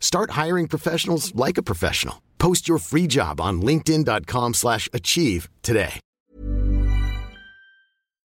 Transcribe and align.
Start 0.00 0.30
hiring 0.32 0.66
professionals 0.66 1.32
like 1.36 1.58
a 1.58 1.62
professional. 1.62 2.16
Post 2.38 2.66
your 2.66 2.80
free 2.80 3.06
job 3.08 3.40
on 3.40 3.60
linkedin.com/achieve 3.60 5.48
today. 5.62 6.00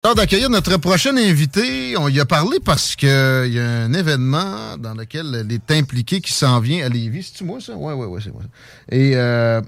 Alors 0.05 0.17
d'accueillir 0.17 0.51
notre 0.51 0.79
prochain 0.79 1.17
invité, 1.17 1.97
on 1.97 2.09
y 2.09 2.19
a 2.19 2.25
parlé 2.25 2.59
parce 2.59 2.97
que 2.97 3.47
il 3.47 3.53
y 3.55 3.61
a 3.61 3.65
un 3.85 3.93
événement 3.93 4.77
dans 4.77 4.95
lequel 4.95 5.33
elle 5.33 5.53
est 5.53 5.71
impliquée 5.71 6.21
qui 6.21 6.33
s'en 6.33 6.59
vient 6.59 6.85
à 6.85 6.89
Lévis. 6.89 7.31
C'est-tu 7.31 7.45
moi 7.45 7.61
ça? 7.61 7.77
Ouais, 7.77 7.95
ouais, 7.95 8.07
ouais, 8.07 8.21
c'est 8.21 8.33
moi. 8.33 8.43
Et 8.91 9.13
euh, 9.15 9.61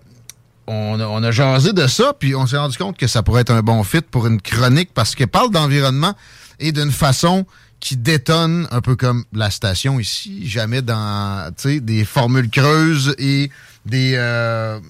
on, 0.66 0.98
a, 0.98 1.06
on 1.06 1.22
a 1.22 1.30
jasé 1.30 1.72
de 1.72 1.86
ça, 1.86 2.14
puis 2.18 2.34
on 2.34 2.48
s'est 2.48 2.56
rendu 2.56 2.76
compte 2.76 2.96
que 2.96 3.06
ça 3.06 3.22
pourrait 3.22 3.42
être 3.42 3.52
un 3.52 3.62
bon 3.62 3.84
fit 3.84 4.00
pour 4.00 4.26
une 4.26 4.40
chronique 4.40 4.90
parce 4.92 5.14
qu'elle 5.14 5.28
parle 5.28 5.52
d'environnement 5.52 6.14
et 6.58 6.72
d'une 6.72 6.90
façon 6.90 7.46
qui 7.84 7.98
détonne 7.98 8.66
un 8.70 8.80
peu 8.80 8.96
comme 8.96 9.24
la 9.34 9.50
station 9.50 10.00
ici, 10.00 10.48
jamais 10.48 10.80
dans 10.80 11.52
tu 11.54 11.62
sais, 11.74 11.80
des 11.80 12.06
formules 12.06 12.48
creuses 12.48 13.14
et 13.18 13.50
des, 13.84 14.14
euh, 14.16 14.80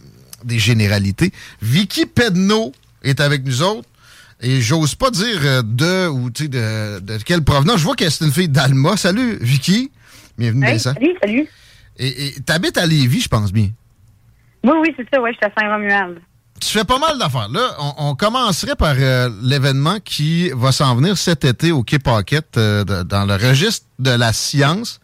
des 0.44 0.60
généralités. 0.60 1.32
Vicky 1.60 2.06
Pedno 2.06 2.72
est 3.02 3.20
avec 3.20 3.44
nous 3.44 3.62
autres. 3.62 3.88
Et 4.40 4.60
j'ose 4.60 4.94
pas 4.94 5.10
dire 5.10 5.40
euh, 5.44 5.62
de 5.64 6.06
ou 6.08 6.30
tu 6.30 6.44
sais, 6.44 6.48
de, 6.48 7.00
de 7.00 7.16
quelle 7.24 7.42
provenance. 7.42 7.78
Je 7.80 7.84
vois 7.84 7.96
que 7.96 8.08
c'est 8.08 8.24
une 8.24 8.32
fille 8.32 8.48
d'Alma. 8.48 8.96
Salut, 8.96 9.38
Vicky. 9.40 9.90
Bienvenue 10.38 10.64
Hey, 10.64 10.74
dans 10.74 10.78
ça. 10.78 10.94
salut, 10.94 11.14
salut. 11.20 11.48
Et 11.98 12.34
t'habites 12.46 12.78
à 12.78 12.86
Lévis, 12.86 13.22
je 13.22 13.28
pense 13.28 13.52
bien. 13.52 13.70
Oui, 14.62 14.72
oui, 14.82 14.94
c'est 14.96 15.06
ça, 15.12 15.20
ouais, 15.20 15.32
je 15.32 15.36
suis 15.38 15.46
à 15.46 15.52
Saint-Romuald. 15.60 16.20
Tu 16.66 16.78
fais 16.78 16.84
pas 16.84 16.98
mal 16.98 17.18
d'affaires. 17.18 17.50
Là, 17.50 17.76
on, 17.98 18.14
commencerait 18.14 18.74
par 18.74 18.94
euh, 18.98 19.28
l'événement 19.42 19.98
qui 20.02 20.48
va 20.50 20.72
s'en 20.72 20.96
venir 20.96 21.18
cet 21.18 21.44
été 21.44 21.72
au 21.72 21.82
Quai 21.82 21.98
Pocket, 21.98 22.56
euh, 22.56 22.84
dans 22.84 23.26
le 23.26 23.34
registre 23.34 23.86
de 23.98 24.10
la 24.10 24.32
science, 24.32 24.98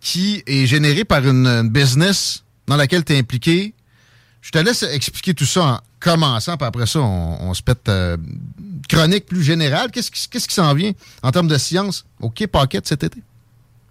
qui 0.00 0.42
est 0.46 0.64
généré 0.64 1.04
par 1.04 1.26
une, 1.26 1.68
business 1.68 2.44
dans 2.66 2.76
laquelle 2.76 3.04
tu 3.04 3.12
es 3.12 3.18
impliqué. 3.18 3.74
Je 4.40 4.50
te 4.50 4.58
laisse 4.58 4.82
expliquer 4.84 5.34
tout 5.34 5.44
ça 5.44 5.64
en 5.64 5.78
commençant, 6.00 6.56
puis 6.56 6.66
après 6.66 6.86
ça, 6.86 7.00
on, 7.00 7.52
se 7.52 7.62
pète 7.62 7.88
euh, 7.90 8.16
chronique 8.88 9.26
plus 9.26 9.42
générale. 9.42 9.90
Qu'est-ce 9.90 10.10
qui, 10.10 10.26
qu'est-ce 10.30 10.48
qui 10.48 10.54
s'en 10.54 10.72
vient 10.72 10.92
en 11.22 11.30
termes 11.30 11.48
de 11.48 11.58
science 11.58 12.06
au 12.20 12.30
Quai 12.30 12.46
Pocket 12.46 12.86
cet 12.86 13.04
été? 13.04 13.20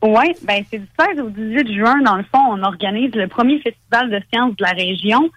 Oui, 0.01 0.33
ben 0.41 0.63
c'est 0.71 0.79
du 0.79 0.87
16 0.99 1.19
au 1.19 1.29
18 1.29 1.75
juin, 1.75 2.01
dans 2.01 2.15
le 2.15 2.23
fond, 2.23 2.41
on 2.49 2.63
organise 2.63 3.13
le 3.13 3.27
premier 3.27 3.59
festival 3.61 4.09
de 4.09 4.19
sciences 4.31 4.55
de 4.55 4.63
la 4.63 4.71
région. 4.71 5.29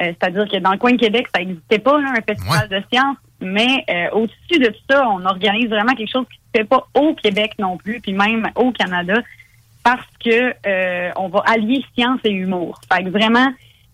Euh, 0.00 0.12
C'est-à-dire 0.20 0.48
que 0.48 0.58
dans 0.58 0.72
le 0.72 0.78
coin 0.78 0.92
de 0.92 0.98
Québec, 0.98 1.26
ça 1.34 1.40
n'existait 1.40 1.78
pas, 1.78 2.00
là, 2.00 2.12
un 2.16 2.22
festival 2.22 2.68
de 2.68 2.82
sciences. 2.90 3.16
Mais 3.40 3.84
euh, 3.90 4.10
au-dessus 4.12 4.58
de 4.58 4.68
tout 4.68 4.82
ça, 4.90 5.08
on 5.08 5.24
organise 5.24 5.68
vraiment 5.68 5.94
quelque 5.94 6.10
chose 6.10 6.26
qui 6.30 6.38
ne 6.38 6.58
se 6.58 6.62
fait 6.62 6.68
pas 6.68 6.86
au 6.94 7.14
Québec 7.14 7.52
non 7.58 7.76
plus, 7.76 8.00
puis 8.00 8.12
même 8.12 8.48
au 8.54 8.72
Canada, 8.72 9.20
parce 9.84 10.06
que 10.24 10.54
euh, 10.66 11.10
on 11.16 11.28
va 11.28 11.42
allier 11.46 11.84
science 11.94 12.20
et 12.24 12.30
humour. 12.30 12.80
Fait 12.90 13.04
que 13.04 13.10
vraiment, 13.10 13.48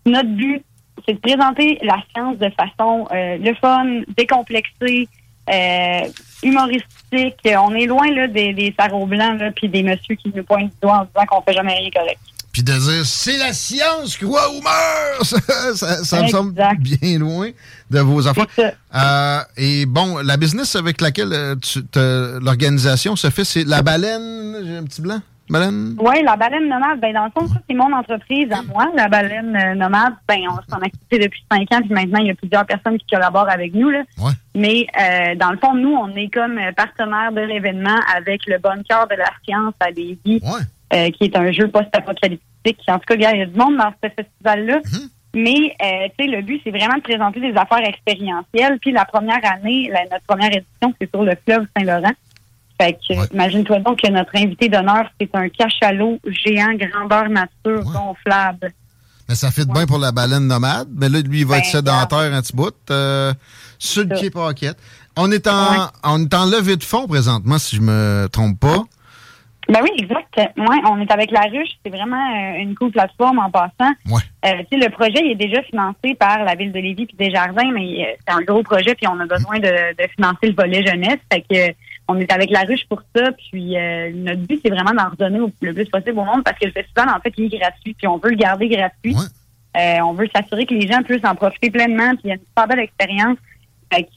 notre 0.06 0.28
but, 0.28 0.62
c'est 1.06 1.14
de 1.14 1.18
présenter 1.18 1.78
la 1.82 1.98
science 2.12 2.38
de 2.38 2.50
façon 2.50 3.06
euh, 3.12 3.36
le 3.38 3.54
fun, 3.54 4.02
décomplexée, 4.16 5.08
euh, 5.50 6.00
humoristique. 6.42 7.36
On 7.44 7.74
est 7.74 7.86
loin 7.86 8.10
là, 8.12 8.28
des, 8.28 8.52
des 8.52 8.72
sarraux 8.78 9.06
blancs 9.06 9.40
là, 9.40 9.50
puis 9.50 9.68
des 9.68 9.82
messieurs 9.82 10.14
qui 10.14 10.32
nous 10.34 10.44
pointent 10.44 10.70
du 10.70 10.80
doigt 10.80 10.98
en 10.98 11.04
disant 11.04 11.26
qu'on 11.26 11.42
fait 11.42 11.52
jamais 11.52 11.74
rien 11.74 11.90
correct. 11.90 12.20
Puis 12.52 12.62
de 12.62 12.72
dire 12.72 13.06
c'est 13.06 13.38
la 13.38 13.52
science, 13.54 14.16
crois 14.18 14.50
ou 14.50 14.60
meurs! 14.60 15.22
ça 15.24 15.38
ça- 15.74 16.04
ça 16.04 16.22
me 16.22 16.28
semble 16.28 16.52
bien 16.80 17.18
loin 17.18 17.48
de 17.90 18.00
vos 18.00 18.28
affaires. 18.28 18.46
Euh, 18.94 19.38
et 19.56 19.86
bon, 19.86 20.18
la 20.18 20.36
business 20.36 20.76
avec 20.76 21.00
laquelle 21.00 21.32
euh, 21.32 22.38
l'organisation 22.42 23.16
se 23.16 23.30
fait, 23.30 23.44
c'est 23.44 23.64
la 23.64 23.82
baleine. 23.82 24.56
J'ai 24.64 24.76
un 24.76 24.84
petit 24.84 25.00
blanc. 25.00 25.20
Baleine? 25.50 25.96
Oui, 25.98 26.22
la 26.24 26.36
baleine 26.36 26.66
nomade, 26.68 27.00
ben 27.00 27.12
dans 27.12 27.24
le 27.24 27.30
fond, 27.30 27.46
ça, 27.46 27.60
c'est 27.68 27.74
mon 27.76 27.92
entreprise 27.92 28.50
à 28.52 28.62
moi. 28.62 28.86
La 28.96 29.08
baleine 29.08 29.54
euh, 29.54 29.74
nomade, 29.74 30.14
ben 30.26 30.38
on 30.48 30.54
s'en 30.72 30.78
activité 30.80 31.18
depuis 31.18 31.44
cinq 31.50 31.70
ans, 31.72 31.80
puis 31.82 31.92
maintenant, 31.92 32.20
il 32.20 32.28
y 32.28 32.30
a 32.30 32.34
plusieurs 32.34 32.64
personnes 32.64 32.96
qui 32.96 33.04
collaborent 33.10 33.50
avec 33.50 33.74
nous. 33.74 33.90
Là. 33.90 34.02
Ouais. 34.18 34.32
Mais 34.54 34.86
euh, 34.98 35.34
dans 35.34 35.50
le 35.50 35.58
fond, 35.58 35.74
nous, 35.74 35.92
on 35.92 36.14
est 36.16 36.28
comme 36.32 36.56
euh, 36.58 36.72
partenaire 36.72 37.32
de 37.32 37.40
l'événement 37.40 37.98
avec 38.16 38.42
le 38.46 38.58
Bunker 38.60 39.06
de 39.10 39.16
la 39.16 39.30
science 39.44 39.74
à 39.80 39.90
Lévis, 39.90 40.40
euh, 40.92 41.10
qui 41.10 41.24
est 41.24 41.36
un 41.36 41.50
jeu 41.52 41.68
post-apocalyptique. 41.68 42.78
En 42.88 42.98
tout 42.98 43.04
cas, 43.06 43.14
il 43.14 43.22
y 43.22 43.26
a 43.26 43.46
du 43.46 43.56
monde 43.58 43.76
dans 43.76 43.92
ce 44.02 44.08
festival-là. 44.08 44.80
Mais 45.34 45.74
euh, 45.82 46.08
tu 46.18 46.24
sais, 46.26 46.30
le 46.30 46.42
but, 46.42 46.60
c'est 46.62 46.70
vraiment 46.70 46.96
de 46.96 47.02
présenter 47.02 47.40
des 47.40 47.54
affaires 47.56 47.86
expérientielles. 47.88 48.78
Puis 48.80 48.92
la 48.92 49.04
première 49.06 49.40
année, 49.50 49.88
la- 49.90 50.04
notre 50.04 50.24
première 50.26 50.48
édition, 50.50 50.92
c'est 51.00 51.08
sur 51.10 51.22
le 51.22 51.32
fleuve 51.46 51.66
Saint-Laurent. 51.76 52.12
Fait 52.80 52.92
que, 52.94 53.32
imagine-toi 53.32 53.78
donc 53.80 54.00
que 54.02 54.10
notre 54.10 54.34
invité 54.36 54.68
d'honneur, 54.68 55.04
c'est 55.20 55.30
un 55.34 55.48
cachalot 55.48 56.18
géant, 56.26 56.74
grandeur 56.74 57.28
nature, 57.30 57.82
gonflable. 57.84 58.72
Mais 59.28 59.34
ça 59.34 59.50
fait 59.50 59.64
de 59.64 59.72
bien 59.72 59.86
pour 59.86 59.98
la 59.98 60.12
baleine 60.12 60.46
nomade. 60.46 60.88
Mais 60.94 61.08
là, 61.08 61.20
lui, 61.20 61.40
il 61.40 61.46
va 61.46 61.56
Ben, 61.56 61.60
être 61.62 61.70
sédentaire 61.70 62.18
un 62.34 62.42
petit 62.42 62.54
bout. 62.54 62.74
euh, 62.90 63.32
sur 63.78 64.02
le 64.04 64.18
quai 64.18 64.30
Pocket. 64.30 64.76
On 65.16 65.30
est, 65.30 65.46
en, 65.46 65.88
on 66.04 66.22
est 66.24 66.34
en 66.34 66.44
levée 66.46 66.76
de 66.76 66.84
fonds 66.84 67.06
présentement, 67.06 67.58
si 67.58 67.76
je 67.76 67.80
me 67.82 68.28
trompe 68.30 68.58
pas. 68.60 68.82
Ben 69.72 69.80
oui, 69.82 69.88
exact. 69.96 70.36
Ouais, 70.36 70.80
on 70.84 71.00
est 71.00 71.10
avec 71.10 71.30
la 71.30 71.40
ruche. 71.42 71.70
C'est 71.82 71.90
vraiment 71.90 72.30
euh, 72.30 72.58
une 72.58 72.74
cool 72.74 72.90
plateforme 72.90 73.38
en 73.38 73.50
passant. 73.50 73.90
Ouais. 74.06 74.20
Euh, 74.44 74.62
le 74.70 74.88
projet 74.90 75.24
il 75.24 75.30
est 75.30 75.46
déjà 75.46 75.62
financé 75.62 76.14
par 76.14 76.44
la 76.44 76.54
ville 76.54 76.72
de 76.72 76.78
Lévis 76.78 77.06
puis 77.06 77.16
Desjardins, 77.16 77.70
mais 77.72 78.04
euh, 78.04 78.14
c'est 78.20 78.34
un 78.34 78.42
gros 78.42 78.62
projet 78.62 78.94
puis 78.94 79.06
on 79.08 79.18
a 79.18 79.24
besoin 79.24 79.60
de, 79.60 79.96
de 79.96 80.08
financer 80.14 80.48
le 80.48 80.54
volet 80.54 80.84
jeunesse. 80.84 81.20
Fait 81.32 81.40
que 81.40 81.74
on 82.06 82.18
est 82.18 82.30
avec 82.30 82.50
la 82.50 82.60
ruche 82.60 82.84
pour 82.86 83.00
ça. 83.16 83.30
Puis 83.32 83.74
notre 84.14 84.42
but 84.42 84.60
c'est 84.62 84.70
vraiment 84.70 84.92
d'en 84.92 85.08
redonner 85.08 85.40
au, 85.40 85.50
le 85.62 85.72
plus 85.72 85.88
possible 85.88 86.18
au 86.18 86.24
monde 86.24 86.44
parce 86.44 86.58
que 86.58 86.66
le 86.66 86.72
festival 86.72 87.08
en 87.08 87.20
fait 87.20 87.32
il 87.38 87.54
est 87.54 87.58
gratuit 87.58 87.94
puis 87.94 88.06
on 88.06 88.18
veut 88.18 88.30
le 88.30 88.36
garder 88.36 88.68
gratuit. 88.68 89.16
On 89.74 90.12
veut 90.12 90.28
s'assurer 90.34 90.66
que 90.66 90.74
les 90.74 90.86
gens 90.86 91.02
puissent 91.02 91.24
en 91.24 91.34
profiter 91.34 91.70
pleinement 91.70 92.10
puis 92.10 92.24
il 92.24 92.28
y 92.28 92.32
a 92.32 92.34
une 92.34 92.40
super 92.40 92.68
belle 92.68 92.80
expérience. 92.80 93.38
Fait 93.90 94.02
que 94.02 94.10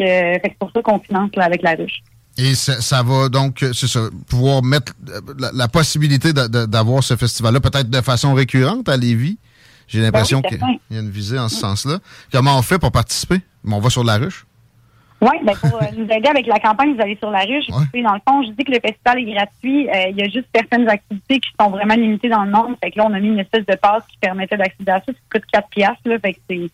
c'est 0.44 0.58
pour 0.60 0.72
ça 0.72 0.82
qu'on 0.82 1.00
finance 1.00 1.30
là, 1.38 1.46
avec 1.46 1.62
la 1.62 1.76
ruche. 1.76 2.02
Et 2.38 2.54
ça, 2.56 2.82
ça 2.82 3.02
va 3.02 3.30
donc, 3.30 3.64
euh, 3.64 3.72
c'est 3.74 3.88
ça, 3.88 4.02
pouvoir 4.30 4.62
mettre 4.62 4.94
euh, 5.10 5.22
la, 5.40 5.52
la 5.54 5.68
possibilité 5.68 6.34
d'avoir 6.34 7.04
ce 7.04 7.16
festival-là 7.16 7.60
peut-être 7.62 7.90
de 7.90 8.02
façon 8.02 8.34
récurrente 8.34 8.90
à 8.90 8.98
Lévis. 8.98 9.38
J'ai 9.88 10.02
l'impression 10.02 10.42
Ben 10.42 10.50
oui, 10.52 10.80
qu'il 10.88 10.98
y 10.98 11.00
a 11.00 11.04
une 11.04 11.12
visée 11.12 11.40
en 11.40 11.48
ce 11.48 11.58
sens-là. 11.58 12.00
Comment 12.32 12.58
on 12.58 12.62
fait 12.62 12.80
pour 12.80 12.92
participer? 12.92 13.40
On 13.66 13.80
va 13.80 13.90
sur 13.90 14.04
la 14.04 14.18
ruche? 14.18 14.46
Oui, 15.22 15.38
ben 15.44 15.56
pour 15.56 15.82
euh, 15.82 15.86
nous 15.98 16.06
aider 16.06 16.28
avec 16.28 16.46
la 16.46 16.60
campagne, 16.60 16.94
vous 16.94 17.02
allez 17.02 17.16
sur 17.16 17.32
la 17.32 17.40
ruche. 17.40 17.66
Puis, 17.94 18.04
dans 18.04 18.14
le 18.14 18.20
fond, 18.28 18.44
je 18.44 18.52
dis 18.52 18.64
que 18.64 18.72
le 18.72 18.80
festival 18.80 19.20
est 19.20 19.34
gratuit. 19.34 19.90
Euh, 19.90 20.10
Il 20.10 20.18
y 20.18 20.22
a 20.22 20.26
juste 20.26 20.48
certaines 20.54 20.88
activités 20.90 21.40
qui 21.40 21.50
sont 21.60 21.70
vraiment 21.70 21.96
limitées 21.96 22.30
dans 22.30 22.44
le 22.44 22.52
nombre. 22.52 22.76
Fait 22.84 22.92
que 22.92 22.98
là, 23.00 23.08
on 23.10 23.14
a 23.14 23.20
mis 23.20 23.30
une 23.30 23.40
espèce 23.40 23.66
de 23.66 23.76
passe 23.76 24.04
qui 24.10 24.18
permettait 24.18 24.58
d'accéder 24.58 24.92
à 24.92 25.00
ça. 25.00 25.06
Ça 25.08 25.14
coûte 25.32 25.44
4 25.52 25.70
piastres. 25.70 26.02
Là, 26.06 26.20
fait 26.20 26.34
que 26.34 26.40
c'est, 26.50 26.70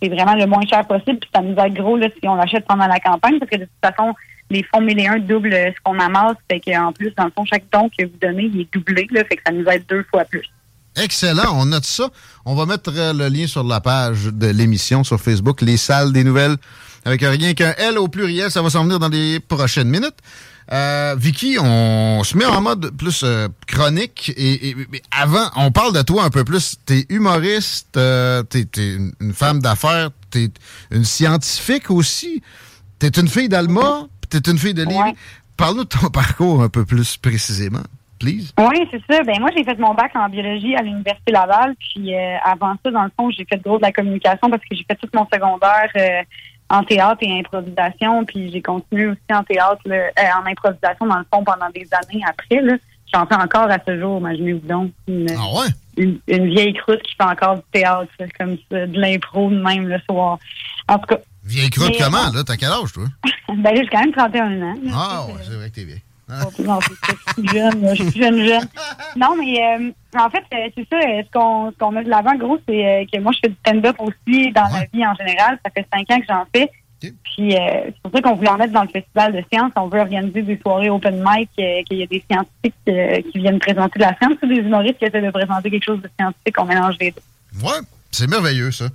c'est 0.00 0.08
vraiment 0.08 0.34
le 0.34 0.46
moins 0.46 0.64
cher 0.66 0.86
possible. 0.86 1.18
Puis 1.18 1.30
ça 1.34 1.42
nous 1.42 1.54
aide 1.56 1.74
gros 1.74 1.96
là, 1.96 2.08
si 2.18 2.26
on 2.26 2.34
l'achète 2.34 2.64
pendant 2.66 2.86
la 2.86 2.98
campagne. 2.98 3.38
Parce 3.38 3.50
que 3.50 3.58
de 3.58 3.64
toute 3.64 3.94
façon, 3.94 4.14
les 4.52 4.64
fonds 4.72 4.80
1001 4.80 5.18
doublent 5.20 5.50
ce 5.52 5.80
qu'on 5.82 5.98
amasse. 5.98 6.36
Fait 6.50 6.60
qu'en 6.60 6.92
plus, 6.92 7.12
dans 7.16 7.24
le 7.24 7.30
fond, 7.36 7.44
chaque 7.44 7.64
don 7.72 7.88
que 7.96 8.04
vous 8.04 8.18
donnez, 8.20 8.50
il 8.54 8.60
est 8.62 8.68
doublé. 8.72 9.06
Là, 9.10 9.24
fait 9.24 9.36
que 9.36 9.42
ça 9.46 9.52
nous 9.52 9.64
aide 9.66 9.84
deux 9.88 10.04
fois 10.10 10.24
plus. 10.24 10.42
Excellent, 11.02 11.54
on 11.54 11.66
note 11.66 11.84
ça. 11.84 12.10
On 12.44 12.54
va 12.54 12.66
mettre 12.66 12.92
euh, 12.94 13.12
le 13.14 13.28
lien 13.28 13.46
sur 13.46 13.64
la 13.64 13.80
page 13.80 14.24
de 14.26 14.48
l'émission 14.48 15.02
sur 15.04 15.18
Facebook, 15.20 15.62
les 15.62 15.78
salles 15.78 16.12
des 16.12 16.22
nouvelles, 16.22 16.56
avec 17.04 17.22
rien 17.22 17.54
qu'un 17.54 17.72
L 17.78 17.98
au 17.98 18.08
pluriel. 18.08 18.50
Ça 18.50 18.60
va 18.62 18.68
s'en 18.68 18.84
venir 18.84 18.98
dans 18.98 19.08
les 19.08 19.40
prochaines 19.40 19.88
minutes. 19.88 20.18
Euh, 20.70 21.16
Vicky, 21.18 21.56
on 21.60 22.22
se 22.24 22.36
met 22.36 22.44
en 22.44 22.60
mode 22.60 22.96
plus 22.96 23.22
euh, 23.24 23.48
chronique. 23.66 24.32
Et, 24.36 24.76
avant, 25.10 25.50
on 25.56 25.72
parle 25.72 25.94
de 25.94 26.02
toi 26.02 26.24
un 26.24 26.30
peu 26.30 26.44
plus. 26.44 26.76
T'es 26.86 27.06
humoriste, 27.08 27.96
euh, 27.96 28.42
t'es, 28.42 28.64
t'es 28.66 28.94
une- 28.94 29.32
femme 29.32 29.60
d'affaires 29.60 30.10
es 30.34 30.50
une 30.90 31.04
scientifique 31.04 31.90
aussi. 31.90 32.42
Tu 32.98 33.06
es 33.06 33.10
une 33.10 33.28
fille 33.28 33.48
d'Alma, 33.48 34.06
tu 34.40 34.50
es 34.50 34.52
une 34.52 34.58
fille 34.58 34.74
de 34.74 34.84
Lévis? 34.84 35.16
Parle-nous 35.56 35.84
de 35.84 35.88
ton 35.88 36.08
parcours 36.12 36.62
un 36.62 36.68
peu 36.68 36.84
plus 36.84 37.16
précisément. 37.16 37.82
Please. 38.18 38.52
Oui, 38.58 38.88
c'est 38.90 39.02
ça. 39.10 39.22
Ben 39.24 39.40
moi, 39.40 39.50
j'ai 39.56 39.64
fait 39.64 39.78
mon 39.78 39.94
bac 39.94 40.12
en 40.14 40.28
biologie 40.28 40.76
à 40.76 40.82
l'Université 40.82 41.32
Laval. 41.32 41.74
Puis 41.78 42.14
euh, 42.14 42.36
avant 42.44 42.74
ça, 42.84 42.90
dans 42.90 43.02
le 43.02 43.10
fond, 43.16 43.30
j'ai 43.30 43.44
fait 43.44 43.60
gros 43.60 43.78
de 43.78 43.82
la 43.82 43.92
communication 43.92 44.48
parce 44.48 44.62
que 44.62 44.76
j'ai 44.76 44.84
fait 44.88 44.94
tout 44.94 45.08
mon 45.12 45.26
secondaire 45.32 45.90
euh, 45.96 46.22
en 46.70 46.84
théâtre 46.84 47.18
et 47.22 47.38
improvisation. 47.38 48.24
Puis 48.24 48.52
j'ai 48.52 48.62
continué 48.62 49.08
aussi 49.08 49.20
en 49.32 49.42
théâtre, 49.42 49.82
euh, 49.88 50.08
en 50.40 50.48
improvisation, 50.48 51.06
dans 51.06 51.18
le 51.18 51.26
fond, 51.32 51.42
pendant 51.42 51.68
des 51.74 51.88
années 51.92 52.22
après. 52.24 52.60
J'en 53.12 53.26
fais 53.26 53.34
encore 53.34 53.70
à 53.70 53.78
ce 53.86 53.98
jour, 53.98 54.18
imaginez-vous 54.18 54.66
donc. 54.66 54.92
Une, 55.08 55.26
ah 55.36 55.58
ouais? 55.58 56.16
Une, 56.28 56.48
vieille 56.48 56.74
croûte 56.74 57.02
qui 57.02 57.14
fait 57.14 57.24
encore 57.24 57.56
du 57.56 57.62
théâtre, 57.72 58.08
comme 58.38 58.56
ça, 58.70 58.86
de 58.86 58.98
l'impro 58.98 59.50
même 59.50 59.88
le 59.88 59.98
soir. 60.08 60.38
En 60.88 60.98
tout 60.98 61.06
cas. 61.06 61.18
Vieille 61.44 61.70
croûte 61.70 61.94
comment, 61.98 62.30
là? 62.32 62.44
T'as 62.44 62.56
quel 62.56 62.70
âge, 62.70 62.92
toi? 62.92 63.04
ben 63.48 63.76
j'ai 63.76 63.86
quand 63.86 64.00
même 64.00 64.12
31 64.12 64.62
ans. 64.62 64.74
ah 64.92 65.26
ouais, 65.26 65.40
c'est 65.44 65.54
vrai 65.54 65.70
que 65.70 65.74
t'es 65.74 65.84
vieille. 65.84 66.02
Non, 66.64 66.78
je 66.80 67.42
suis 67.42 67.48
jeune, 67.48 67.94
je 67.94 68.02
suis 68.10 68.22
jeune, 68.22 68.46
jeune. 68.46 68.68
Non, 69.16 69.36
mais 69.36 69.60
euh, 69.60 69.90
en 70.18 70.30
fait, 70.30 70.44
euh, 70.54 70.70
c'est 70.74 70.88
ça, 70.88 70.98
ce 71.00 71.30
qu'on 71.30 71.72
ce 71.78 71.94
met 71.94 72.04
de 72.04 72.08
l'avant, 72.08 72.34
gros, 72.36 72.58
c'est 72.66 73.06
que 73.12 73.20
moi, 73.20 73.32
je 73.32 73.40
fais 73.42 73.48
du 73.50 73.56
stand-up 73.66 73.96
aussi 73.98 74.50
dans 74.52 74.62
la 74.62 74.86
vie 74.92 75.06
en 75.06 75.14
général. 75.14 75.58
Ça 75.62 75.70
fait 75.70 75.86
cinq 75.92 76.10
ans 76.10 76.20
que 76.20 76.26
j'en 76.26 76.46
fais. 76.54 76.70
Puis 77.24 77.56
euh, 77.56 77.84
c'est 77.86 78.00
pour 78.02 78.12
ça 78.12 78.20
qu'on 78.20 78.36
voulait 78.36 78.50
en 78.50 78.56
mettre 78.56 78.72
dans 78.72 78.82
le 78.82 78.88
festival 78.88 79.32
de 79.32 79.42
sciences. 79.52 79.72
On 79.76 79.88
veut 79.88 80.00
organiser 80.00 80.42
des 80.42 80.58
soirées 80.58 80.90
open 80.90 81.24
mic, 81.24 81.50
euh, 81.58 81.82
qu'il 81.84 81.98
y 81.98 82.02
a 82.02 82.06
des 82.06 82.22
scientifiques 82.30 82.74
euh, 82.88 83.20
qui 83.30 83.38
viennent 83.38 83.58
présenter 83.58 83.98
la 83.98 84.16
science 84.16 84.34
ou 84.42 84.46
des 84.46 84.56
humoristes 84.56 84.98
qui 84.98 85.06
essaient 85.06 85.22
de 85.22 85.30
présenter 85.30 85.70
quelque 85.70 85.84
chose 85.84 86.02
de 86.02 86.10
scientifique. 86.18 86.58
On 86.58 86.64
mélange 86.64 86.96
les 87.00 87.10
deux. 87.10 87.66
Ouais, 87.66 87.80
c'est 88.12 88.28
merveilleux 88.28 88.70
ça. 88.70 88.86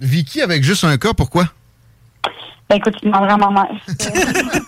Vicky 0.00 0.42
avec 0.42 0.62
juste 0.62 0.84
un 0.84 0.96
cas, 0.96 1.12
pourquoi? 1.14 1.46
Ben 2.68 2.76
écoute, 2.76 2.94
tu 3.00 3.06
demanderas 3.06 3.34
à 3.34 3.36
ma 3.36 3.50
mère. 3.50 3.70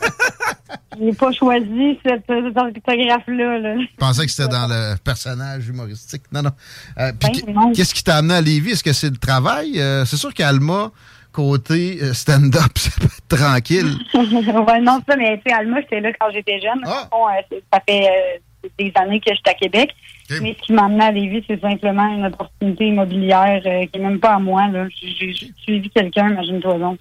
J'ai 0.99 1.12
pas 1.12 1.31
choisi 1.32 1.99
cette, 2.05 2.25
cette 2.26 2.56
orthographe-là. 2.56 3.81
Je 3.81 3.96
pensais 3.99 4.25
que 4.25 4.32
c'était 4.32 4.49
dans 4.49 4.67
le 4.67 4.96
personnage 4.96 5.69
humoristique. 5.69 6.23
Non, 6.32 6.43
non. 6.43 6.52
Ben, 6.96 7.12
qu'est-ce 7.75 7.94
qui 7.94 8.02
t'a 8.02 8.17
amené 8.17 8.34
à 8.34 8.40
Lévis? 8.40 8.73
Est-ce 8.73 8.84
que 8.84 8.94
c'est 8.94 9.11
le 9.11 9.19
travail? 9.19 9.75
c'est 10.06 10.17
sûr 10.17 10.32
qu'Alma 10.32 10.90
côté 11.37 11.99
euh, 12.02 12.14
stand-up, 12.14 12.73
ça 12.78 12.90
peut 12.99 13.05
être 13.06 13.28
tranquille. 13.28 13.94
ouais, 14.14 14.81
non, 14.81 15.00
ça, 15.06 15.17
mais 15.17 15.37
tu 15.37 15.50
sais, 15.50 15.55
Alma, 15.55 15.81
j'étais 15.82 16.00
là 16.00 16.11
quand 16.19 16.31
j'étais 16.32 16.61
jeune. 16.61 16.81
Ah. 16.87 17.08
Euh, 17.12 17.58
ça 17.70 17.82
fait 17.87 18.06
euh, 18.06 18.38
des 18.79 18.93
années 18.97 19.20
que 19.20 19.35
j'étais 19.35 19.50
à 19.50 19.55
Québec. 19.55 19.94
Mais 20.43 20.56
ce 20.61 20.67
qui 20.67 20.73
m'a 20.73 20.87
amené 20.87 21.05
à 21.05 21.12
Lévis, 21.12 21.44
c'est 21.47 21.61
simplement 21.61 22.08
une 22.08 22.26
opportunité 22.26 22.88
immobilière 22.88 23.62
qui 23.62 23.99
n'est 23.99 24.05
même 24.08 24.19
pas 24.19 24.35
à 24.35 24.38
moi. 24.38 24.67
J'ai 25.00 25.32
suivi 25.62 25.91
quelqu'un, 25.91 26.31
imagine-toi 26.31 26.79
donc. 26.79 26.99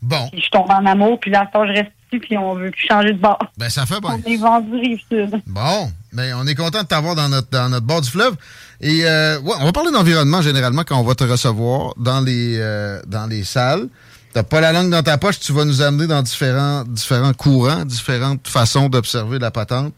Bon. 0.00 0.28
je 0.34 0.48
tombe 0.50 0.68
en 0.68 0.84
amour, 0.84 1.20
puis 1.20 1.30
là, 1.30 1.48
je 1.54 1.58
reste 1.58 1.92
ici, 2.10 2.18
puis 2.18 2.36
on 2.36 2.54
veut 2.54 2.72
plus 2.72 2.86
changer 2.88 3.12
de 3.12 3.18
bord. 3.18 3.38
Ben, 3.56 3.70
ça 3.70 3.86
fait 3.86 4.00
bon. 4.00 4.08
On 4.10 4.30
est 4.30 4.36
vendu 4.36 4.74
Rive-Sud. 4.74 5.40
Bon. 5.46 5.90
Ben, 6.12 6.34
on 6.36 6.46
est 6.46 6.56
content 6.56 6.82
de 6.82 6.88
t'avoir 6.88 7.14
dans 7.14 7.28
notre, 7.28 7.48
dans 7.50 7.68
notre 7.68 7.86
bord 7.86 8.00
du 8.00 8.10
fleuve. 8.10 8.34
Et 8.80 9.04
euh, 9.04 9.38
ouais, 9.40 9.54
on 9.60 9.64
va 9.64 9.72
parler 9.72 9.92
d'environnement 9.92 10.42
généralement 10.42 10.82
quand 10.82 10.98
on 10.98 11.04
va 11.04 11.14
te 11.14 11.22
recevoir 11.22 11.94
dans 11.96 12.20
les, 12.20 12.58
euh, 12.58 13.00
dans 13.06 13.26
les 13.26 13.44
salles. 13.44 13.88
T'as 14.32 14.42
pas 14.42 14.60
la 14.60 14.72
langue 14.72 14.90
dans 14.90 15.02
ta 15.02 15.18
poche, 15.18 15.38
tu 15.38 15.52
vas 15.52 15.64
nous 15.64 15.82
amener 15.82 16.06
dans 16.06 16.22
différents, 16.22 16.84
différents 16.84 17.34
courants, 17.34 17.84
différentes 17.84 18.48
façons 18.48 18.88
d'observer 18.88 19.38
la 19.38 19.50
patente. 19.50 19.94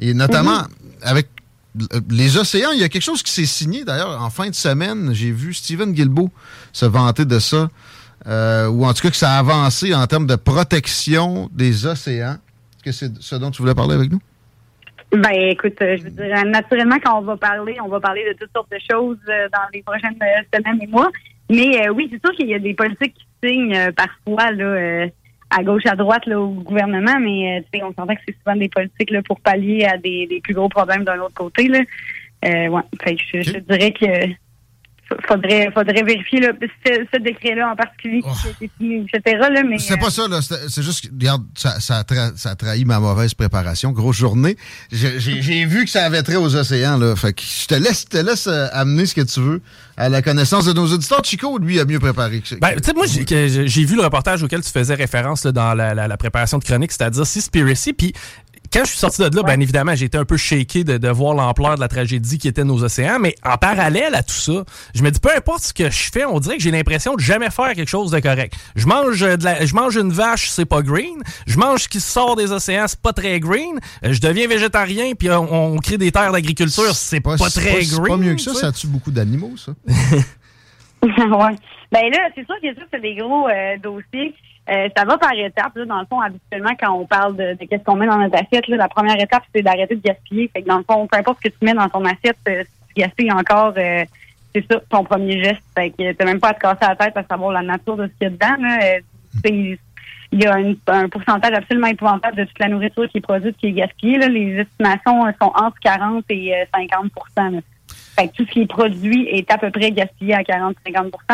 Et 0.00 0.14
notamment, 0.14 0.62
mm-hmm. 0.62 1.02
avec 1.02 1.28
les 2.10 2.36
océans, 2.36 2.70
il 2.72 2.80
y 2.80 2.84
a 2.84 2.88
quelque 2.88 3.02
chose 3.02 3.22
qui 3.22 3.30
s'est 3.30 3.46
signé 3.46 3.84
d'ailleurs 3.84 4.20
en 4.20 4.30
fin 4.30 4.48
de 4.48 4.54
semaine. 4.54 5.10
J'ai 5.12 5.30
vu 5.30 5.54
Steven 5.54 5.92
Guilbeault 5.92 6.30
se 6.72 6.86
vanter 6.86 7.24
de 7.24 7.38
ça. 7.38 7.68
Euh, 8.26 8.68
ou 8.68 8.84
en 8.84 8.92
tout 8.92 9.02
cas 9.02 9.10
que 9.10 9.16
ça 9.16 9.32
a 9.32 9.38
avancé 9.38 9.94
en 9.94 10.06
termes 10.06 10.26
de 10.26 10.36
protection 10.36 11.48
des 11.52 11.86
océans. 11.86 12.34
Est-ce 12.34 12.84
que 12.84 12.92
c'est 12.92 13.22
ce 13.22 13.36
dont 13.36 13.50
tu 13.50 13.62
voulais 13.62 13.74
parler 13.74 13.94
avec 13.94 14.10
nous? 14.10 14.20
Ben, 15.12 15.32
écoute, 15.32 15.80
euh, 15.80 15.96
je 15.96 16.04
veux 16.04 16.10
dire, 16.10 16.44
naturellement, 16.46 16.98
quand 17.02 17.18
on 17.18 17.22
va 17.22 17.36
parler, 17.36 17.76
on 17.82 17.88
va 17.88 17.98
parler 17.98 18.24
de 18.28 18.38
toutes 18.38 18.52
sortes 18.54 18.70
de 18.70 18.78
choses 18.78 19.18
euh, 19.28 19.48
dans 19.52 19.66
les 19.72 19.82
prochaines 19.82 20.16
semaines 20.52 20.82
et 20.82 20.86
mois. 20.86 21.10
Mais 21.50 21.88
oui, 21.88 22.08
c'est 22.12 22.20
sûr 22.24 22.36
qu'il 22.36 22.48
y 22.48 22.54
a 22.54 22.60
des 22.60 22.74
politiques 22.74 23.14
qui 23.14 23.48
signent 23.48 23.90
parfois 23.96 24.52
là, 24.52 25.08
à 25.50 25.62
gauche, 25.62 25.86
à 25.86 25.96
droite 25.96 26.26
là, 26.26 26.40
au 26.40 26.48
gouvernement, 26.48 27.18
mais 27.20 27.64
tu 27.72 27.78
sais, 27.78 27.84
on 27.84 27.92
s'entend 27.92 28.14
que 28.14 28.20
c'est 28.26 28.36
souvent 28.38 28.56
des 28.56 28.68
politiques 28.68 29.10
là, 29.10 29.22
pour 29.22 29.40
pallier 29.40 29.84
à 29.84 29.96
des, 29.98 30.26
des 30.26 30.40
plus 30.40 30.54
gros 30.54 30.68
problèmes 30.68 31.04
d'un 31.04 31.18
autre 31.18 31.34
côté. 31.34 31.68
Là. 31.68 31.80
ouais, 32.42 32.82
fait 33.02 33.16
je, 33.32 33.42
je 33.42 33.58
dirais 33.58 33.92
que 33.92 34.34
faudrait, 35.26 35.70
faudrait 35.72 36.02
vérifier 36.02 36.40
là, 36.40 36.52
ce, 36.84 37.18
décret-là 37.18 37.72
en 37.72 37.76
particulier, 37.76 38.20
oh. 38.24 38.30
etc. 38.60 39.38
Là, 39.40 39.62
mais, 39.62 39.78
c'est 39.78 39.96
pas 39.96 40.06
euh, 40.06 40.10
ça, 40.10 40.28
là. 40.28 40.40
C'est 40.42 40.82
juste, 40.82 41.10
regarde, 41.12 41.42
ça, 41.54 41.80
ça, 41.80 41.98
a 41.98 42.36
ça 42.36 42.54
trahi 42.54 42.84
ma 42.84 43.00
mauvaise 43.00 43.34
préparation. 43.34 43.92
Grosse 43.92 44.16
journée. 44.16 44.56
J'ai 44.90 45.64
vu 45.64 45.84
que 45.84 45.90
ça 45.90 46.04
avait 46.04 46.22
trait 46.22 46.36
aux 46.36 46.54
océans, 46.54 46.98
là. 46.98 47.16
Fait 47.16 47.32
que 47.32 47.42
je 47.42 47.66
te 47.66 47.74
laisse, 47.74 48.04
te 48.04 48.18
laisse 48.18 48.46
euh, 48.46 48.68
amener 48.72 49.06
ce 49.06 49.14
que 49.14 49.22
tu 49.22 49.40
veux 49.40 49.62
à 49.96 50.08
la 50.08 50.22
connaissance 50.22 50.64
de 50.64 50.72
nos 50.72 50.86
auditeurs. 50.86 51.22
Chico, 51.24 51.58
lui, 51.58 51.78
a 51.78 51.84
mieux 51.84 52.00
préparé 52.00 52.40
que 52.40 52.54
Ben, 52.56 52.74
tu 52.76 52.84
sais, 52.84 52.92
moi, 52.94 53.06
j'ai 53.06 53.84
vu 53.84 53.96
le 53.96 54.02
reportage 54.02 54.42
auquel 54.42 54.62
tu 54.62 54.70
faisais 54.70 54.94
référence 54.94 55.44
là, 55.44 55.52
dans 55.52 55.74
la, 55.74 55.94
la, 55.94 56.16
préparation 56.16 56.58
de 56.58 56.64
chronique, 56.64 56.92
c'est-à-dire 56.92 57.26
Seaspiracy, 57.26 57.92
puis 57.92 58.12
quand 58.72 58.84
je 58.84 58.90
suis 58.90 58.98
sorti 58.98 59.20
de 59.20 59.34
là, 59.34 59.42
bien 59.42 59.58
évidemment, 59.58 59.94
j'ai 59.96 60.06
été 60.06 60.16
un 60.16 60.24
peu 60.24 60.36
shaké 60.36 60.84
de, 60.84 60.96
de 60.96 61.08
voir 61.08 61.34
l'ampleur 61.34 61.74
de 61.74 61.80
la 61.80 61.88
tragédie 61.88 62.38
qui 62.38 62.46
était 62.46 62.62
nos 62.62 62.84
océans, 62.84 63.18
mais 63.18 63.34
en 63.44 63.56
parallèle 63.56 64.14
à 64.14 64.22
tout 64.22 64.34
ça, 64.34 64.64
je 64.94 65.02
me 65.02 65.10
dis, 65.10 65.18
peu 65.18 65.30
importe 65.36 65.62
ce 65.62 65.74
que 65.74 65.90
je 65.90 66.10
fais, 66.12 66.24
on 66.24 66.38
dirait 66.38 66.56
que 66.56 66.62
j'ai 66.62 66.70
l'impression 66.70 67.14
de 67.14 67.20
jamais 67.20 67.50
faire 67.50 67.74
quelque 67.74 67.88
chose 67.88 68.12
de 68.12 68.20
correct. 68.20 68.54
Je 68.76 68.86
mange 68.86 69.20
de 69.20 69.44
la, 69.44 69.66
je 69.66 69.74
mange 69.74 69.96
une 69.96 70.12
vache, 70.12 70.50
c'est 70.50 70.66
pas 70.66 70.82
green. 70.82 71.20
Je 71.46 71.58
mange 71.58 71.82
ce 71.82 71.88
qui 71.88 72.00
sort 72.00 72.36
des 72.36 72.52
océans, 72.52 72.86
c'est 72.86 73.00
pas 73.00 73.12
très 73.12 73.40
green. 73.40 73.80
Euh, 74.04 74.12
je 74.12 74.20
deviens 74.20 74.46
végétarien, 74.46 75.14
puis 75.18 75.28
on, 75.30 75.76
crée 75.78 75.98
des 75.98 76.12
terres 76.12 76.32
d'agriculture, 76.32 76.94
c'est 76.94 77.20
pas, 77.20 77.36
pas, 77.36 77.50
très 77.50 77.72
green. 77.72 77.84
C'est 77.84 78.08
pas 78.08 78.16
mieux 78.16 78.34
que 78.34 78.40
ça, 78.40 78.54
ça 78.54 78.72
tue 78.72 78.86
beaucoup 78.86 79.10
d'animaux, 79.10 79.54
ça. 79.56 79.72
ouais. 81.02 81.56
Ben 81.92 82.08
là, 82.12 82.28
c'est 82.34 82.46
sûr 82.46 82.54
que 82.62 82.74
ça, 82.74 82.82
c'est 82.92 83.00
des 83.00 83.16
gros 83.16 83.48
euh, 83.48 83.76
dossiers. 83.82 84.34
Euh, 84.70 84.88
ça 84.96 85.04
va 85.04 85.18
par 85.18 85.32
étapes. 85.32 85.74
Là, 85.74 85.84
dans 85.84 86.00
le 86.00 86.06
fond, 86.06 86.20
habituellement, 86.20 86.70
quand 86.78 86.92
on 86.92 87.04
parle 87.04 87.36
de, 87.36 87.56
qu'est-ce 87.58 87.82
qu'on 87.82 87.96
met 87.96 88.06
dans 88.06 88.18
notre 88.18 88.36
assiette, 88.36 88.68
là, 88.68 88.76
la 88.76 88.88
première 88.88 89.20
étape, 89.20 89.42
c'est 89.52 89.62
d'arrêter 89.62 89.96
de 89.96 90.02
gaspiller. 90.02 90.48
Fait 90.52 90.62
que 90.62 90.68
dans 90.68 90.78
le 90.78 90.84
fond, 90.84 91.08
peu 91.08 91.18
importe 91.18 91.38
ce 91.42 91.48
que 91.50 91.56
tu 91.56 91.64
mets 91.64 91.74
dans 91.74 91.88
ton 91.88 92.04
assiette, 92.04 92.38
euh, 92.48 92.62
si 92.62 92.94
tu 92.94 93.00
gaspilles 93.02 93.32
encore, 93.32 93.74
euh, 93.76 94.04
c'est 94.54 94.64
ça, 94.70 94.80
ton 94.88 95.02
premier 95.02 95.42
geste. 95.42 95.62
Fait 95.74 95.90
que 95.90 96.12
t'as 96.12 96.24
même 96.24 96.38
pas 96.38 96.50
à 96.50 96.54
te 96.54 96.60
casser 96.60 96.86
la 96.86 96.94
tête 96.94 97.16
à 97.16 97.24
savoir 97.24 97.50
la 97.52 97.62
nature 97.62 97.96
de 97.96 98.06
ce 98.06 98.12
qu'il 98.12 98.22
y 98.22 98.26
a 98.26 98.30
dedans. 98.30 98.62
Là. 98.62 98.98
il 99.44 99.78
y 100.40 100.46
a 100.46 100.56
un 100.86 101.08
pourcentage 101.08 101.52
absolument 101.52 101.88
épouvantable 101.88 102.36
de 102.36 102.44
toute 102.44 102.58
la 102.60 102.68
nourriture 102.68 103.08
qui 103.08 103.18
est 103.18 103.22
produite 103.22 103.56
qui 103.56 103.68
est 103.68 103.72
gaspillée. 103.72 104.18
Là. 104.18 104.28
Les 104.28 104.60
estimations 104.60 105.24
sont 105.40 105.52
entre 105.56 105.78
40 105.82 106.24
et 106.30 106.54
50 106.72 107.10
Fait 108.16 108.28
que 108.28 108.34
tout 108.34 108.44
ce 108.46 108.50
qui 108.52 108.62
est 108.62 108.66
produit 108.66 109.26
est 109.28 109.50
à 109.50 109.58
peu 109.58 109.70
près 109.72 109.90
gaspillé 109.90 110.34
à 110.34 110.42
40-50 110.42 110.74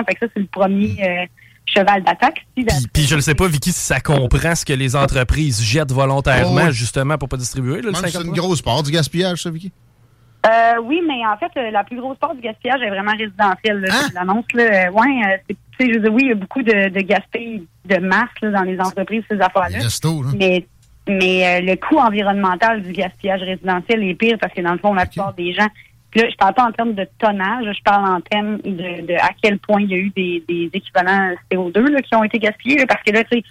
Fait 0.07 0.15
que 0.15 0.27
ça, 0.27 0.33
c'est 0.35 0.41
le 0.41 0.47
premier 0.47 1.29
cheval 1.67 2.03
d'attaque. 2.03 2.47
puis, 2.93 3.05
je 3.05 3.17
ne 3.17 3.21
sais 3.21 3.35
pas, 3.35 3.49
Vicky, 3.49 3.73
si 3.73 3.81
ça 3.81 4.01
comprend 4.01 4.55
ce 4.55 4.65
que 4.65 4.73
les 4.73 4.97
entreprises 4.97 5.63
jettent 5.63 5.93
volontairement, 5.93 6.71
justement, 6.71 7.19
pour 7.19 7.29
pas 7.29 7.37
distribuer. 7.37 7.81
C'est 7.95 8.23
une 8.23 8.33
grosse 8.33 8.63
part 8.63 8.83
du 8.83 8.91
gaspillage, 8.91 9.43
ça, 9.43 9.51
Vicky? 9.51 9.73
Euh, 10.47 10.81
oui, 10.85 11.01
mais 11.07 11.27
en 11.27 11.37
fait, 11.37 11.51
euh, 11.59 11.71
la 11.71 11.83
plus 11.83 11.97
grosse 11.97 12.19
part 12.19 12.35
du 12.35 12.41
gaspillage 12.41 12.81
est 12.81 12.91
vraiment 12.91 13.17
résidentielle. 13.17 13.85
Hein? 13.91 14.09
L'annonce, 14.15 14.45
là, 14.55 14.91
ouais, 14.93 15.41
euh, 15.51 15.55
je 15.81 15.99
veux 15.99 16.09
oui, 16.09 16.23
il 16.25 16.29
y 16.29 16.33
a 16.33 16.35
beaucoup 16.37 16.63
de, 16.63 16.89
de 16.89 17.01
gaspillage 17.01 17.63
de 17.85 17.97
masse 17.97 18.29
dans 18.43 18.63
les 18.63 18.79
entreprises, 18.79 19.25
ces 19.29 19.41
affaires-là. 19.41 19.79
Mais, 20.37 20.67
mais 21.09 21.61
le 21.63 21.75
coût 21.77 21.99
environnemental 21.99 22.83
du 22.83 22.93
gaspillage 22.93 23.41
résidentiel 23.41 24.05
est 24.05 24.15
pire 24.15 24.39
parce 24.41 24.53
que 24.53 24.61
dans 24.61 24.73
le 24.73 24.79
fond, 24.79 24.95
la 24.95 25.07
plupart 25.07 25.35
des 25.35 25.53
gens 25.53 25.69
Là, 26.17 26.23
je 26.31 26.37
parle 26.37 26.55
pas 26.55 26.65
en 26.65 26.73
termes 26.73 26.95
de 26.95 27.07
tonnage, 27.19 27.67
je 27.77 27.83
parle 27.83 28.07
en 28.07 28.21
termes 28.23 28.57
de, 28.65 29.15
à 29.21 29.31
quel 29.41 29.59
point 29.59 29.83
il 29.83 29.91
y 29.91 29.95
a 29.95 29.99
eu 29.99 30.11
des, 30.17 30.71
équivalents 30.73 31.35
CO2 31.53 32.03
qui 32.03 32.15
ont 32.15 32.25
été 32.25 32.39
gaspillés. 32.39 32.87
parce 32.87 33.03
que 33.03 33.13
là, 33.13 33.23
tu 33.25 33.39
sais, 33.39 33.45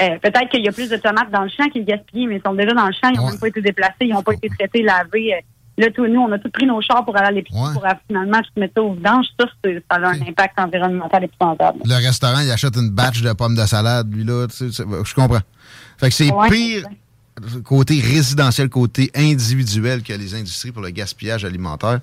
euh, 0.00 0.18
peut-être 0.20 0.48
qu'il 0.48 0.64
y 0.64 0.68
a 0.68 0.72
plus 0.72 0.90
de 0.90 0.96
tomates 0.96 1.30
dans 1.30 1.42
le 1.42 1.48
champ 1.48 1.68
qui 1.68 1.78
est 1.78 1.84
gaspillé, 1.84 2.26
mais 2.26 2.36
ils 2.36 2.42
sont 2.44 2.54
déjà 2.54 2.72
dans 2.74 2.86
le 2.86 2.92
champ, 2.92 3.10
ils 3.10 3.18
n'ont 3.18 3.30
même 3.30 3.38
pas 3.38 3.46
été 3.46 3.62
déplacés, 3.62 3.94
ils 4.00 4.12
n'ont 4.12 4.22
pas 4.24 4.32
été 4.32 4.48
traités, 4.48 4.82
lavés. 4.82 5.34
Euh. 5.34 5.40
Là, 5.78 5.86
tout, 5.94 6.08
nous, 6.08 6.20
on 6.20 6.32
a 6.32 6.40
tout 6.40 6.50
pris 6.50 6.66
nos 6.66 6.80
chars 6.80 7.04
pour 7.04 7.16
aller 7.16 7.28
à 7.28 7.30
l'épicerie 7.30 7.72
pour 7.72 7.86
finalement 8.08 8.40
tout 8.42 8.60
mettre 8.60 8.74
ça 8.76 8.82
au 8.82 8.94
vidange. 8.94 9.26
Ça, 9.38 9.46
ça 9.64 9.96
a 9.96 10.08
un 10.08 10.20
impact 10.22 10.58
environnemental 10.58 11.22
épouvantable. 11.22 11.78
Le 11.84 12.04
restaurant, 12.04 12.40
il 12.40 12.50
achète 12.50 12.74
une 12.74 12.90
batch 12.90 13.22
de 13.22 13.32
pommes 13.32 13.54
de 13.54 13.64
salade, 13.64 14.12
lui, 14.12 14.24
là. 14.24 14.48
je 14.50 15.14
comprends. 15.14 15.38
Fait 15.98 16.08
que 16.08 16.14
c'est 16.14 16.32
pire 16.50 16.82
côté 17.64 18.00
résidentiel, 18.00 18.68
côté 18.68 19.10
individuel 19.14 20.02
que 20.02 20.12
les 20.12 20.34
industries 20.34 20.72
pour 20.72 20.82
le 20.82 20.90
gaspillage 20.90 21.44
alimentaire? 21.44 22.00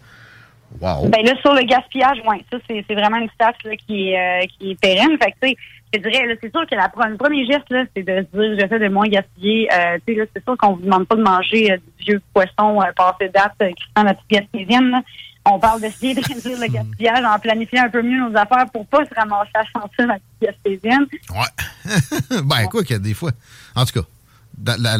Wow. 0.81 1.07
Ben 1.09 1.23
là, 1.25 1.33
sur 1.41 1.53
le 1.53 1.63
gaspillage, 1.63 2.17
oui, 2.27 2.43
ça, 2.51 2.57
c'est 2.67 2.93
vraiment 2.93 3.17
une 3.17 3.29
stat 3.29 3.53
qui, 3.87 4.09
est, 4.09 4.19
euh, 4.19 4.45
qui 4.57 4.71
est 4.71 4.79
pérenne. 4.79 5.17
Fait 5.21 5.31
que, 5.31 5.59
je 5.93 5.99
te 5.99 6.09
dirais, 6.09 6.37
c'est 6.41 6.51
sûr 6.51 6.65
que 6.67 6.75
la, 6.75 6.91
le 7.07 7.17
premier 7.17 7.45
geste, 7.45 7.69
là, 7.69 7.85
c'est 7.95 8.03
de 8.03 8.25
se 8.33 8.37
dire, 8.37 8.59
j'essaie 8.59 8.79
de 8.79 8.89
moins 8.89 9.07
gaspiller. 9.07 9.69
Euh, 9.71 9.97
tu 10.05 10.13
sais, 10.13 10.19
là, 10.19 10.25
c'est 10.35 10.43
sûr 10.43 10.57
qu'on 10.57 10.73
vous 10.73 10.81
demande 10.81 11.07
pas 11.07 11.15
de 11.15 11.23
manger 11.23 11.71
euh, 11.71 11.77
du 11.99 12.05
vieux 12.05 12.21
poisson 12.33 12.79
passé 12.95 13.29
date 13.29 13.53
qui 13.59 13.83
sent 13.95 14.03
la 14.03 14.13
petite 14.13 14.29
gaspésienne. 14.29 14.89
Là. 14.89 15.01
On 15.45 15.59
parle 15.59 15.79
d'essayer 15.79 16.15
de 16.15 16.21
réduire 16.27 16.59
le 16.59 16.67
gaspillage 16.67 17.23
en 17.23 17.39
planifiant 17.39 17.83
un 17.83 17.89
peu 17.89 18.01
mieux 18.01 18.19
nos 18.19 18.35
affaires 18.35 18.65
pour 18.73 18.85
pas 18.87 19.05
se 19.05 19.13
ramasser 19.15 19.51
à 19.53 19.79
sentir 19.79 20.07
la 20.07 20.15
petite 20.15 20.41
gaspésienne. 20.41 21.05
Ouais. 21.31 22.41
ben, 22.43 22.67
quoi 22.67 22.83
qu'il 22.83 22.95
y 22.95 22.99
a 22.99 22.99
des 22.99 23.13
fois. 23.13 23.31
En 23.75 23.85
tout 23.85 24.01
cas, 24.01 24.07
la, 24.65 24.77
la, 24.77 24.97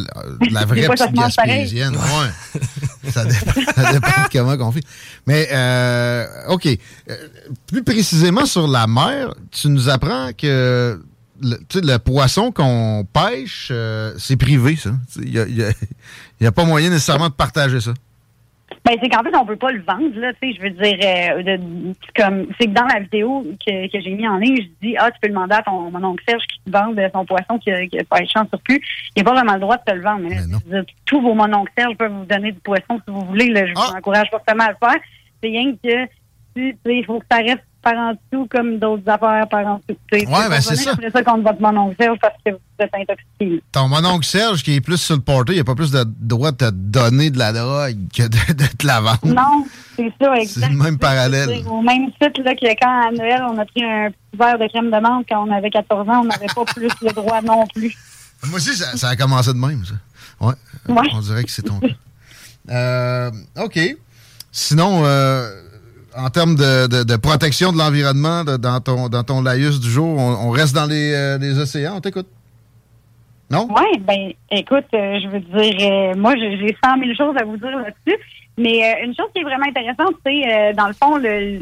la 0.52 0.66
vraie 0.66 0.84
fois, 0.84 0.98
ça 0.98 1.08
petite 1.08 1.20
gaspésienne, 1.20 1.96
ouais. 1.96 2.62
ça, 3.12 3.26
dépend, 3.26 3.52
ça 3.76 3.94
dépend 3.94 4.08
de 4.08 4.30
comment 4.32 4.68
on 4.68 4.72
fait. 4.72 4.84
Mais, 5.28 5.48
euh, 5.52 6.26
OK. 6.50 6.68
Euh, 6.68 7.16
plus 7.68 7.84
précisément 7.84 8.46
sur 8.46 8.68
la 8.68 8.88
mer, 8.88 9.34
tu 9.52 9.70
nous 9.70 9.90
apprends 9.90 10.32
que 10.38 11.02
le, 11.42 11.58
tu 11.68 11.80
sais, 11.80 11.86
le 11.86 11.98
poisson 12.00 12.52
qu'on 12.52 13.06
pêche, 13.12 13.70
euh, 13.72 14.14
c'est 14.18 14.38
privé, 14.38 14.76
ça. 14.76 14.92
Il 15.18 15.32
n'y 15.32 15.40
a, 15.40 15.46
il 15.48 15.56
y 15.58 15.64
a- 15.64 15.72
il 16.42 16.44
y 16.44 16.48
a 16.48 16.52
pas 16.52 16.66
moyen 16.66 16.90
nécessairement 16.90 17.30
de 17.30 17.34
partager 17.34 17.80
ça. 17.80 17.94
Ben, 18.84 18.96
c'est 19.02 19.10
qu'en 19.10 19.24
fait, 19.24 19.36
on 19.36 19.46
peut 19.46 19.56
pas 19.56 19.72
le 19.72 19.82
vendre, 19.82 20.20
là, 20.20 20.32
tu 20.34 20.52
sais, 20.52 20.58
je 20.58 20.62
veux 20.62 20.70
dire, 20.72 20.98
euh, 21.04 21.44
de- 21.44 21.94
comme, 22.16 22.48
c'est 22.60 22.68
que 22.68 22.72
dans 22.74 22.86
la 22.86 23.00
vidéo 23.00 23.44
que, 23.66 23.92
que 23.92 24.00
j'ai 24.00 24.12
mis 24.12 24.28
en 24.28 24.38
ligne, 24.38 24.58
je 24.58 24.88
dis, 24.88 24.96
ah, 24.98 25.10
tu 25.12 25.20
peux 25.22 25.28
demander 25.30 25.56
à 25.56 25.62
ton, 25.64 25.90
mon 25.92 26.04
oncle 26.04 26.24
Serge 26.28 26.44
qui 26.46 26.60
te 26.66 26.72
vende 26.78 27.00
son 27.14 27.26
poisson 27.26 27.58
qui 27.60 27.72
a, 27.72 27.86
qui 27.88 27.98
a 28.00 28.04
pêché 28.04 28.38
en 28.40 28.48
surplus. 28.48 28.82
Il 29.16 29.24
n'a 29.24 29.24
pas 29.24 29.36
vraiment 29.36 29.54
le 29.54 29.60
droit 29.60 29.78
de 29.78 29.84
te 29.84 29.92
le 29.96 30.02
vendre. 30.02 30.22
Mais 30.24 30.30
là, 30.36 30.42
dire, 30.66 30.84
tous 31.06 31.22
vos 31.22 31.34
mon 31.34 31.52
oncle 31.54 31.72
Serge 31.78 31.96
peuvent 31.96 32.12
vous 32.12 32.26
donner 32.26 32.52
du 32.52 32.60
poisson 32.60 33.00
si 33.06 33.12
vous 33.12 33.22
voulez, 33.26 33.50
là. 33.50 33.66
Je 33.66 33.74
Ah. 33.76 33.88
vous 33.92 33.98
encourage 33.98 34.30
fortement 34.30 34.64
à 34.66 34.70
le 34.72 34.78
faire. 34.80 35.02
C'est 35.42 35.50
rien 35.50 35.72
que, 35.74 36.06
tu 36.56 36.72
sais, 36.86 36.98
il 36.98 37.06
faut 37.06 37.20
que 37.20 37.26
ça 37.32 37.38
reste 37.38 37.64
par 37.86 37.94
en 37.94 38.13
dessous 38.13 38.48
comme 38.50 38.80
d'autres 38.80 39.08
affaires 39.08 39.48
par 39.48 39.65
en 39.68 39.75
dessous. 39.88 40.00
Peux 40.10 40.18
ben, 40.25 40.60
c'est 40.60 40.75
ça. 40.75 40.94
après 40.94 41.12
ça 41.12 41.24
contre 41.24 41.44
votre 41.44 41.62
mon 41.62 41.77
oncle 41.77 41.96
Serge 42.00 42.18
parce 42.20 42.34
que 42.44 42.51
vous 42.51 42.58
êtes 42.80 42.94
intoxiqué. 42.96 43.63
Ton 43.72 43.88
mononcle 43.88 44.25
Serge, 44.25 44.63
qui 44.63 44.74
est 44.74 44.82
plus 44.82 44.98
sur 44.98 45.15
le 45.15 45.22
porté, 45.22 45.54
il 45.54 45.60
a 45.60 45.63
pas 45.63 45.75
plus 45.75 45.92
de 45.92 46.04
droit 46.20 46.51
de 46.51 46.58
te 46.58 46.70
donner 46.72 47.30
de 47.30 47.38
la 47.38 47.54
drogue 47.54 47.96
que 48.15 48.24
de, 48.24 48.54
de 48.54 48.65
te 48.65 48.88
la 48.88 49.01
vendre. 49.01 49.20
Non, 49.27 49.65
c'est 49.96 50.12
ça, 50.20 50.34
C'est 50.36 50.42
exact. 50.42 50.72
le 50.72 50.77
même 50.84 50.98
parallèle. 50.98 51.48
C'est 51.48 51.70
Au 51.70 51.82
même 51.82 52.08
site 52.20 52.38
là, 52.39 52.56
que 52.56 52.65
quand 52.82 53.08
à 53.08 53.12
Noël, 53.12 53.44
on 53.51 53.58
a 53.60 53.65
pris 53.65 53.84
un 53.84 54.10
petit 54.10 54.38
verre 54.39 54.58
de 54.58 54.68
crème 54.68 54.89
de 54.89 54.98
menthe 55.00 55.27
quand 55.30 55.48
on 55.48 55.51
avait 55.51 55.70
14 55.70 56.10
ans, 56.10 56.22
on 56.22 56.25
n'avait 56.25 56.48
pas 56.48 56.65
plus 56.65 56.89
le 57.04 57.12
droit 57.13 57.42
non 57.44 57.68
plus. 57.68 57.96
Moi 58.48 58.58
aussi, 58.58 58.75
ça, 58.75 58.98
ça 58.98 59.10
a 59.10 59.15
commencé 59.15 59.54
de 59.54 59.60
même, 59.60 59.84
ça. 59.86 59.94
Ouais. 60.42 60.54
Ouais. 60.89 61.08
On 61.13 61.20
dirait 61.20 61.44
que 61.44 61.51
c'est 61.51 61.62
ton 61.62 61.80
cas. 61.80 61.88
Euh, 62.72 63.32
OK. 63.63 63.80
Sinon, 64.51 65.04
euh, 65.06 65.62
en 66.18 66.30
termes 66.30 66.56
de, 66.56 66.88
de- 66.88 67.04
de 67.04 67.16
protection 67.18 67.72
de 67.72 67.78
l'environnement, 67.78 68.44
dans, 68.44 68.80
ton, 68.80 69.10
dans 69.10 69.24
ton 69.24 69.42
laïus 69.42 69.80
du 69.80 69.90
jour, 69.90 70.18
on, 70.18 70.48
on 70.48 70.50
reste 70.50 70.74
dans 70.76 70.86
les, 70.86 71.14
euh, 71.14 71.38
les 71.38 71.58
océans, 71.60 71.96
on 71.98 72.02
t'écoute? 72.02 72.28
Non? 73.52 73.68
Oui, 73.70 74.00
ben 74.00 74.32
écoute, 74.52 74.86
euh, 74.94 75.20
je 75.22 75.28
veux 75.28 75.40
dire, 75.40 75.92
euh, 75.92 76.16
moi 76.16 76.34
j'ai 76.36 76.58
j'ai 76.58 76.76
100 76.84 76.98
000 77.00 77.14
choses 77.16 77.36
à 77.40 77.46
vous 77.46 77.58
dire 77.58 77.78
là-dessus, 77.78 78.20
mais 78.58 78.80
une 79.04 79.14
chose 79.16 79.28
qui 79.36 79.42
est 79.42 79.44
vraiment 79.44 79.68
intéressante, 79.68 80.16
c'est 80.26 80.74
dans 80.74 80.88
le 80.88 80.94
fond, 80.94 81.18
le, 81.18 81.60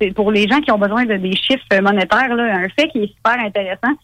c'est 0.00 0.12
pour 0.12 0.30
les 0.30 0.46
gens 0.46 0.60
qui 0.60 0.70
ont 0.70 0.78
besoin 0.78 1.06
de 1.06 1.16
des 1.16 1.34
chiffres 1.34 1.80
monétaires, 1.80 2.34
là, 2.34 2.56
un 2.56 2.68
fait 2.68 2.88
qui 2.88 2.98
est 3.04 3.14
super 3.16 3.38
intéressant, 3.42 3.94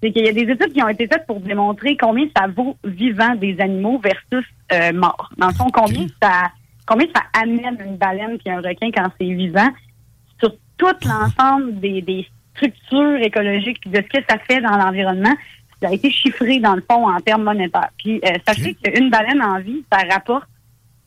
c'est 0.00 0.12
qu'il 0.12 0.24
y 0.26 0.28
a 0.28 0.32
des 0.32 0.42
études 0.52 0.72
qui 0.72 0.82
ont 0.82 0.88
été 0.88 1.08
faites 1.08 1.26
pour 1.26 1.40
démontrer 1.40 1.96
combien 1.96 2.26
ça 2.36 2.46
vaut 2.46 2.76
vivant 2.84 3.34
des 3.34 3.56
animaux 3.58 4.00
versus 4.02 4.46
morts. 4.94 5.30
Dans 5.38 5.48
le 5.48 5.54
fond, 5.54 5.66
combien 5.72 6.06
ça 6.22 6.50
combien 6.86 7.06
ça 7.14 7.22
amène 7.40 7.78
une 7.84 7.96
baleine 7.96 8.38
puis 8.38 8.50
un 8.50 8.60
requin 8.60 8.90
quand 8.92 9.10
c'est 9.18 9.32
vivant 9.32 9.68
sur 10.38 10.52
tout 10.78 10.94
l'ensemble 11.04 11.78
des, 11.80 12.02
des 12.02 12.26
structures 12.54 13.16
écologiques 13.16 13.90
de 13.90 13.96
ce 13.96 14.18
que 14.18 14.24
ça 14.28 14.38
fait 14.38 14.60
dans 14.60 14.76
l'environnement? 14.76 15.34
Ça 15.82 15.88
a 15.88 15.92
été 15.92 16.10
chiffré 16.10 16.58
dans 16.58 16.74
le 16.74 16.82
fond 16.90 17.08
en 17.08 17.20
termes 17.20 17.44
monétaires. 17.44 17.90
Puis 17.98 18.20
euh, 18.24 18.38
sachez 18.46 18.74
qu'une 18.74 19.10
baleine 19.10 19.42
en 19.42 19.60
vie, 19.60 19.84
ça 19.92 20.00
rapporte 20.10 20.48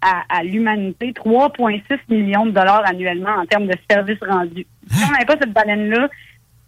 à, 0.01 0.23
à 0.29 0.43
l'humanité 0.43 1.11
3,6 1.11 1.81
millions 2.09 2.45
de 2.45 2.51
dollars 2.51 2.83
annuellement 2.85 3.31
en 3.31 3.45
termes 3.45 3.67
de 3.67 3.75
services 3.89 4.19
rendus. 4.21 4.67
Si 4.91 5.03
on 5.03 5.11
n'avait 5.11 5.25
pas 5.25 5.37
cette 5.39 5.53
baleine-là, 5.53 6.09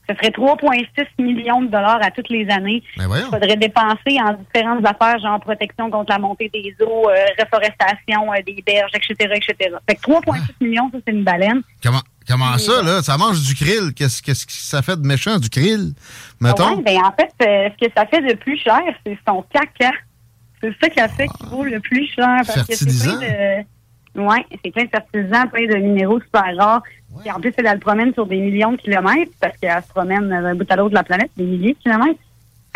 ce 0.10 0.16
serait 0.16 0.30
3,6 0.30 1.24
millions 1.24 1.62
de 1.62 1.68
dollars 1.68 2.00
à 2.02 2.12
toutes 2.12 2.30
les 2.30 2.50
années. 2.50 2.84
Ben. 2.98 3.08
Il 3.16 3.22
faudrait 3.26 3.56
dépenser 3.56 4.18
en 4.20 4.34
différentes 4.34 4.86
affaires, 4.86 5.20
genre 5.20 5.40
protection 5.40 5.90
contre 5.90 6.12
la 6.12 6.20
montée 6.20 6.50
des 6.50 6.76
eaux, 6.82 7.10
euh, 7.10 7.26
reforestation 7.40 8.32
euh, 8.34 8.42
des 8.46 8.64
berges, 8.66 8.92
etc., 8.96 9.34
etc. 9.36 9.76
Fait 9.88 9.96
que 9.96 10.02
3,6 10.02 10.42
millions, 10.62 10.90
ça, 10.92 11.00
c'est 11.06 11.14
une 11.14 11.24
baleine. 11.24 11.62
Comment, 11.84 12.02
comment 12.28 12.58
ça, 12.58 12.82
là? 12.82 13.02
Ça 13.02 13.18
mange 13.18 13.42
du 13.42 13.56
krill. 13.56 13.94
Qu'est-ce 13.96 14.22
qu'est-ce 14.22 14.46
que 14.46 14.52
ça 14.52 14.82
fait 14.82 15.00
de 15.00 15.06
méchant, 15.06 15.38
du 15.38 15.50
krill? 15.50 15.94
Mettons? 16.40 16.78
Ouais, 16.78 16.84
ben, 16.84 16.98
en 17.04 17.12
fait, 17.12 17.34
euh, 17.48 17.70
ce 17.70 17.86
que 17.86 17.92
ça 17.96 18.06
fait 18.06 18.22
de 18.22 18.34
plus 18.36 18.58
cher, 18.58 18.82
c'est 19.06 19.18
son 19.28 19.44
caca. 19.54 19.92
C'est 20.62 20.74
ça 20.82 20.90
qui 20.90 21.00
a 21.00 21.08
fait 21.08 21.28
qu'il 21.28 21.48
vaut 21.48 21.64
le 21.64 21.80
plus 21.80 22.08
cher. 22.08 22.42
Parce 22.46 22.68
que 22.68 22.76
c'est 22.76 22.86
Ouais, 24.16 24.46
c'est 24.64 24.72
plein 24.72 24.84
de 24.84 24.90
fertilisants, 24.90 25.48
plein 25.48 25.68
de 25.68 25.76
minéraux 25.76 26.20
super 26.20 26.56
rares. 26.58 26.84
Puis 27.20 27.32
en 27.32 27.40
plus, 27.40 27.54
elle, 27.58 27.66
le 27.66 27.80
promène 27.80 28.14
sur 28.14 28.26
des 28.26 28.38
millions 28.38 28.74
de 28.74 28.78
kilomètres 28.78 29.32
parce 29.40 29.58
qu'elle 29.58 29.82
se 29.82 29.90
promène 29.90 30.30
d'un 30.30 30.56
bout 30.56 30.70
à 30.70 30.76
l'autre 30.76 30.92
de 30.92 30.96
la 30.96 31.04
planète, 31.04 31.32
des 31.38 31.44
milliers 31.44 31.74
de 31.74 31.80
kilomètres. 31.80 32.20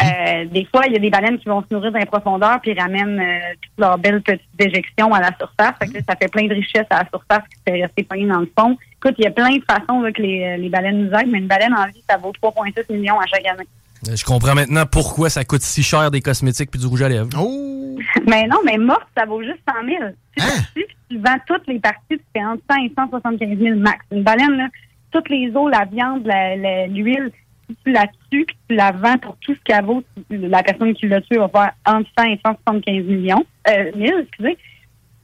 Euh, 0.01 0.45
des 0.45 0.65
fois, 0.65 0.83
il 0.87 0.93
y 0.93 0.95
a 0.97 0.99
des 0.99 1.09
baleines 1.09 1.39
qui 1.39 1.47
vont 1.47 1.61
se 1.61 1.73
nourrir 1.73 1.91
dans 1.91 1.99
les 1.99 2.05
profondeurs 2.05 2.59
puis 2.61 2.73
ramènent 2.73 3.19
euh, 3.19 3.53
toutes 3.61 3.79
leurs 3.79 3.97
belles 3.97 4.21
petites 4.21 4.41
déjections 4.57 5.13
à 5.13 5.21
la 5.21 5.31
surface. 5.37 5.73
Fait 5.79 5.87
que 5.87 5.93
là, 5.93 5.99
ça 6.07 6.15
fait 6.17 6.27
plein 6.27 6.47
de 6.47 6.53
richesses 6.53 6.87
à 6.89 7.03
la 7.03 7.09
surface 7.09 7.43
qui 7.49 7.61
fait 7.65 7.81
rester 7.81 8.03
pogné 8.03 8.27
dans 8.27 8.39
le 8.39 8.51
fond. 8.57 8.77
Écoute, 8.97 9.15
il 9.17 9.23
y 9.23 9.27
a 9.27 9.31
plein 9.31 9.55
de 9.55 9.63
façons 9.63 10.01
là, 10.01 10.11
que 10.11 10.21
les, 10.21 10.57
les 10.57 10.69
baleines 10.69 11.05
nous 11.05 11.17
aident, 11.17 11.31
mais 11.31 11.39
une 11.39 11.47
baleine 11.47 11.73
en 11.73 11.85
vie, 11.87 12.03
ça 12.09 12.17
vaut 12.17 12.33
3,6 12.43 12.91
millions 12.93 13.19
à 13.19 13.25
chaque 13.25 13.45
année. 13.45 13.67
Je 14.13 14.23
comprends 14.23 14.53
maintenant 14.55 14.85
pourquoi 14.85 15.29
ça 15.29 15.43
coûte 15.43 15.61
si 15.61 15.81
cher 15.83 16.11
des 16.11 16.21
cosmétiques 16.21 16.69
puis 16.71 16.79
du 16.79 16.85
rouge 16.85 17.01
à 17.01 17.09
lèvres. 17.09 17.29
Oh! 17.39 17.97
Mais 18.27 18.45
non, 18.47 18.57
mais 18.65 18.77
morte, 18.77 19.07
ça 19.17 19.25
vaut 19.25 19.41
juste 19.41 19.59
100 19.67 19.85
000. 19.85 19.97
Si 20.37 20.43
Hein? 20.43 20.63
tu 20.75 20.85
tu 21.09 21.17
vends 21.19 21.37
toutes 21.47 21.65
les 21.67 21.79
parties, 21.79 21.99
tu 22.09 22.21
fais 22.35 22.43
entre 22.43 22.61
100 22.69 22.83
et 22.83 22.91
175 22.97 23.57
000 23.57 23.79
max. 23.79 23.99
Une 24.11 24.23
baleine, 24.23 24.57
là, 24.57 24.67
toutes 25.11 25.29
les 25.29 25.49
os, 25.55 25.71
la 25.71 25.85
viande, 25.85 26.25
la- 26.25 26.55
la- 26.57 26.87
l'huile, 26.87 27.31
si 27.69 27.75
tu 27.85 27.91
la 27.93 28.05
tues, 28.29 28.43
puis 28.45 28.57
tu 28.67 28.75
la 28.75 28.91
vends 28.91 29.17
pour 29.19 29.37
tout 29.37 29.53
ce 29.53 29.59
qu'elle 29.63 29.85
vaut, 29.85 30.03
la 30.29 30.61
personne 30.63 30.93
qui 30.93 31.07
l'a 31.07 31.21
tué 31.21 31.37
va 31.37 31.47
faire 31.47 31.71
entre 31.85 32.09
100 32.17 32.25
et 32.25 32.39
175 32.45 33.05
millions, 33.05 33.45
euh, 33.69 33.91
1000, 33.95 34.13
excusez. 34.27 34.57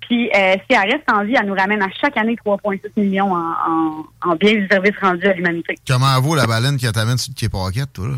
Puis 0.01 0.29
euh, 0.35 0.53
si 0.69 0.75
elle 0.77 0.91
reste 0.91 1.11
en 1.11 1.23
vie, 1.25 1.35
elle 1.39 1.47
nous 1.47 1.55
ramène 1.55 1.81
à 1.81 1.89
chaque 1.99 2.15
année 2.17 2.35
3,6 2.45 2.79
millions 2.97 3.33
en, 3.33 3.51
en, 3.67 4.05
en 4.31 4.35
biens 4.35 4.51
et 4.51 4.67
services 4.69 4.97
rendus 5.01 5.25
à 5.27 5.33
l'humanité. 5.33 5.75
Comment 5.87 6.19
vaut 6.21 6.35
la 6.35 6.45
baleine 6.47 6.77
qui 6.77 6.89
t'amène 6.91 7.17
sur 7.17 7.33
le 7.41 7.49
Paquette, 7.49 7.91
toi, 7.93 8.07
là? 8.07 8.13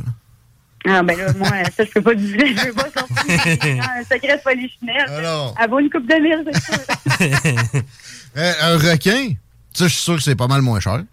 Ah 0.86 1.02
ben 1.02 1.18
là, 1.18 1.34
moi, 1.38 1.48
ça, 1.76 1.86
je 1.86 1.92
peux 1.92 2.02
pas 2.02 2.14
dire, 2.14 2.38
je 2.46 2.66
peux 2.68 2.74
pas 2.74 2.90
sortir 2.90 3.84
un 3.98 4.04
secret 4.04 4.42
polichinelle. 4.44 5.10
Alors, 5.10 5.56
Elle 5.62 5.70
vaut 5.70 5.80
une 5.80 5.90
coupe 5.90 6.08
de 6.08 6.16
mille, 6.16 6.44
c'est 6.52 6.62
sûr. 6.62 7.82
euh, 8.38 8.52
un 8.62 8.78
requin, 8.78 9.34
ça, 9.74 9.88
je 9.88 9.94
suis 9.94 10.04
sûr 10.04 10.16
que 10.16 10.22
c'est 10.24 10.36
pas 10.36 10.48
mal 10.48 10.62
moins 10.62 10.80
cher. 10.80 11.04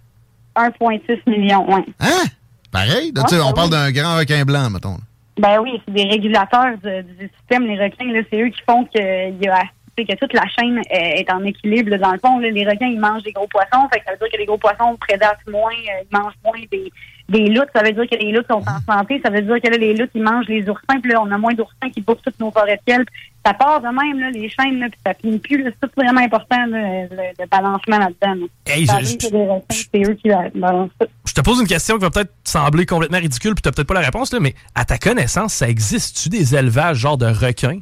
1,6 0.56 1.20
million, 1.30 1.64
oui. 1.72 1.82
Hein? 2.00 2.24
Pareil? 2.72 3.12
Ouais, 3.16 3.40
on 3.40 3.46
ben 3.48 3.52
parle 3.54 3.70
d'un 3.70 3.90
grand 3.92 4.16
requin 4.16 4.44
blanc, 4.44 4.70
mettons. 4.70 4.98
Ben 5.38 5.58
oui, 5.60 5.80
c'est 5.86 5.94
des 5.94 6.04
régulateurs 6.04 6.76
de- 6.82 7.02
du 7.02 7.30
système. 7.38 7.64
Les 7.66 7.78
requins, 7.80 8.12
là, 8.12 8.20
c'est 8.30 8.40
eux 8.42 8.48
qui 8.48 8.60
font 8.68 8.84
que, 8.84 9.30
il 9.30 9.42
y 9.42 9.48
a, 9.48 9.62
tu 10.04 10.06
sais, 10.06 10.14
que 10.14 10.18
toute 10.20 10.32
la 10.34 10.46
chaîne 10.48 10.78
euh, 10.78 11.20
est 11.20 11.30
en 11.30 11.44
équilibre. 11.44 11.90
là. 11.90 11.98
Dans 11.98 12.12
le 12.12 12.18
fond, 12.18 12.38
là, 12.38 12.50
les 12.50 12.64
requins, 12.68 12.86
ils 12.88 13.00
mangent 13.00 13.22
des 13.22 13.32
gros 13.32 13.46
poissons. 13.48 13.88
Fait 13.92 14.00
que 14.00 14.04
ça 14.06 14.12
veut 14.12 14.18
dire 14.18 14.28
que 14.32 14.38
les 14.38 14.46
gros 14.46 14.58
poissons 14.58 14.96
prédatent 15.00 15.46
moins, 15.50 15.70
euh, 15.72 16.04
ils 16.10 16.16
mangent 16.18 16.34
moins 16.44 16.58
des, 16.70 16.92
des 17.28 17.46
loutres. 17.48 17.70
Ça 17.74 17.82
veut 17.82 17.92
dire 17.92 18.08
que 18.08 18.16
les 18.16 18.32
loutres 18.32 18.48
sont 18.50 18.62
en 18.66 18.92
santé. 18.98 19.20
Ça 19.24 19.30
veut 19.30 19.42
dire 19.42 19.60
que 19.62 19.68
là, 19.70 19.76
les 19.76 19.94
loutres, 19.94 20.12
ils 20.14 20.22
mangent 20.22 20.48
les 20.48 20.68
oursins. 20.68 21.00
Puis 21.02 21.10
là, 21.12 21.20
on 21.22 21.30
a 21.30 21.38
moins 21.38 21.54
d'oursins 21.54 21.90
qui 21.92 22.00
bouffent 22.00 22.22
toutes 22.24 22.38
nos 22.40 22.50
forêts 22.50 22.80
de. 22.86 23.04
Ça 23.46 23.54
part 23.54 23.80
de 23.80 23.86
même, 23.86 24.20
là, 24.20 24.30
les 24.30 24.50
chaînes, 24.50 24.80
là, 24.80 24.88
puis 24.90 25.00
ça 25.06 25.14
finit 25.14 25.38
plus. 25.38 25.64
C'est 25.64 25.80
tout 25.88 25.90
vraiment 25.96 26.20
important, 26.20 26.66
là, 26.66 27.04
le, 27.10 27.16
le 27.38 27.46
balancement 27.50 27.96
là-dedans. 27.98 28.46
Hey, 28.66 28.84
je- 28.84 28.90
arrive 28.92 29.16
que 29.16 29.30
des 29.30 29.46
requins, 29.46 29.64
c'est 29.70 30.02
eux 30.10 30.14
qui 30.14 30.28
la- 30.28 30.50
balancent 30.54 30.90
tout. 31.00 31.06
Je 31.26 31.32
te 31.32 31.40
pose 31.40 31.58
une 31.60 31.66
question 31.66 31.96
qui 31.96 32.02
va 32.02 32.10
peut-être 32.10 32.34
sembler 32.44 32.84
complètement 32.84 33.16
ridicule, 33.18 33.54
puis 33.54 33.62
t'as 33.62 33.72
peut-être 33.72 33.86
pas 33.88 33.94
la 33.94 34.00
réponse, 34.00 34.30
là, 34.34 34.40
mais 34.40 34.54
à 34.74 34.84
ta 34.84 34.98
connaissance, 34.98 35.54
ça 35.54 35.70
existe-tu 35.70 36.28
des 36.28 36.54
élevages 36.54 36.98
genre 36.98 37.16
de 37.16 37.24
requins? 37.26 37.80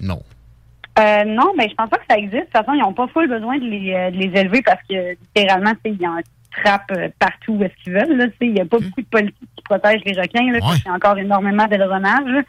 Non. 0.00 0.20
Euh, 0.98 1.24
non, 1.24 1.52
mais 1.56 1.68
je 1.68 1.74
pense 1.74 1.88
pas 1.90 1.98
que 1.98 2.04
ça 2.10 2.16
existe. 2.18 2.34
De 2.34 2.40
toute 2.46 2.52
façon, 2.52 2.72
ils 2.74 2.80
n'ont 2.80 2.92
pas 2.92 3.06
full 3.08 3.28
besoin 3.28 3.58
de 3.58 3.64
les, 3.64 3.92
euh, 3.94 4.10
de 4.10 4.16
les 4.16 4.40
élever 4.40 4.62
parce 4.62 4.80
que 4.88 5.10
littéralement, 5.12 5.72
ils 5.84 6.06
en 6.06 6.18
trappent 6.62 6.90
euh, 6.92 7.08
partout 7.18 7.52
où 7.52 7.62
est-ce 7.62 7.84
qu'ils 7.84 7.92
veulent. 7.92 8.32
Il 8.40 8.52
n'y 8.54 8.60
a 8.60 8.64
pas 8.64 8.78
beaucoup 8.78 9.00
de 9.02 9.06
politiques 9.06 9.38
qui 9.56 9.62
protègent 9.64 10.02
les 10.04 10.20
requins. 10.20 10.50
Là, 10.50 10.58
Ouais. 10.66 10.76
Il 10.76 10.86
y 10.86 10.90
a 10.90 10.94
encore 10.94 11.18
énormément 11.18 11.66
d'aileronnage. 11.66 12.44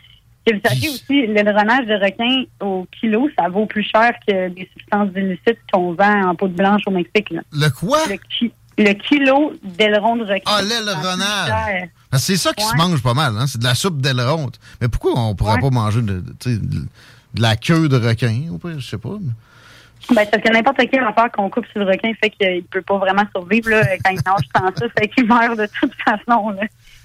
Que 0.48 0.56
vous 0.56 0.62
sachiez 0.66 0.90
aussi, 0.90 1.28
l'aileronnage 1.28 1.86
de 1.86 1.94
requin 1.94 2.44
au 2.62 2.88
kilo, 3.00 3.30
ça 3.38 3.50
vaut 3.50 3.66
plus 3.66 3.84
cher 3.84 4.14
que 4.28 4.48
des 4.50 4.68
substances 4.76 5.10
illicites 5.16 5.60
qu'on 5.72 5.94
vend 5.94 6.30
en 6.30 6.34
peau 6.34 6.48
de 6.48 6.54
blanche 6.56 6.82
au 6.88 6.92
Mexique. 6.92 7.30
Là. 7.30 7.42
Le 7.52 7.70
quoi? 7.70 8.00
Le, 8.10 8.16
ki- 8.16 8.54
le 8.78 8.94
kilo 8.94 9.54
d'aileron 9.64 10.16
de 10.16 10.24
requin. 10.24 10.42
Ah, 10.48 10.62
l'aileronnage. 10.64 11.90
C'est 12.14 12.38
ça 12.38 12.54
qui 12.54 12.64
se 12.66 12.76
mange 12.78 13.04
pas 13.04 13.14
mal, 13.14 13.34
hein? 13.38 13.46
C'est 13.48 13.60
de 13.60 13.66
la 13.66 13.76
soupe 13.76 14.02
d'aileron. 14.02 14.48
Mais 14.82 14.88
pourquoi 14.88 15.20
on 15.20 15.36
pourrait 15.36 15.56
Ouais. 15.56 15.62
pas 15.62 15.70
manger 15.70 16.02
de, 16.02 16.22
de- 16.22 16.88
de- 17.34 17.42
la 17.42 17.56
queue 17.56 17.88
de 17.90 17.98
requin? 17.98 18.44
Ou 18.52 18.58
pas, 18.58 18.78
je 18.78 18.88
sais 18.88 18.98
pas. 18.98 19.18
mais- 19.22 20.16
Ben, 20.16 20.26
parce 20.32 20.42
que 20.44 20.52
n'importe 20.52 20.78
quelle 20.92 21.04
affaire 21.04 21.32
qu'on 21.32 21.50
coupe 21.50 21.66
sur 21.72 21.80
le 21.82 21.86
requin 21.86 22.12
fait 22.22 22.30
qu'il 22.32 22.64
peut 22.64 22.82
pas 22.82 22.98
vraiment 22.98 23.24
survivre 23.36 23.70
là, 23.70 23.86
quand 24.04 24.12
il 24.12 24.16
nage 24.26 24.48
sans 24.56 24.76
ça, 24.76 24.86
fait 24.98 25.08
qu'il 25.10 25.28
meurt 25.28 25.58
de 25.58 25.68
toute 25.80 25.94
façon. 26.04 26.50
Là. 26.52 26.64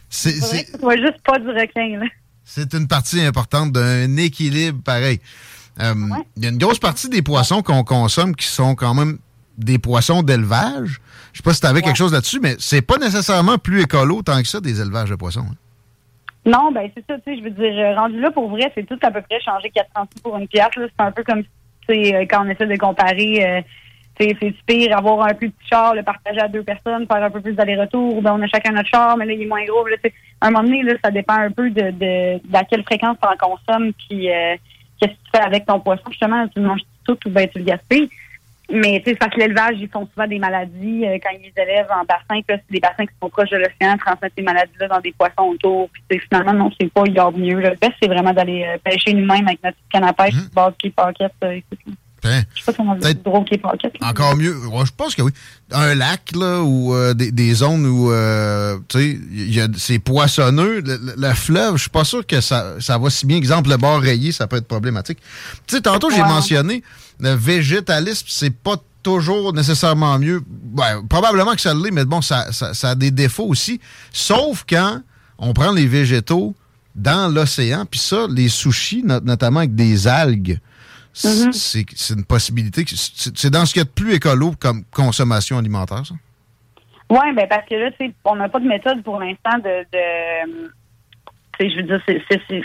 C'est 0.08 0.32
juste 0.32 1.20
pas 1.24 1.38
du 1.38 1.48
requin. 1.48 2.00
C'est 2.44 2.72
une 2.74 2.86
partie 2.88 3.20
importante 3.20 3.72
d'un 3.72 4.16
équilibre 4.16 4.80
pareil. 4.82 5.20
Euh, 5.80 5.94
il 6.36 6.44
y 6.44 6.46
a 6.46 6.50
une 6.50 6.58
grosse 6.58 6.78
partie 6.78 7.08
des 7.08 7.20
poissons 7.20 7.62
qu'on 7.62 7.82
consomme 7.84 8.34
qui 8.36 8.46
sont 8.46 8.74
quand 8.74 8.94
même 8.94 9.18
des 9.58 9.78
poissons 9.78 10.22
d'élevage. 10.22 11.00
Je 11.32 11.38
sais 11.38 11.42
pas 11.42 11.52
si 11.52 11.60
tu 11.60 11.66
avais 11.66 11.82
quelque 11.82 11.96
chose 11.96 12.12
là-dessus, 12.12 12.38
mais 12.40 12.54
c'est 12.58 12.82
pas 12.82 12.96
nécessairement 12.98 13.58
plus 13.58 13.82
écolo 13.82 14.22
tant 14.22 14.40
que 14.40 14.46
ça 14.48 14.60
des 14.60 14.80
élevages 14.80 15.10
de 15.10 15.16
poissons. 15.16 15.46
Hein. 15.50 15.54
Non, 16.46 16.72
ben 16.72 16.90
c'est 16.94 17.04
ça, 17.06 17.16
tu 17.18 17.22
sais, 17.24 17.38
je 17.38 17.44
veux 17.44 17.50
dire, 17.50 17.96
rendu 17.96 18.20
là, 18.20 18.30
pour 18.30 18.48
vrai, 18.48 18.70
c'est 18.74 18.86
tout 18.86 18.98
à 19.02 19.10
peu 19.10 19.22
près 19.22 19.40
changer 19.40 19.70
400 19.70 20.08
sous 20.14 20.22
pour 20.22 20.36
une 20.36 20.46
pièce. 20.46 20.68
C'est 20.74 20.90
un 20.98 21.12
peu 21.12 21.22
comme, 21.24 21.42
sais, 21.88 22.26
quand 22.30 22.44
on 22.44 22.48
essaie 22.50 22.66
de 22.66 22.76
comparer, 22.76 23.46
euh, 23.46 23.60
c'est 24.18 24.36
pire 24.66 24.96
avoir 24.96 25.26
un 25.26 25.34
plus 25.34 25.50
petit 25.50 25.68
char, 25.68 25.94
le 25.94 26.02
partager 26.02 26.40
à 26.40 26.48
deux 26.48 26.62
personnes, 26.62 27.06
faire 27.06 27.22
un 27.22 27.30
peu 27.30 27.40
plus 27.40 27.54
d'aller-retour, 27.54 28.22
ben 28.22 28.34
on 28.38 28.42
a 28.42 28.46
chacun 28.46 28.72
notre 28.72 28.88
char, 28.88 29.16
mais 29.16 29.26
là, 29.26 29.32
il 29.32 29.42
est 29.42 29.46
moins 29.46 29.64
gros. 29.64 29.86
Là, 29.86 29.96
à 30.40 30.46
un 30.46 30.50
moment 30.50 30.64
donné, 30.64 30.82
là, 30.82 30.94
ça 31.02 31.10
dépend 31.10 31.34
un 31.34 31.50
peu 31.50 31.70
de, 31.70 31.90
de, 31.90 32.56
à 32.56 32.64
quelle 32.64 32.84
fréquence 32.84 33.16
tu 33.20 33.28
en 33.28 33.36
consommes, 33.36 33.92
puis 34.06 34.30
euh, 34.30 34.56
qu'est-ce 35.00 35.12
que 35.12 35.16
tu 35.16 35.30
fais 35.34 35.42
avec 35.42 35.66
ton 35.66 35.80
poisson. 35.80 36.04
Justement, 36.10 36.46
tu 36.48 36.60
manges 36.60 36.82
tout 37.04 37.18
ou 37.26 37.30
ben 37.30 37.48
tu 37.48 37.58
le 37.58 37.64
gaspilles. 37.64 38.08
Mais 38.70 39.00
tu 39.04 39.10
sais, 39.10 39.16
parce 39.16 39.34
que 39.34 39.40
l'élevage, 39.40 39.76
ils 39.78 39.88
font 39.88 40.08
souvent 40.12 40.26
des 40.26 40.38
maladies 40.38 41.04
euh, 41.04 41.18
quand 41.22 41.30
ils 41.32 41.42
les 41.42 41.62
élèvent 41.62 41.90
en 41.90 42.04
bassin. 42.04 42.40
Puis 42.46 42.56
c'est 42.56 42.70
des 42.70 42.80
bassins 42.80 43.04
qui 43.04 43.12
sont 43.22 43.28
proches 43.28 43.50
de 43.50 43.58
l'océan, 43.58 43.96
transmettent 43.98 44.32
ces 44.36 44.42
maladies-là 44.42 44.88
dans 44.88 45.00
des 45.00 45.12
poissons 45.12 45.50
autour. 45.50 45.90
Puis 46.08 46.18
finalement, 46.20 46.54
non, 46.54 46.70
c'est 46.80 46.90
pas, 46.92 47.02
il 47.06 47.12
y 47.12 47.18
a 47.18 47.30
mieux. 47.30 47.60
Le 47.60 47.70
best, 47.76 47.92
c'est 48.02 48.08
vraiment 48.08 48.32
d'aller 48.32 48.64
euh, 48.64 48.78
pêcher 48.82 49.12
nous-mêmes 49.12 49.46
avec 49.46 49.62
notre 49.62 49.76
canne 49.92 50.04
à 50.04 50.12
pêche, 50.12 50.34
mmh. 50.34 50.54
base 50.54 50.72
qui 50.78 50.90
paquette. 50.90 51.32
Euh, 51.44 51.60
ben, 51.70 51.94
je 52.24 52.62
sais 52.62 52.72
pas 52.72 53.30
gros 53.30 53.44
qui 53.44 53.58
pocket. 53.58 53.92
Encore 54.02 54.36
mieux. 54.36 54.56
je 54.84 54.90
pense 54.96 55.14
que 55.14 55.22
oui. 55.22 55.32
Un 55.70 55.94
lac, 55.94 56.32
là, 56.34 56.62
ou 56.62 56.94
des, 57.14 57.30
des, 57.30 57.54
zones 57.54 57.86
où, 57.86 58.10
tu 58.88 58.98
sais, 58.98 59.60
a 59.60 59.66
c'est 59.76 59.98
poissonneux. 59.98 60.82
Le, 60.84 61.34
fleuve, 61.34 61.76
je 61.76 61.82
suis 61.82 61.90
pas 61.90 62.04
sûr 62.04 62.26
que 62.26 62.40
ça, 62.40 62.74
ça 62.80 62.98
va 62.98 63.10
si 63.10 63.26
bien. 63.26 63.36
Exemple, 63.36 63.70
le 63.70 63.76
bord 63.76 64.00
rayé, 64.00 64.32
ça 64.32 64.46
peut 64.46 64.56
être 64.56 64.68
problématique. 64.68 65.18
Tu 65.66 65.76
sais, 65.76 65.82
tantôt, 65.82 66.10
j'ai 66.10 66.22
mentionné 66.22 66.82
le 67.20 67.34
végétalisme, 67.34 68.26
c'est 68.28 68.54
pas 68.54 68.76
toujours 69.02 69.52
nécessairement 69.52 70.18
mieux. 70.18 70.42
Ben, 70.48 71.02
probablement 71.08 71.54
que 71.54 71.60
ça 71.60 71.74
l'est, 71.74 71.92
mais 71.92 72.04
bon, 72.04 72.22
ça, 72.22 72.50
ça, 72.50 72.90
a 72.90 72.94
des 72.96 73.12
défauts 73.12 73.46
aussi. 73.46 73.80
Sauf 74.12 74.64
quand 74.68 75.00
on 75.38 75.52
prend 75.52 75.72
les 75.72 75.86
végétaux 75.86 76.54
dans 76.94 77.32
l'océan, 77.32 77.86
puis 77.88 78.00
ça, 78.00 78.26
les 78.28 78.48
sushis, 78.48 79.04
notamment 79.04 79.60
avec 79.60 79.74
des 79.74 80.08
algues, 80.08 80.58
mm-hmm. 81.14 81.52
c'est 81.94 82.14
une 82.14 82.24
possibilité. 82.24 82.84
C'est 82.86 83.50
dans 83.50 83.64
ce 83.64 83.72
qu'il 83.72 83.80
y 83.80 83.82
a 83.82 83.84
de 83.84 83.90
plus 83.90 84.14
écolo 84.14 84.54
comme 84.60 84.84
consommation 84.92 85.58
alimentaire, 85.58 86.04
ça? 86.06 86.14
Oui, 87.10 87.32
ben 87.34 87.46
parce 87.48 87.68
que 87.68 87.74
là, 87.74 87.90
tu 87.92 88.06
sais, 88.06 88.14
on 88.24 88.36
n'a 88.36 88.48
pas 88.48 88.60
de 88.60 88.66
méthode 88.66 89.02
pour 89.02 89.20
l'instant 89.20 89.58
de 89.58 89.84
je 91.60 91.76
veux 91.76 91.82
dire, 91.82 92.00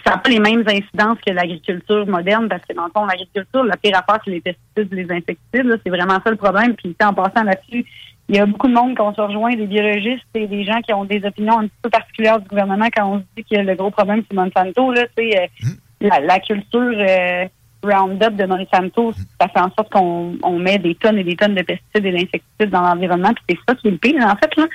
ça 0.04 0.12
n'a 0.12 0.18
pas 0.18 0.30
les 0.30 0.40
mêmes 0.40 0.64
incidences 0.68 1.20
que 1.26 1.32
l'agriculture 1.32 2.08
moderne, 2.08 2.48
parce 2.50 2.64
que 2.66 2.74
dans 2.74 2.86
le 2.86 2.92
fond, 2.92 3.06
l'agriculture, 3.06 3.64
la 3.64 3.78
pire 3.78 3.98
affaire, 3.98 4.20
c'est 4.24 4.32
les 4.32 4.42
pesticides, 4.42 4.94
les 4.94 5.12
insecticides. 5.12 5.82
C'est 5.84 5.90
vraiment 5.90 6.20
ça 6.24 6.30
le 6.30 6.36
problème. 6.36 6.76
Puis 6.76 6.96
en 7.04 7.14
passant 7.14 7.44
là-dessus, 7.44 7.86
il 8.28 8.36
y 8.36 8.40
a 8.40 8.46
beaucoup 8.46 8.68
de 8.68 8.74
monde 8.74 8.96
qui 8.96 9.02
ont 9.02 9.14
se 9.14 9.22
rejoint, 9.22 9.56
des 9.56 9.68
biologistes 9.68 10.26
et 10.36 10.48
des 10.48 10.64
gens 10.64 10.82
qui 10.82 10.94
ont 10.94 11.06
des 11.06 11.24
opinions 11.26 11.60
un 11.60 11.68
petit 11.68 11.80
peu 11.82 11.90
particulières 11.90 12.40
du 12.40 12.48
gouvernement 12.48 12.88
quand 12.96 13.12
on 13.12 13.20
se 13.20 13.26
dit 13.38 13.44
que 13.44 13.60
le 13.60 13.76
gros 13.76 13.92
problème, 13.92 14.24
c'est 14.30 14.36
Monsanto. 14.36 14.92
Là, 14.92 15.06
euh, 15.20 15.48
mmh. 16.02 16.08
la, 16.22 16.40
culture 16.40 16.80
euh, 16.80 17.46
Roundup 17.84 18.36
de 18.36 18.46
Monsanto, 18.46 19.14
ça 19.40 19.48
fait 19.48 19.60
en 19.60 19.72
sorte 19.72 19.90
qu'on 19.92 20.60
met 20.60 20.78
des 20.80 20.96
tonnes 20.96 21.18
et 21.18 21.24
des 21.24 21.36
tonnes 21.36 21.56
de 21.56 21.62
pesticides 21.62 22.06
et 22.06 22.12
d'insecticides 22.12 22.70
dans 22.70 22.82
l'environnement. 22.82 23.34
Puis 23.34 23.58
c'est 23.58 23.72
ça 23.72 23.76
qui 23.76 23.88
est 23.88 23.92
le 23.92 23.98
pire, 23.98 24.26
en 24.26 24.36
fait. 24.36 24.56
Là. 24.58 24.68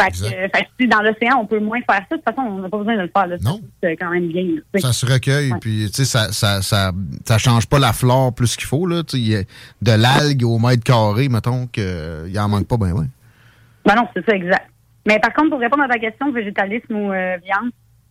Fait 0.00 0.10
que, 0.10 0.68
si 0.80 0.88
dans 0.88 1.02
l'océan, 1.02 1.38
on 1.40 1.46
peut 1.46 1.60
moins 1.60 1.80
faire 1.88 2.00
ça, 2.08 2.16
de 2.16 2.22
toute 2.22 2.24
façon, 2.24 2.40
on 2.40 2.58
n'a 2.58 2.68
pas 2.68 2.78
besoin 2.78 2.96
de 2.96 3.02
le 3.02 3.10
faire. 3.14 3.26
Là. 3.26 3.36
Non. 3.42 3.60
C'est 3.82 3.96
quand 3.96 4.10
même 4.10 4.28
bien. 4.28 4.44
ça 4.76 4.92
se 4.92 5.06
recueille, 5.06 5.52
puis 5.60 5.86
tu 5.90 5.92
sais, 5.92 6.04
ça, 6.04 6.32
ça, 6.32 6.62
ça, 6.62 6.92
ça, 7.24 7.38
change 7.38 7.66
pas 7.66 7.78
la 7.78 7.92
flore 7.92 8.34
plus 8.34 8.56
qu'il 8.56 8.66
faut. 8.66 8.86
Là. 8.86 9.02
De 9.02 9.92
l'algue 9.92 10.44
au 10.44 10.58
mètre 10.58 10.82
carré, 10.82 11.28
mettons, 11.28 11.66
qu'il 11.66 12.38
en 12.38 12.48
manque 12.48 12.66
pas, 12.66 12.76
ben 12.76 12.92
ouais. 12.92 13.06
Ben 13.84 13.94
non, 13.94 14.08
c'est 14.14 14.24
ça, 14.24 14.34
exact. 14.34 14.68
Mais 15.06 15.18
par 15.18 15.32
contre, 15.34 15.50
pour 15.50 15.60
répondre 15.60 15.82
à 15.84 15.88
ta 15.88 15.98
question, 15.98 16.30
végétalisme 16.30 16.94
ou 16.94 17.12
euh, 17.12 17.36
viande, 17.44 17.70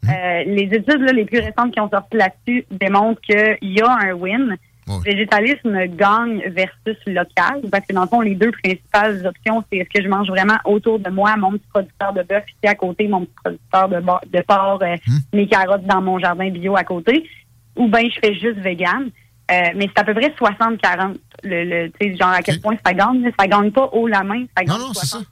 euh, 0.09 0.43
les 0.45 0.63
études 0.63 1.01
là, 1.01 1.11
les 1.11 1.25
plus 1.25 1.39
récentes 1.39 1.71
qui 1.71 1.79
ont 1.79 1.89
sorti 1.89 2.17
là-dessus 2.17 2.65
démontrent 2.71 3.21
qu'il 3.21 3.57
y 3.61 3.81
a 3.81 3.91
un 3.91 4.13
win 4.13 4.57
Végétalisme 4.99 5.85
gagne 5.95 6.41
versus 6.49 6.97
local, 7.05 7.61
parce 7.71 7.85
que 7.85 7.93
dans 7.93 8.01
le 8.01 8.07
fond, 8.07 8.21
les 8.21 8.35
deux 8.35 8.51
principales 8.51 9.25
options, 9.25 9.63
c'est 9.71 9.79
est-ce 9.79 9.89
que 9.89 10.03
je 10.03 10.09
mange 10.09 10.27
vraiment 10.27 10.57
autour 10.65 10.99
de 10.99 11.09
moi 11.09 11.37
mon 11.37 11.51
petit 11.51 11.67
producteur 11.71 12.13
de 12.13 12.23
bœuf 12.23 12.43
ici 12.47 12.67
à 12.67 12.75
côté, 12.75 13.07
mon 13.07 13.21
petit 13.21 13.33
producteur 13.43 13.89
de, 13.89 13.95
de 13.97 14.43
porc, 14.43 14.81
euh, 14.81 14.95
hmm. 15.07 15.17
mes 15.33 15.47
carottes 15.47 15.85
dans 15.85 16.01
mon 16.01 16.19
jardin 16.19 16.49
bio 16.49 16.75
à 16.75 16.83
côté, 16.83 17.29
ou 17.75 17.87
bien 17.87 18.09
je 18.09 18.19
fais 18.19 18.33
juste 18.33 18.59
vegan. 18.59 19.09
Euh, 19.51 19.69
mais 19.75 19.89
c'est 19.93 19.99
à 19.99 20.03
peu 20.03 20.13
près 20.13 20.29
60-40. 20.29 21.17
Le, 21.43 21.63
le 21.63 21.91
tu 21.91 22.11
sais, 22.11 22.17
genre 22.17 22.29
à 22.29 22.41
quel 22.41 22.61
point 22.61 22.75
ça 22.85 22.93
gagne. 22.93 23.29
Ça 23.37 23.47
gagne 23.47 23.71
pas 23.71 23.89
haut 23.91 24.07
la 24.07 24.23
main, 24.23 24.45
ça 24.57 24.63
gagne 24.63 24.77
60-40. 24.77 25.25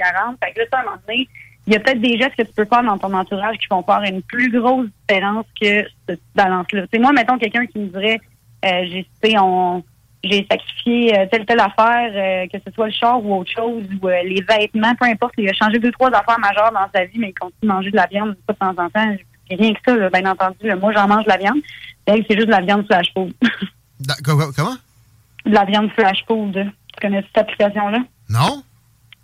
Fait 0.44 0.54
que 0.54 0.60
là, 0.60 0.66
ça, 0.72 0.78
à 0.78 0.82
un 0.82 0.84
moment 0.84 0.98
donné, 1.08 1.28
il 1.70 1.74
y 1.74 1.76
a 1.76 1.80
peut-être 1.80 2.02
des 2.02 2.18
gestes 2.18 2.36
que 2.36 2.42
tu 2.42 2.54
peux 2.54 2.66
faire 2.66 2.84
dans 2.84 2.98
ton 2.98 3.14
entourage 3.14 3.58
qui 3.58 3.68
vont 3.70 3.84
faire 3.84 4.02
une 4.02 4.24
plus 4.24 4.50
grosse 4.52 4.88
différence 5.08 5.46
que 5.62 5.86
cette 6.08 6.22
balance-là. 6.34 6.86
C'est 6.92 6.98
moi, 6.98 7.12
mettons 7.14 7.38
quelqu'un 7.38 7.68
qui 7.68 7.78
me 7.78 7.88
dirait 7.88 8.20
euh, 8.66 9.04
j'ai 9.24 9.38
on 9.38 9.84
j'ai 10.24 10.46
sacrifié 10.52 11.18
euh, 11.18 11.26
telle 11.32 11.46
telle 11.46 11.60
affaire, 11.60 12.12
euh, 12.14 12.48
que 12.52 12.58
ce 12.66 12.74
soit 12.74 12.88
le 12.88 12.92
char 12.92 13.24
ou 13.24 13.38
autre 13.38 13.52
chose, 13.52 13.84
ou 14.02 14.08
les 14.08 14.44
vêtements, 14.50 14.96
peu 14.96 15.06
importe. 15.06 15.36
Il 15.38 15.48
a 15.48 15.54
changé 15.54 15.78
deux, 15.78 15.92
trois 15.92 16.10
affaires 16.10 16.40
majeures 16.40 16.72
dans 16.74 16.90
sa 16.94 17.06
vie, 17.06 17.20
mais 17.20 17.30
il 17.30 17.34
continue 17.40 17.62
de 17.62 17.68
manger 17.68 17.92
de 17.92 17.96
la 17.96 18.08
viande 18.08 18.36
de 18.48 18.54
temps 18.54 18.70
en 18.72 18.90
temps. 18.90 19.16
Rien 19.50 19.74
que 19.74 19.80
ça, 19.86 20.10
bien 20.10 20.32
entendu. 20.32 20.76
moi, 20.82 20.92
j'en 20.92 21.08
mange 21.08 21.24
de 21.24 21.30
la 21.30 21.38
viande. 21.38 21.60
C'est 22.06 22.36
juste 22.36 22.48
de 22.48 22.52
la 22.52 22.62
viande 22.62 22.86
flash 22.88 23.14
food. 23.14 23.32
Comment? 24.26 24.76
De 25.46 25.52
la 25.52 25.66
viande 25.66 25.92
flash 25.92 26.26
food. 26.28 26.54
Tu 26.54 27.00
connais 27.02 27.22
cette 27.22 27.38
application-là? 27.38 28.00
Non. 28.30 28.64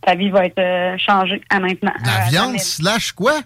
Ta 0.05 0.15
vie 0.15 0.29
va 0.29 0.45
être 0.45 0.99
changée 0.99 1.41
à 1.49 1.59
maintenant. 1.59 1.93
La 2.05 2.29
viande 2.29 2.59
slash 2.59 3.11
quoi? 3.11 3.41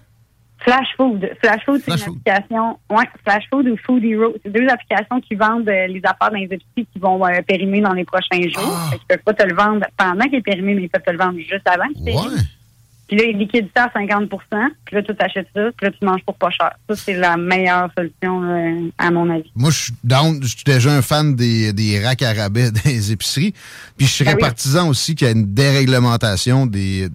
Flash 0.60 0.88
Food. 0.98 1.30
Flash 1.42 1.64
Food, 1.66 1.82
c'est 1.86 1.94
une 1.94 2.02
application. 2.02 2.80
Ouais, 2.90 3.06
Flash 3.24 3.44
Food 3.50 3.68
ou 3.68 3.78
Food 3.78 4.04
Hero. 4.04 4.34
C'est 4.44 4.52
deux 4.52 4.68
applications 4.68 5.22
qui 5.22 5.36
vendent 5.36 5.70
euh, 5.70 5.88
les 5.88 6.02
affaires 6.04 6.32
dans 6.32 6.38
les 6.38 6.46
épiceries 6.46 6.88
qui 6.92 7.00
vont 7.00 7.26
euh, 7.26 7.42
périmer 7.48 7.82
dans 7.82 7.94
les 7.94 8.04
prochains 8.04 8.42
jours. 8.42 8.76
Ah. 8.76 8.90
Ils 8.92 8.96
ne 8.96 9.16
peuvent 9.16 9.24
pas 9.24 9.34
te 9.34 9.48
le 9.48 9.56
vendre 9.56 9.86
pendant 9.98 10.26
qu'il 10.26 10.36
est 10.36 10.42
périmé, 10.42 10.74
mais 10.76 10.84
ils 10.84 10.90
peuvent 10.90 11.04
te 11.04 11.12
le 11.12 11.18
vendre 11.18 11.40
juste 11.40 11.68
avant 11.68 11.88
qu'il 11.88 12.04
ouais. 12.04 12.42
Puis 13.10 13.18
là, 13.18 13.24
ils 13.26 13.38
liquident 13.38 13.70
ça 13.76 13.86
à 13.86 14.00
50% 14.00 14.28
Puis 14.86 14.96
là, 14.96 15.02
tu 15.02 15.12
achètes 15.20 15.48
ça. 15.56 15.62
Puis 15.76 15.88
là, 15.88 15.92
tu 15.92 16.06
manges 16.06 16.22
pour 16.24 16.36
pas 16.36 16.52
cher. 16.52 16.72
Ça, 16.88 16.96
c'est 16.96 17.16
la 17.16 17.38
meilleure 17.38 17.90
solution, 17.98 18.44
euh, 18.44 18.92
à 19.00 19.10
mon 19.10 19.28
avis. 19.32 19.52
Moi, 19.56 19.72
je 19.72 19.78
suis 19.86 19.94
down. 20.04 20.40
Je 20.44 20.48
suis 20.48 20.64
déjà 20.64 20.92
un 20.92 21.02
fan 21.02 21.36
des, 21.36 21.74
des 21.74 22.06
racks 22.06 22.22
à 22.22 22.34
rabais 22.34 22.70
des 22.86 23.12
épiceries. 23.12 23.54
Puis 23.98 24.06
je 24.06 24.12
serais 24.12 24.36
ben 24.36 24.42
partisan 24.42 24.88
aussi 24.90 25.16
qu'il 25.16 25.26
y 25.26 25.30
a 25.30 25.34
une 25.34 25.56
déréglementation 25.56 26.68
des, 26.68 27.08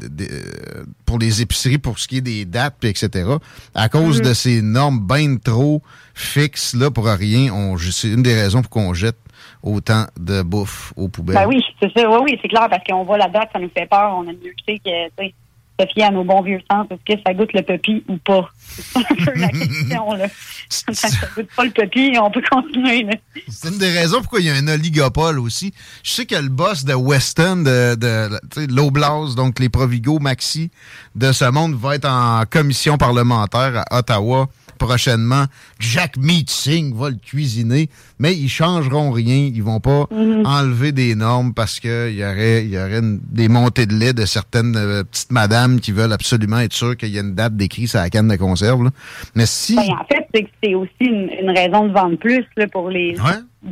pour 1.07 1.20
les 1.20 1.42
épiceries 1.42 1.78
pour 1.78 2.00
ce 2.00 2.09
qui 2.09 2.16
est 2.16 2.22
des 2.22 2.44
dates, 2.44 2.74
puis 2.80 2.88
etc. 2.88 3.30
À 3.72 3.88
cause 3.88 4.20
mm-hmm. 4.20 4.28
de 4.28 4.35
ces 4.35 4.62
normes 4.62 5.07
bien 5.07 5.37
trop 5.37 5.80
fixes, 6.12 6.74
là, 6.74 6.90
pour 6.90 7.07
rien, 7.07 7.52
c'est 7.78 8.09
une 8.09 8.22
des 8.22 8.35
raisons 8.35 8.62
pour 8.62 8.70
qu'on 8.70 8.94
jette 8.94 9.16
autant 9.62 10.07
de 10.18 10.42
bouffe 10.42 10.92
aux 10.96 11.09
poubelles. 11.09 11.37
Ben 11.37 11.46
oui, 11.46 11.62
c'est 11.80 11.92
ça. 11.92 12.11
Oui, 12.11 12.18
oui, 12.24 12.38
c'est 12.42 12.48
clair, 12.48 12.68
parce 12.68 12.83
qu'on 12.85 13.04
voit 13.04 13.18
la 13.18 13.28
date, 13.28 13.50
ça 13.52 13.61
nous 13.61 13.70
fait 13.70 13.87
peur. 13.87 14.12
On 14.16 14.22
a 14.22 14.33
mieux 14.33 14.54
que, 14.66 14.72
tu 14.72 15.35
se 15.78 15.87
fier 15.87 16.04
à 16.04 16.10
nos 16.10 16.24
bons 16.24 16.42
vieux 16.42 16.60
sens. 16.70 16.87
Est-ce 16.90 17.14
que 17.14 17.22
ça 17.26 17.34
goûte 17.34 17.52
le 17.52 17.62
puppy 17.62 18.04
ou 18.08 18.16
pas? 18.18 18.48
C'est 18.58 18.98
un 18.98 19.24
peu 19.24 19.38
la 19.38 19.48
question, 19.48 20.12
là. 20.12 20.26
ça 20.68 21.08
goûte 21.34 21.48
pas 21.56 21.64
le 21.64 21.70
puppy, 21.70 22.16
on 22.20 22.30
peut 22.30 22.42
continuer, 22.50 23.06
C'est 23.48 23.68
une 23.68 23.78
des 23.78 23.90
raisons 23.90 24.20
pourquoi 24.20 24.40
il 24.40 24.46
y 24.46 24.50
a 24.50 24.54
un 24.54 24.68
oligopole 24.68 25.38
aussi. 25.38 25.72
Je 26.02 26.10
sais 26.10 26.26
que 26.26 26.37
le 26.37 26.48
boss 26.48 26.84
de 26.84 26.94
Weston, 26.94 27.56
de, 27.56 27.94
de, 27.96 28.74
l'Oblast, 28.74 29.34
donc 29.34 29.58
les 29.58 29.68
Provigo 29.68 30.18
Maxi 30.18 30.70
de 31.14 31.32
ce 31.32 31.44
monde, 31.50 31.74
va 31.74 31.96
être 31.96 32.08
en 32.08 32.44
commission 32.48 32.96
parlementaire 32.96 33.84
à 33.90 33.98
Ottawa 33.98 34.48
prochainement. 34.74 35.44
Jack 35.78 36.16
Meeting 36.16 36.94
va 36.94 37.10
le 37.10 37.16
cuisiner, 37.16 37.88
mais 38.18 38.34
ils 38.34 38.48
changeront 38.48 39.10
rien. 39.10 39.50
Ils 39.54 39.62
vont 39.62 39.80
pas 39.80 40.06
mhm. 40.10 40.46
enlever 40.46 40.92
des 40.92 41.14
normes 41.14 41.54
parce 41.54 41.80
qu'il 41.80 42.14
y 42.14 42.24
aurait, 42.24 42.66
y 42.66 42.78
aurait 42.78 43.00
des 43.02 43.48
montées 43.48 43.87
de 43.87 43.94
lait 43.94 44.12
de 44.12 44.24
certaines 44.24 44.76
euh, 44.76 45.04
petites 45.04 45.32
madames 45.32 45.80
qui 45.80 45.92
veulent 45.92 46.12
absolument 46.12 46.58
être 46.58 46.72
sûres 46.72 46.96
qu'il 46.96 47.10
y 47.10 47.18
a 47.18 47.22
une 47.22 47.34
date 47.34 47.56
d'écrit 47.56 47.88
sur 47.88 48.00
la 48.00 48.10
canne 48.10 48.28
de 48.28 48.37
conserve. 48.37 48.90
Mais 49.34 49.46
si... 49.46 49.76
Ben, 49.76 49.82
en 50.00 50.04
fait, 50.04 50.48
c'est 50.62 50.74
aussi 50.74 50.90
une, 51.00 51.50
raison 51.50 51.87
de 51.87 51.92
vendre 51.92 52.16
plus 52.16 52.44
pour 52.72 52.90
les 52.90 53.16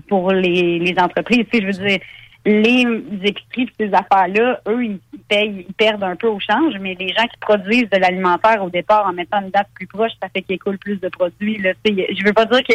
pour 0.08 0.32
les, 0.32 0.78
les 0.78 0.94
entreprises. 0.98 1.44
Tu 1.52 1.58
sais, 1.58 1.72
je 1.72 1.78
veux 1.78 1.88
dire 1.88 1.98
les 2.44 2.82
épiceries 3.22 3.70
et 3.78 3.86
ces 3.86 3.94
affaires-là, 3.94 4.60
eux, 4.68 4.84
ils 4.84 5.00
payent, 5.28 5.64
ils 5.68 5.74
perdent 5.74 6.02
un 6.02 6.16
peu 6.16 6.26
au 6.26 6.40
change, 6.40 6.74
mais 6.80 6.96
les 6.98 7.08
gens 7.08 7.26
qui 7.26 7.38
produisent 7.40 7.88
de 7.90 7.98
l'alimentaire 7.98 8.62
au 8.64 8.70
départ 8.70 9.06
en 9.06 9.12
mettant 9.12 9.40
une 9.40 9.50
date 9.50 9.68
plus 9.74 9.86
proche, 9.86 10.12
ça 10.20 10.28
fait 10.28 10.42
qu'ils 10.42 10.56
écoulent 10.56 10.78
plus 10.78 11.00
de 11.00 11.08
produits. 11.08 11.58
Là. 11.58 11.72
Je 11.84 12.24
veux 12.24 12.32
pas 12.32 12.46
dire 12.46 12.62
que 12.64 12.74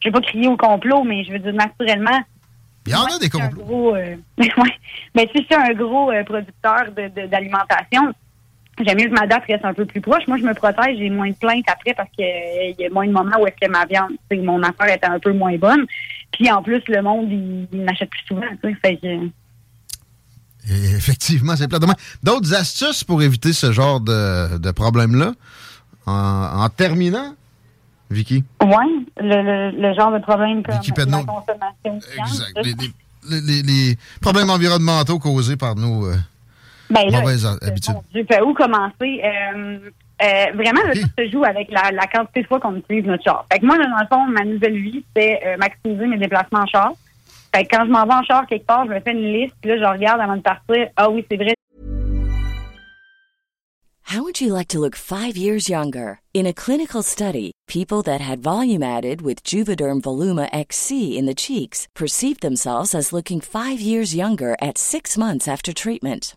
je 0.00 0.08
veux 0.08 0.12
pas 0.12 0.20
crier 0.20 0.46
au 0.46 0.56
complot, 0.56 1.02
mais 1.02 1.24
je 1.24 1.32
veux 1.32 1.40
dire 1.40 1.52
naturellement. 1.52 2.20
Il 2.86 2.92
y 2.92 2.94
en 2.94 3.04
a 3.04 3.18
des 3.18 3.28
complots. 3.28 3.96
Euh, 3.96 4.16
mais 5.14 5.28
si 5.34 5.46
c'est 5.50 5.56
un 5.56 5.72
gros 5.74 6.10
euh, 6.12 6.22
producteur 6.22 6.86
d'alimentation, 6.92 8.14
j'aime 8.80 8.98
mieux 8.98 9.08
que 9.08 9.20
ma 9.20 9.26
date 9.26 9.44
reste 9.48 9.64
un 9.64 9.74
peu 9.74 9.84
plus 9.84 10.00
proche. 10.00 10.26
Moi, 10.28 10.38
je 10.38 10.44
me 10.44 10.54
protège, 10.54 10.98
j'ai 10.98 11.10
moins 11.10 11.28
de 11.28 11.34
plaintes 11.34 11.68
après 11.68 11.94
parce 11.94 12.08
qu'il 12.10 12.74
y 12.78 12.86
a 12.86 12.90
moins 12.90 13.06
de 13.06 13.12
moments 13.12 13.40
où 13.40 13.46
est-ce 13.46 13.66
que 13.66 13.70
ma 13.70 13.84
viande, 13.84 14.12
mon 14.32 14.62
affaire 14.62 14.94
était 14.94 15.06
un 15.06 15.18
peu 15.18 15.32
moins 15.32 15.56
bonne. 15.56 15.86
Puis 16.32 16.50
en 16.50 16.62
plus, 16.62 16.82
le 16.88 17.02
monde, 17.02 17.28
il, 17.30 17.84
m'achète 17.84 18.10
plus 18.10 18.24
souvent. 18.26 18.46
Fait 18.82 18.96
que, 18.96 19.30
effectivement, 20.96 21.56
c'est 21.56 21.68
plat. 21.68 21.78
D'autres 22.22 22.54
astuces 22.54 23.04
pour 23.04 23.22
éviter 23.22 23.52
ce 23.52 23.72
genre 23.72 24.00
de, 24.00 24.58
de 24.58 24.70
problème-là? 24.70 25.32
En, 26.06 26.68
terminant, 26.70 27.34
Vicky? 28.10 28.42
Oui, 28.62 29.06
le, 29.20 29.70
le, 29.70 29.94
genre 29.94 30.10
de 30.10 30.20
problème 30.20 30.62
comme 30.62 30.76
Vicky 30.76 30.92
la 30.96 31.04
consommation. 31.04 32.00
Exact. 32.18 32.58
Les, 33.28 33.62
les, 33.62 33.98
problèmes 34.22 34.48
environnementaux 34.48 35.18
causés 35.18 35.56
par 35.56 35.74
nos 35.74 36.06
euh, 36.06 36.16
ben 36.88 37.10
mauvaises 37.12 37.44
habitudes. 37.60 37.96
Je 38.14 38.20
vais 38.20 38.40
où 38.40 38.54
commencer? 38.54 39.20
Euh, 39.22 39.90
euh, 40.22 40.52
vraiment, 40.54 40.80
tout 40.92 41.08
se 41.18 41.30
joue 41.30 41.44
avec 41.44 41.70
la, 41.70 41.90
la 41.92 42.06
quantité 42.06 42.42
de 42.42 42.46
fois 42.46 42.60
qu'on 42.60 42.76
utilise 42.76 43.04
notre 43.04 43.24
char. 43.24 43.46
Fait 43.52 43.58
que 43.58 43.66
moi, 43.66 43.76
dans 43.76 43.84
le 43.84 44.06
fond, 44.10 44.26
ma 44.26 44.44
nouvelle 44.44 44.76
vie, 44.76 45.04
c'est 45.16 45.56
maximiser 45.58 46.06
mes 46.06 46.18
déplacements 46.18 46.60
en 46.60 46.66
char. 46.66 46.92
Fait 47.54 47.64
que 47.64 47.76
quand 47.76 47.86
je 47.86 47.90
m'en 47.90 48.04
vais 48.04 48.14
en 48.14 48.22
char 48.24 48.46
quelque 48.46 48.66
part, 48.66 48.84
je 48.86 48.90
me 48.90 49.00
fais 49.00 49.12
une 49.12 49.32
liste, 49.32 49.54
puis 49.60 49.70
là, 49.70 49.78
je 49.78 49.84
regarde 49.84 50.20
avant 50.20 50.36
de 50.36 50.42
partir. 50.42 50.88
Ah 50.96 51.08
oui, 51.10 51.24
c'est 51.30 51.36
vrai. 51.36 51.54
How 54.10 54.22
would 54.22 54.40
you 54.40 54.54
like 54.54 54.68
to 54.68 54.78
look 54.78 54.96
five 54.96 55.36
years 55.36 55.68
younger? 55.68 56.20
In 56.32 56.46
a 56.46 56.54
clinical 56.54 57.02
study, 57.02 57.52
people 57.66 58.00
that 58.04 58.22
had 58.22 58.42
volume 58.42 58.82
added 58.82 59.20
with 59.20 59.44
Juvederm 59.44 60.00
Voluma 60.00 60.48
XC 60.50 61.18
in 61.18 61.26
the 61.26 61.34
cheeks 61.34 61.86
perceived 61.94 62.40
themselves 62.40 62.94
as 62.94 63.12
looking 63.12 63.42
five 63.42 63.82
years 63.82 64.14
younger 64.14 64.56
at 64.62 64.78
six 64.78 65.18
months 65.18 65.46
after 65.46 65.74
treatment. 65.74 66.36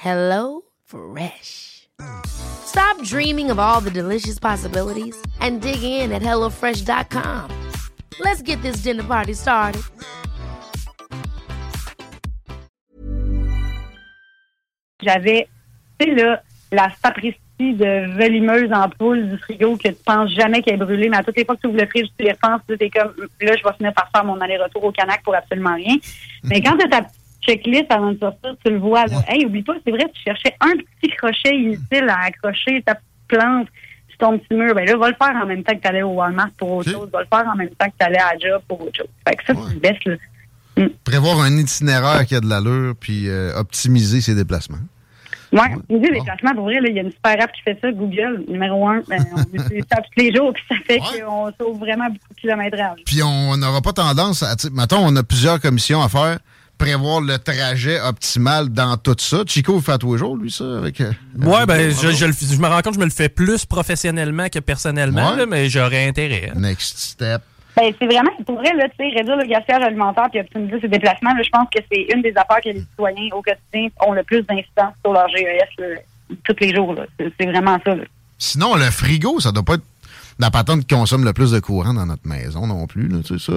Hello 0.00 0.62
Fresh. 0.86 1.86
Stop 2.24 3.02
dreaming 3.02 3.50
of 3.50 3.58
all 3.58 3.82
the 3.82 3.90
delicious 3.90 4.38
possibilities 4.38 5.14
and 5.40 5.60
dig 5.60 5.82
in 5.82 6.10
at 6.10 6.22
HelloFresh.com. 6.22 7.50
Let's 8.18 8.40
get 8.40 8.62
this 8.62 8.78
dinner 8.78 9.02
party 9.02 9.34
started. 9.34 9.82
J'avais, 15.02 15.48
tu 15.98 16.06
sais, 16.06 16.14
là, 16.14 16.42
la 16.72 16.90
sapristi 17.02 17.74
de 17.74 18.16
velimeuse 18.16 18.72
en 18.72 18.88
poule 18.88 19.28
du 19.28 19.36
frigo 19.36 19.76
que 19.76 19.88
tu 19.88 19.94
penses 20.02 20.30
jamais 20.30 20.62
qu'elle 20.62 20.76
est 20.80 20.84
brûlée, 20.84 21.10
mais 21.10 21.18
à 21.18 21.22
toutes 21.22 21.36
les 21.36 21.44
fois 21.44 21.56
que 21.56 21.60
tu 21.60 21.66
ouvres 21.66 21.78
le 21.78 21.86
frigo, 21.86 22.08
tu 22.18 22.24
les 22.24 22.32
repenses, 22.32 22.62
tu 22.66 22.74
es 22.82 22.88
comme, 22.88 23.12
là, 23.42 23.54
je 23.54 23.62
vais 23.62 23.76
finir 23.76 23.92
par 23.92 24.08
faire 24.14 24.24
mon 24.24 24.40
aller-retour 24.40 24.82
au 24.82 24.92
Canac 24.92 25.22
pour 25.22 25.34
absolument 25.34 25.74
rien. 25.74 25.96
Mais 26.44 26.62
quand 26.62 26.78
tu 26.78 26.86
as 26.86 26.88
ta 26.88 27.06
checklist 27.42 27.86
avant 27.90 28.12
de 28.12 28.18
sortir, 28.18 28.54
tu 28.64 28.70
le 28.70 28.78
vois. 28.78 29.06
Là. 29.06 29.22
Hey, 29.28 29.44
oublie 29.44 29.62
pas, 29.62 29.74
c'est 29.84 29.90
vrai, 29.90 30.06
tu 30.12 30.22
cherchais 30.22 30.54
un 30.60 30.72
petit 30.76 31.10
crochet 31.16 31.56
inutile 31.56 32.08
à 32.08 32.26
accrocher 32.26 32.82
ta 32.82 32.96
plante 33.28 33.68
sur 34.08 34.18
ton 34.18 34.38
petit 34.38 34.54
mur. 34.54 34.74
Ben 34.74 34.86
là, 34.86 34.96
va 34.96 35.08
le 35.08 35.16
faire 35.20 35.36
en 35.42 35.46
même 35.46 35.62
temps 35.62 35.74
que 35.74 35.80
tu 35.80 35.88
allais 35.88 36.02
au 36.02 36.10
Walmart 36.10 36.50
pour 36.58 36.72
autre 36.72 36.90
chose. 36.90 37.08
Va 37.12 37.20
le 37.20 37.26
faire 37.26 37.50
en 37.52 37.56
même 37.56 37.70
temps 37.70 37.86
que 37.86 37.96
tu 37.98 38.06
allais 38.06 38.20
à 38.20 38.36
job 38.38 38.62
pour 38.68 38.80
autre 38.82 38.96
chose. 38.96 39.08
Fait 39.26 39.36
que 39.36 39.44
ça, 39.44 39.52
ouais. 39.54 39.72
tu 39.72 39.78
baisses. 39.78 40.04
Là. 40.04 40.14
Mm. 40.76 40.88
Prévoir 41.04 41.40
un 41.40 41.56
itinéraire 41.56 42.26
qui 42.26 42.34
a 42.34 42.40
de 42.40 42.48
l'allure, 42.48 42.94
puis 42.98 43.28
euh, 43.28 43.56
optimiser 43.56 44.20
ses 44.20 44.34
déplacements. 44.34 44.78
Oui, 45.52 45.58
ouais. 45.58 45.98
les 46.00 46.10
déplacements, 46.10 46.54
pour 46.54 46.64
vrai, 46.64 46.78
il 46.86 46.94
y 46.94 46.98
a 47.00 47.02
une 47.02 47.10
super 47.10 47.42
app 47.42 47.50
qui 47.52 47.62
fait 47.62 47.76
ça, 47.80 47.90
Google, 47.90 48.44
numéro 48.48 48.86
un. 48.86 49.02
Ben, 49.08 49.24
on 49.34 49.42
utilise 49.58 49.84
ça 49.90 50.00
tous 50.00 50.22
les 50.22 50.32
jours, 50.34 50.52
puis 50.52 50.62
ça 50.68 50.76
fait 50.86 50.98
qu'on 50.98 51.50
sauve 51.58 51.78
vraiment 51.78 52.06
beaucoup 52.06 52.34
de 52.34 52.40
kilométrage. 52.40 53.00
Puis 53.04 53.22
on 53.22 53.56
n'aura 53.56 53.80
pas 53.80 53.92
tendance 53.92 54.44
à. 54.44 54.54
Mettons, 54.72 55.00
on 55.00 55.16
a 55.16 55.22
plusieurs 55.24 55.60
commissions 55.60 56.02
à 56.02 56.08
faire 56.08 56.38
prévoir 56.80 57.20
le 57.20 57.38
trajet 57.38 58.00
optimal 58.00 58.70
dans 58.70 58.96
tout 58.96 59.16
ça. 59.18 59.42
Chico 59.46 59.74
vous 59.74 59.80
fait 59.80 59.92
à 59.92 59.98
tous 59.98 60.14
les 60.14 60.18
jours, 60.18 60.36
lui, 60.36 60.50
ça? 60.50 60.64
Avec, 60.78 61.00
euh, 61.00 61.12
ouais, 61.38 61.66
ben, 61.66 61.90
je, 61.90 62.10
je, 62.10 62.60
me 62.60 62.66
rends 62.66 62.80
compte 62.80 62.94
que 62.94 62.94
je 62.94 63.00
me 63.00 63.04
le 63.04 63.10
fais 63.10 63.28
plus 63.28 63.66
professionnellement 63.66 64.48
que 64.48 64.58
personnellement, 64.60 65.34
là, 65.36 65.44
mais 65.46 65.68
j'aurais 65.68 66.08
intérêt. 66.08 66.50
Hein. 66.50 66.58
Next 66.58 66.98
step. 66.98 67.42
Ben, 67.76 67.92
c'est 67.98 68.06
vraiment, 68.06 68.30
pour 68.46 68.56
vrai, 68.56 68.72
là, 68.74 68.86
réduire 68.98 69.36
le 69.36 69.46
gaspillage 69.46 69.82
alimentaire 69.82 70.28
et 70.32 70.40
optimiser 70.40 70.80
ses 70.80 70.88
déplacements, 70.88 71.30
je 71.42 71.50
pense 71.50 71.68
que 71.74 71.82
c'est 71.92 72.06
une 72.14 72.22
des 72.22 72.32
affaires 72.34 72.60
que 72.64 72.70
les 72.70 72.80
citoyens 72.80 73.28
au 73.32 73.42
quotidien 73.42 73.88
ont 74.06 74.12
le 74.12 74.22
plus 74.22 74.42
d'incidence 74.42 74.94
sur 75.04 75.12
leur 75.12 75.28
GES 75.28 76.00
tous 76.44 76.56
les 76.60 76.74
jours. 76.74 76.94
C'est 77.18 77.46
vraiment 77.46 77.78
ça. 77.84 77.94
Sinon, 78.38 78.74
le 78.74 78.90
frigo, 78.90 79.38
ça 79.38 79.52
doit 79.52 79.62
pas 79.62 79.74
être 79.74 79.84
la 80.38 80.50
patente 80.50 80.80
qui 80.80 80.94
consomme 80.94 81.24
le 81.24 81.34
plus 81.34 81.50
de 81.52 81.60
courant 81.60 81.92
dans 81.92 82.06
notre 82.06 82.26
maison 82.26 82.66
non 82.66 82.86
plus. 82.86 83.08
Là, 83.08 83.18
ça. 83.38 83.52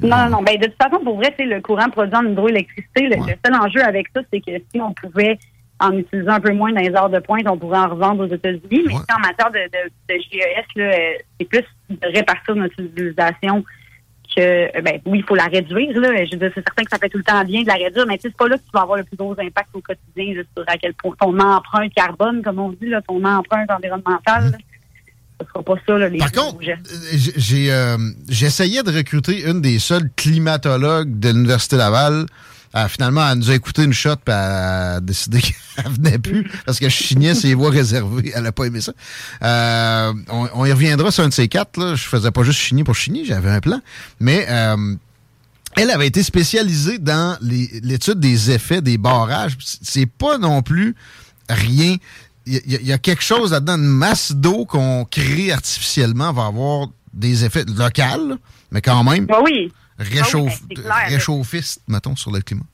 Non, 0.00 0.16
non, 0.16 0.30
non. 0.30 0.42
Ben, 0.42 0.58
de 0.58 0.66
toute 0.66 0.80
façon, 0.80 1.02
pour 1.02 1.16
vrai, 1.16 1.34
c'est 1.36 1.46
le 1.46 1.60
courant 1.60 1.90
produit 1.90 2.14
en 2.14 2.24
hydroélectricité. 2.24 3.08
Le, 3.08 3.16
seul 3.44 3.54
enjeu 3.54 3.82
avec 3.82 4.06
ça, 4.14 4.20
c'est 4.32 4.40
que 4.40 4.52
si 4.72 4.80
on 4.80 4.92
pouvait 4.92 5.38
en 5.80 5.92
utiliser 5.92 6.28
un 6.28 6.40
peu 6.40 6.52
moins 6.52 6.72
dans 6.72 6.80
les 6.80 6.90
heures 6.90 7.10
de 7.10 7.20
pointe, 7.20 7.46
on 7.48 7.56
pourrait 7.56 7.78
en 7.78 7.88
revendre 7.88 8.24
aux 8.24 8.34
États-Unis. 8.34 8.84
Mais 8.86 8.94
en 8.94 9.20
matière 9.20 9.50
de, 9.50 9.68
de, 9.68 10.20
GES, 10.20 10.64
euh, 10.78 11.12
c'est 11.38 11.48
plus 11.48 11.64
de 11.90 12.06
répartir 12.14 12.56
notre 12.56 12.80
utilisation 12.80 13.64
que, 14.34 14.40
euh, 14.40 14.82
ben, 14.82 15.00
oui, 15.06 15.18
il 15.18 15.24
faut 15.24 15.34
la 15.34 15.44
réduire. 15.44 15.98
Là. 16.00 16.24
Je 16.24 16.30
c'est 16.30 16.54
certain 16.54 16.82
que 16.82 16.90
ça 16.90 16.98
fait 16.98 17.08
tout 17.08 17.18
le 17.18 17.24
temps 17.24 17.44
bien 17.44 17.62
de 17.62 17.68
la 17.68 17.74
réduire, 17.74 18.06
mais 18.06 18.18
c'est 18.20 18.36
pas 18.36 18.48
là 18.48 18.56
que 18.56 18.62
tu 18.62 18.70
vas 18.74 18.82
avoir 18.82 18.98
le 18.98 19.04
plus 19.04 19.16
gros 19.16 19.38
impact 19.38 19.68
au 19.74 19.80
quotidien 19.80 20.42
sur 20.54 20.64
à 20.66 20.76
quel 20.76 20.94
point 20.94 21.14
ton 21.18 21.38
empreinte 21.38 21.92
carbone, 21.94 22.42
comme 22.42 22.58
on 22.58 22.70
dit, 22.70 22.88
là, 22.88 23.00
ton 23.02 23.24
empreinte 23.24 23.70
environnementale. 23.70 24.58
Pas 25.38 25.74
ça, 25.86 26.08
les 26.08 26.18
Par 26.18 26.32
contre, 26.32 26.58
j'ai 27.12 27.72
euh, 27.72 27.96
essayé 28.28 28.82
de 28.82 28.90
recruter 28.90 29.44
une 29.48 29.60
des 29.60 29.78
seules 29.78 30.10
climatologues 30.16 31.18
de 31.20 31.28
l'Université 31.28 31.76
Laval. 31.76 32.26
finalement, 32.88 33.28
elle 33.30 33.38
nous 33.38 33.50
a 33.50 33.54
écouté 33.54 33.84
une 33.84 33.92
shot 33.92 34.16
puis 34.16 34.34
elle 34.34 34.34
a 34.34 35.00
décidé 35.00 35.40
qu'elle 35.76 35.92
venait 35.92 36.18
plus 36.18 36.50
parce 36.66 36.80
que 36.80 36.88
je 36.88 36.94
chignais 36.94 37.34
ses 37.34 37.54
voix 37.54 37.70
réservées. 37.70 38.32
Elle 38.34 38.46
a 38.46 38.52
pas 38.52 38.64
aimé 38.64 38.80
ça. 38.80 38.92
Euh, 39.42 40.12
on, 40.28 40.64
y 40.64 40.72
reviendra 40.72 41.10
sur 41.12 41.22
un 41.22 41.28
de 41.28 41.34
ces 41.34 41.46
quatre. 41.46 41.78
Là. 41.78 41.94
Je 41.94 42.02
faisais 42.02 42.32
pas 42.32 42.42
juste 42.42 42.58
chigner 42.58 42.82
pour 42.82 42.96
chigner, 42.96 43.24
j'avais 43.24 43.50
un 43.50 43.60
plan. 43.60 43.80
Mais 44.18 44.44
euh, 44.48 44.96
elle 45.76 45.90
avait 45.90 46.08
été 46.08 46.24
spécialisée 46.24 46.98
dans 46.98 47.38
l'étude 47.40 48.18
des 48.18 48.50
effets 48.50 48.82
des 48.82 48.98
barrages. 48.98 49.56
C'est 49.60 50.06
pas 50.06 50.38
non 50.38 50.62
plus 50.62 50.96
rien 51.48 51.96
il 52.48 52.86
y, 52.86 52.92
a 52.92 52.98
quelque 52.98 53.22
chose 53.22 53.52
là-dedans, 53.52 53.76
une 53.76 53.84
masse 53.84 54.32
d'eau 54.32 54.64
qu'on 54.64 55.04
crée 55.04 55.52
artificiellement 55.52 56.32
va 56.32 56.46
avoir 56.46 56.88
des 57.12 57.44
effets 57.44 57.64
locaux, 57.64 58.38
mais 58.70 58.80
quand 58.80 59.04
même 59.04 59.26
bah 59.26 59.40
oui. 59.44 59.72
Réchauffe, 59.98 60.62
bah 60.84 60.94
réchauffiste, 61.08 61.82
mettons, 61.88 62.14
sur 62.14 62.30
le 62.30 62.40
climat. 62.40 62.64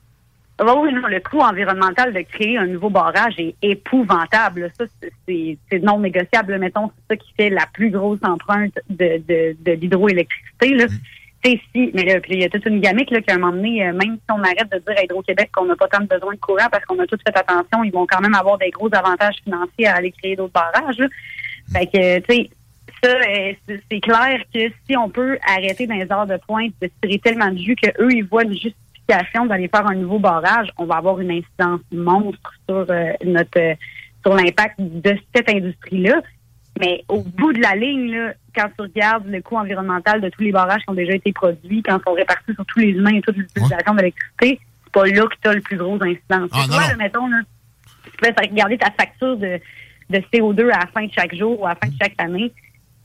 Bah 0.57 0.73
oui, 0.77 0.93
non, 0.93 1.07
le 1.07 1.19
coût 1.19 1.39
environnemental 1.39 2.13
de 2.13 2.21
créer 2.21 2.57
un 2.57 2.67
nouveau 2.67 2.89
barrage 2.89 3.33
est 3.39 3.55
épouvantable. 3.61 4.71
Ça, 4.79 4.85
c'est 5.27 5.57
non 5.83 5.99
négociable. 5.99 6.57
Mettons, 6.59 6.91
c'est 6.95 7.15
ça 7.15 7.17
qui 7.17 7.33
fait 7.35 7.49
la 7.49 7.65
plus 7.73 7.89
grosse 7.89 8.19
empreinte 8.21 8.77
de, 8.89 9.21
de, 9.27 9.57
de 9.59 9.71
l'hydroélectricité. 9.73 10.75
Là. 10.75 10.85
Mm 10.85 10.99
si, 11.45 11.91
mais 11.93 12.03
là, 12.03 12.19
il 12.29 12.39
y 12.39 12.43
a 12.43 12.49
toute 12.49 12.65
une 12.65 12.79
gamique 12.79 13.09
qui 13.09 13.31
à 13.31 13.35
un 13.35 13.37
moment 13.37 13.53
donné, 13.53 13.87
euh, 13.87 13.93
même 13.93 14.15
si 14.15 14.31
on 14.31 14.41
arrête 14.41 14.71
de 14.71 14.79
dire 14.79 14.97
à 14.97 15.03
Hydro-Québec 15.03 15.49
qu'on 15.53 15.65
n'a 15.65 15.75
pas 15.75 15.87
tant 15.87 16.03
besoin 16.03 16.33
de 16.33 16.39
courant 16.39 16.67
parce 16.71 16.83
qu'on 16.85 16.99
a 16.99 17.05
tout 17.05 17.17
fait 17.25 17.37
attention, 17.37 17.83
ils 17.83 17.91
vont 17.91 18.07
quand 18.07 18.21
même 18.21 18.33
avoir 18.33 18.57
des 18.57 18.71
gros 18.71 18.89
avantages 18.93 19.35
financiers 19.43 19.87
à 19.87 19.95
aller 19.95 20.11
créer 20.11 20.35
d'autres 20.35 20.53
barrages. 20.53 21.01
Fait 21.71 21.85
que, 21.87 22.19
tu 22.19 22.33
sais, 22.33 22.49
ça, 23.03 23.09
euh, 23.09 23.53
c'est 23.91 23.99
clair 23.99 24.39
que 24.53 24.69
si 24.87 24.97
on 24.97 25.09
peut 25.09 25.37
arrêter 25.47 25.87
dans 25.87 25.95
les 25.95 26.11
heures 26.11 26.27
de 26.27 26.37
pointe 26.47 26.73
de 26.81 26.89
tirer 27.01 27.19
tellement 27.19 27.51
de 27.51 27.57
jus 27.57 27.75
qu'eux, 27.75 28.11
ils 28.11 28.25
voient 28.25 28.43
une 28.43 28.53
justification 28.53 29.45
d'aller 29.45 29.67
faire 29.67 29.85
un 29.87 29.95
nouveau 29.95 30.19
barrage, 30.19 30.69
on 30.77 30.85
va 30.85 30.95
avoir 30.95 31.19
une 31.19 31.31
incidence 31.31 31.81
monstre 31.91 32.53
sur 32.67 32.85
euh, 32.89 33.11
notre 33.23 33.75
sur 34.25 34.33
l'impact 34.33 34.79
de 34.79 35.15
cette 35.35 35.49
industrie-là. 35.49 36.21
Mais 36.79 37.03
au 37.07 37.21
bout 37.21 37.53
de 37.53 37.61
la 37.61 37.75
ligne, 37.75 38.11
là, 38.11 38.33
quand 38.55 38.67
tu 38.75 38.81
regardes 38.81 39.27
le 39.27 39.41
coût 39.41 39.55
environnemental 39.57 40.19
de 40.21 40.29
tous 40.29 40.41
les 40.43 40.51
barrages 40.51 40.81
qui 40.81 40.89
ont 40.89 40.93
déjà 40.93 41.13
été 41.13 41.31
produits, 41.31 41.81
quand 41.83 41.97
ils 41.97 42.03
sont 42.03 42.13
répartis 42.13 42.53
sur 42.53 42.65
tous 42.65 42.79
les 42.79 42.89
humains 42.89 43.15
et 43.15 43.21
toute 43.21 43.37
l'utilisation 43.37 43.95
d'électricité, 43.95 44.59
c'est 44.83 44.91
pas 44.91 45.05
là 45.05 45.23
que 45.25 45.35
tu 45.41 45.49
as 45.49 45.53
le 45.53 45.61
plus 45.61 45.77
gros 45.77 45.95
incidence. 45.95 46.49
Ah, 46.53 46.61
Tu 46.63 46.69
non, 46.69 46.75
vois, 46.75 46.81
non. 46.83 46.87
là, 46.89 46.95
mettons, 46.97 47.27
là, 47.27 47.37
tu 48.03 48.11
peux 48.17 48.33
regarder 48.49 48.77
ta 48.77 48.91
facture 48.91 49.37
de, 49.37 49.59
de 50.09 50.17
CO2 50.33 50.63
à 50.71 50.79
la 50.79 50.87
fin 50.87 51.05
de 51.05 51.11
chaque 51.11 51.33
jour 51.35 51.59
ou 51.61 51.65
à 51.65 51.69
la 51.69 51.75
fin 51.75 51.87
de 51.87 51.95
chaque 52.01 52.15
année. 52.17 52.51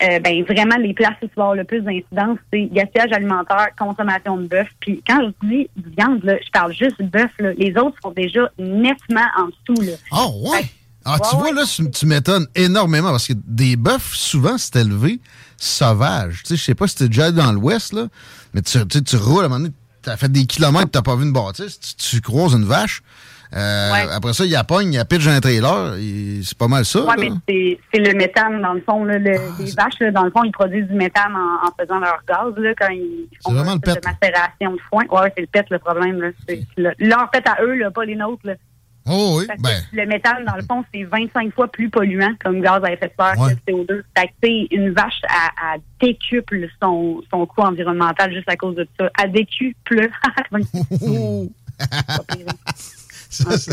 Euh, 0.02 0.18
ben 0.18 0.42
vraiment, 0.44 0.76
les 0.78 0.94
places 0.94 1.16
où 1.22 1.26
tu 1.26 1.35
vas 1.37 1.42
avoir 1.42 1.54
le 1.56 1.64
plus 1.64 1.83
d'incidence, 1.83 2.38
c'est 2.50 2.64
gaspillage 2.72 3.12
alimentaire, 3.12 3.68
consommation 3.78 4.38
de 4.38 4.46
bœuf. 4.46 4.68
Puis 4.80 5.02
quand 5.06 5.20
je 5.42 5.46
dis 5.46 5.68
viande, 5.76 6.24
là, 6.24 6.37
je 6.42 6.50
parle 6.50 6.72
juste 6.72 7.00
de 7.02 7.06
bœuf. 7.06 7.30
là. 7.38 7.52
Les 7.59 7.76
autres 7.76 7.98
sont 8.02 8.11
déjà 8.12 8.48
nettement 8.59 9.26
en 9.37 9.46
dessous. 9.48 9.83
Là. 9.83 9.92
Ah, 10.11 10.26
ouais. 10.50 10.64
Ah, 11.04 11.16
tu 11.18 11.34
Ouais, 11.36 11.42
vois, 11.42 11.52
là, 11.52 11.62
tu, 11.92 12.06
m'étonnes 12.06 12.46
énormément 12.54 13.10
parce 13.10 13.26
que 13.26 13.32
des 13.36 13.76
bœufs, 13.76 13.98
souvent, 14.12 14.58
c'est 14.58 14.76
élevé 14.76 15.20
sauvage. 15.56 16.42
Tu 16.42 16.48
sais, 16.48 16.56
je 16.56 16.62
sais 16.64 16.74
pas 16.74 16.86
si 16.88 16.96
t'es 16.96 17.08
déjà 17.08 17.26
allé 17.26 17.36
dans 17.36 17.52
l'Ouest, 17.52 17.92
là, 17.92 18.06
mais 18.54 18.62
tu, 18.62 18.86
tu, 18.86 19.02
tu 19.02 19.16
roules 19.16 19.42
à 19.42 19.46
un 19.46 19.48
moment 19.48 19.60
donné, 19.60 19.72
t'as 20.02 20.16
fait 20.16 20.30
des 20.30 20.46
kilomètres, 20.46 20.90
t'as 20.90 21.02
pas 21.02 21.16
vu 21.16 21.24
une 21.24 21.32
bâtisse, 21.32 21.78
tu, 21.80 21.94
tu 21.96 22.20
croises 22.20 22.52
une 22.54 22.64
vache. 22.64 23.02
Euh, 23.52 23.90
Ouais. 23.92 24.06
Après 24.12 24.32
ça, 24.32 24.44
il 24.44 24.50
y 24.50 24.54
a 24.56 24.62
pogne, 24.62 24.92
il 24.92 24.96
y 24.96 24.98
a 24.98 25.04
pitch 25.04 25.26
un 25.26 25.40
trailer. 25.40 25.96
C'est 26.44 26.56
pas 26.56 26.68
mal 26.68 26.84
ça. 26.84 27.00
Là. 27.00 27.14
mais 27.18 27.78
c'est 27.92 27.98
le 27.98 28.14
méthane, 28.14 28.62
dans 28.62 28.74
le 28.74 28.80
fond. 28.82 29.04
Là, 29.04 29.18
le- 29.18 29.36
Ah, 29.40 29.56
les 29.58 29.72
vaches, 29.72 29.98
là, 29.98 30.12
dans 30.12 30.22
le 30.22 30.30
fond, 30.30 30.44
ils 30.44 30.52
produisent 30.52 30.86
du 30.86 30.94
méthane 30.94 31.34
en, 31.34 31.66
en 31.66 31.72
faisant 31.80 31.98
leur 31.98 32.20
gaz 32.28 32.54
là, 32.58 32.70
quand 32.78 32.90
ils 32.92 33.26
font 33.42 33.52
vraiment 33.52 33.74
le 33.74 33.80
pet, 33.80 33.94
de 33.96 34.00
macération 34.06 34.72
de 34.72 34.78
foin. 34.88 35.02
Ouais, 35.10 35.32
c'est 35.36 35.40
le 35.40 35.46
pet 35.48 35.66
le 35.68 35.78
problème. 35.80 36.20
Là. 36.20 36.28
C'est 36.48 36.64
le- 36.76 36.92
leur 37.00 37.28
pet 37.30 37.42
à 37.48 37.60
eux, 37.64 37.74
là, 37.74 37.90
pas 37.90 38.04
les 38.04 38.14
nôtres. 38.14 38.46
Là. 38.46 38.54
Oh, 39.06 39.36
oui. 39.38 39.46
Parce 39.46 39.58
que 39.58 39.62
Ben, 39.64 39.82
le 39.92 40.06
méthane, 40.06 40.44
dans 40.44 40.56
le 40.56 40.62
fond, 40.62 40.84
c'est 40.92 41.04
25 41.04 41.54
fois 41.54 41.68
plus 41.68 41.88
polluant 41.90 42.32
comme 42.44 42.60
gaz 42.60 42.82
à 42.84 42.92
effet 42.92 43.06
de 43.08 43.12
serre 43.18 43.38
Ouais. 43.40 43.54
que 43.54 43.72
le 43.72 43.78
CO2. 43.78 44.02
Fait 44.16 44.26
que, 44.28 44.32
tu 44.42 44.48
sais, 44.48 44.66
une 44.70 44.90
vache, 44.92 45.20
à 45.28 45.76
décuple 46.00 46.68
son, 46.82 47.20
son 47.30 47.46
coût 47.46 47.62
environnemental 47.62 48.32
juste 48.32 48.48
à 48.48 48.56
cause 48.56 48.76
de 48.76 48.86
ça. 48.98 49.10
Elle 49.22 49.32
décuple. 49.32 50.08
Ça, 53.32 53.56
ça- 53.56 53.72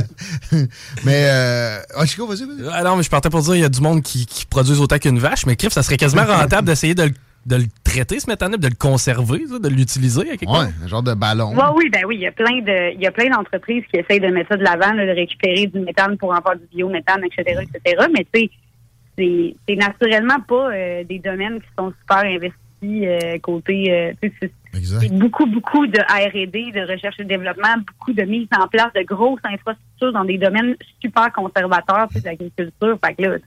mais, 1.03 1.27
euh... 1.31 1.79
ah, 1.95 2.05
Chico, 2.05 2.27
vas-y, 2.27 2.43
vas-y. 2.45 2.69
Ah 2.71 2.83
non, 2.83 2.95
mais 2.95 3.01
je 3.01 3.09
partais 3.09 3.29
pour 3.31 3.41
dire, 3.41 3.55
il 3.55 3.61
y 3.61 3.65
a 3.65 3.69
du 3.69 3.81
monde 3.81 4.03
qui, 4.03 4.27
qui 4.27 4.45
produisent 4.45 4.79
autant 4.79 4.99
qu'une 4.99 5.17
vache, 5.17 5.47
mais 5.47 5.55
crif, 5.55 5.73
ça 5.73 5.81
serait 5.81 5.97
quasiment 5.97 6.25
rentable 6.25 6.67
d'essayer 6.67 6.93
de, 6.93 7.03
le- 7.05 7.13
de 7.47 7.55
le 7.55 7.63
traiter, 7.83 8.19
ce 8.19 8.29
méthane 8.29 8.57
de 8.57 8.67
le 8.67 8.75
conserver, 8.75 9.47
ça, 9.47 9.57
de 9.57 9.69
l'utiliser 9.69 10.21
à 10.31 10.37
quelque 10.37 10.49
Ouais, 10.51 10.57
part? 10.65 10.67
un 10.83 10.87
genre 10.87 11.01
de 11.03 11.13
ballon. 11.13 11.55
Ouais, 11.55 11.63
oui, 11.75 11.89
ben 11.89 12.01
oui, 12.05 12.15
il 12.17 12.21
y 12.21 12.27
a 12.27 12.31
plein 12.33 12.59
de, 12.61 12.93
il 12.93 13.01
y 13.01 13.07
a 13.07 13.11
plein 13.11 13.29
d'entreprises 13.29 13.83
qui 13.91 13.99
essayent 13.99 14.19
de 14.19 14.27
mettre 14.27 14.49
ça 14.49 14.57
de 14.57 14.63
l'avant, 14.63 14.93
de 14.93 15.15
récupérer 15.15 15.67
du 15.67 15.79
méthane 15.79 16.17
pour 16.17 16.31
en 16.31 16.41
faire 16.41 16.57
du 16.57 16.65
biométhane, 16.75 17.21
etc., 17.23 17.61
etc. 17.63 18.05
Mais 18.13 18.25
tu 18.33 18.41
sais, 18.41 18.49
c'est, 19.17 19.55
c'est 19.67 19.75
naturellement 19.75 20.39
pas 20.47 20.71
euh, 20.73 21.03
des 21.05 21.19
domaines 21.19 21.59
qui 21.61 21.67
sont 21.77 21.91
super 22.01 22.17
investis 22.25 22.59
euh, 22.83 23.37
côté, 23.39 23.91
euh, 23.91 24.29
c'est, 24.39 25.11
beaucoup, 25.11 25.45
beaucoup 25.47 25.87
de 25.87 25.99
R&D, 25.99 26.71
de 26.73 26.91
recherche 26.91 27.15
et 27.19 27.23
développement, 27.23 27.75
beaucoup 27.87 28.13
de 28.13 28.21
mise 28.23 28.47
en 28.57 28.67
place 28.67 28.91
de 28.95 29.01
grosses 29.03 29.39
infrastructures 29.43 30.13
dans 30.13 30.25
des 30.25 30.37
domaines 30.37 30.75
super 31.01 31.31
conservateurs, 31.33 32.07
de 32.13 32.21
l'agriculture. 32.23 32.97
Fait 33.03 33.15
que 33.15 33.21
là, 33.23 33.37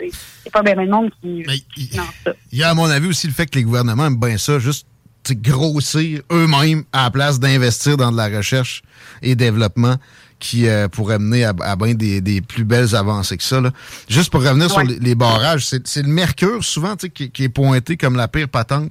c'est 0.42 0.52
pas 0.52 0.62
bien 0.62 0.74
le 0.74 0.88
monde 0.90 1.10
qui 1.22 1.44
il- 1.76 1.88
finance 1.90 2.14
ça. 2.24 2.32
Il 2.50 2.58
y 2.58 2.62
a, 2.62 2.70
à 2.70 2.74
mon 2.74 2.86
avis, 2.90 3.06
aussi 3.08 3.26
le 3.28 3.32
fait 3.32 3.46
que 3.46 3.58
les 3.58 3.64
gouvernements 3.64 4.06
aiment 4.06 4.18
bien 4.18 4.38
ça, 4.38 4.58
juste 4.58 4.86
grossir 5.32 6.22
eux-mêmes 6.32 6.82
à 6.92 7.04
la 7.04 7.10
place 7.10 7.38
d'investir 7.38 7.96
dans 7.96 8.10
de 8.10 8.16
la 8.16 8.28
recherche 8.28 8.82
et 9.22 9.36
développement 9.36 9.94
qui 10.40 10.66
euh, 10.68 10.88
pourrait 10.88 11.18
mener 11.20 11.44
à, 11.44 11.52
à 11.60 11.76
bien 11.76 11.94
des, 11.94 12.20
des 12.20 12.40
plus 12.40 12.64
belles 12.64 12.96
avancées 12.96 13.36
que 13.36 13.44
ça. 13.44 13.60
là. 13.60 13.70
Juste 14.08 14.30
pour 14.32 14.42
revenir 14.42 14.68
sur 14.70 14.80
les, 14.82 14.98
les 14.98 15.14
barrages, 15.14 15.66
c'est 15.66 15.86
c'est 15.86 16.02
le 16.02 16.08
mercure 16.08 16.64
souvent 16.64 16.96
qui, 16.96 17.30
qui 17.30 17.44
est 17.44 17.48
pointé 17.48 17.96
comme 17.96 18.16
la 18.16 18.26
pire 18.26 18.48
patente 18.48 18.90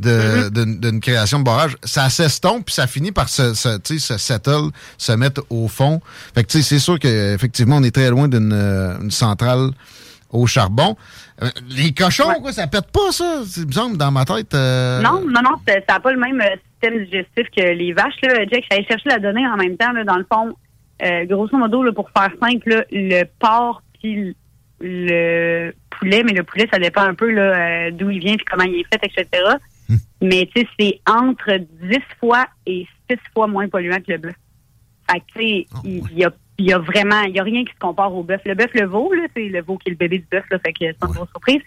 de- 0.00 0.48
d'une 0.50 0.80
d'une 0.80 1.00
création 1.00 1.38
de 1.38 1.44
barrage. 1.44 1.76
Ça 1.84 2.08
s'estompe 2.10 2.64
puis 2.66 2.74
ça 2.74 2.86
finit 2.86 3.12
par 3.12 3.28
se, 3.28 3.54
se, 3.54 3.78
tu 3.78 3.98
sais, 3.98 4.14
se 4.14 4.18
settle, 4.18 4.70
se 4.98 5.12
mettre 5.12 5.42
au 5.50 5.68
fond. 5.68 6.00
Fait 6.34 6.42
que 6.42 6.48
tu 6.48 6.58
sais, 6.58 6.64
c'est 6.64 6.78
sûr 6.80 6.98
qu'effectivement, 6.98 7.76
on 7.76 7.82
est 7.82 7.94
très 7.94 8.10
loin 8.10 8.26
d'une 8.28 8.52
euh, 8.52 8.98
une 9.00 9.10
centrale 9.10 9.70
au 10.30 10.46
charbon. 10.46 10.96
Euh, 11.42 11.48
les 11.68 11.92
cochons, 11.92 12.28
Ouais. 12.28 12.40
quoi, 12.40 12.52
ça 12.52 12.66
pète 12.66 12.90
pas, 12.90 13.12
ça? 13.12 13.42
C'est- 13.46 13.70
semble, 13.72 13.96
dans 13.96 14.10
ma 14.10 14.24
tête. 14.24 14.52
euh, 14.54 15.00
Non, 15.02 15.20
non, 15.24 15.40
non, 15.42 15.50
ça 15.68 15.74
n'a 15.88 16.00
pas 16.00 16.10
le 16.12 16.18
même 16.18 16.40
euh, 16.40 16.56
système 16.72 17.04
digestif 17.04 17.46
que 17.56 17.62
les 17.62 17.92
vaches. 17.92 18.14
Là. 18.22 18.34
Jack, 18.50 18.64
j'allais 18.70 18.86
chercher 18.86 19.08
la 19.10 19.18
donnée 19.18 19.46
en 19.46 19.56
même 19.56 19.76
temps. 19.76 19.92
Là, 19.92 20.04
dans 20.04 20.16
le 20.16 20.26
fond, 20.30 20.54
euh, 21.02 21.24
grosso 21.26 21.56
modo, 21.56 21.82
là, 21.82 21.92
pour 21.92 22.10
faire 22.10 22.30
simple, 22.40 22.68
là, 22.70 22.84
le 22.90 23.24
porc 23.38 23.82
puis 24.00 24.36
le 24.80 25.72
poulet, 25.90 26.22
mais 26.24 26.32
le 26.32 26.42
poulet, 26.42 26.66
ça 26.72 26.78
dépend 26.78 27.02
un 27.02 27.14
peu 27.14 27.30
là, 27.30 27.86
euh, 27.86 27.90
d'où 27.92 28.10
il 28.10 28.20
vient 28.20 28.36
puis 28.36 28.44
comment 28.44 28.64
il 28.64 28.80
est 28.80 28.86
fait, 28.92 29.04
etc. 29.06 29.42
Mais 30.20 30.48
tu 30.54 30.60
sais, 30.62 30.68
c'est 30.78 31.00
entre 31.08 31.56
10 31.58 31.98
fois 32.20 32.46
et 32.66 32.86
6 33.10 33.18
fois 33.34 33.46
moins 33.46 33.68
polluant 33.68 33.98
que 34.00 34.12
le 34.12 34.18
bœuf. 34.18 34.34
Fait 35.10 35.20
que 35.20 35.24
tu 35.34 35.38
sais, 35.40 35.66
Oh, 35.74 35.78
il 35.84 36.02
ouais. 36.02 36.08
y 36.14 36.24
a 36.24 36.32
il 36.58 36.64
y 36.64 36.72
a 36.72 36.78
vraiment, 36.78 37.20
il 37.24 37.36
y 37.36 37.38
a 37.38 37.42
rien 37.42 37.66
qui 37.66 37.72
se 37.74 37.78
compare 37.78 38.14
au 38.14 38.22
bœuf. 38.22 38.40
Le 38.46 38.54
bœuf, 38.54 38.70
le 38.72 38.86
veau, 38.86 39.12
là, 39.12 39.24
c'est 39.36 39.46
le 39.50 39.60
veau 39.60 39.76
qui 39.76 39.88
est 39.88 39.92
le 39.92 39.96
bébé 39.98 40.20
du 40.20 40.26
bœuf, 40.30 40.44
là, 40.50 40.58
fait 40.58 40.72
que 40.72 40.78
c'est 40.80 40.96
une 41.06 41.12
grosse 41.12 41.28
surprise. 41.28 41.60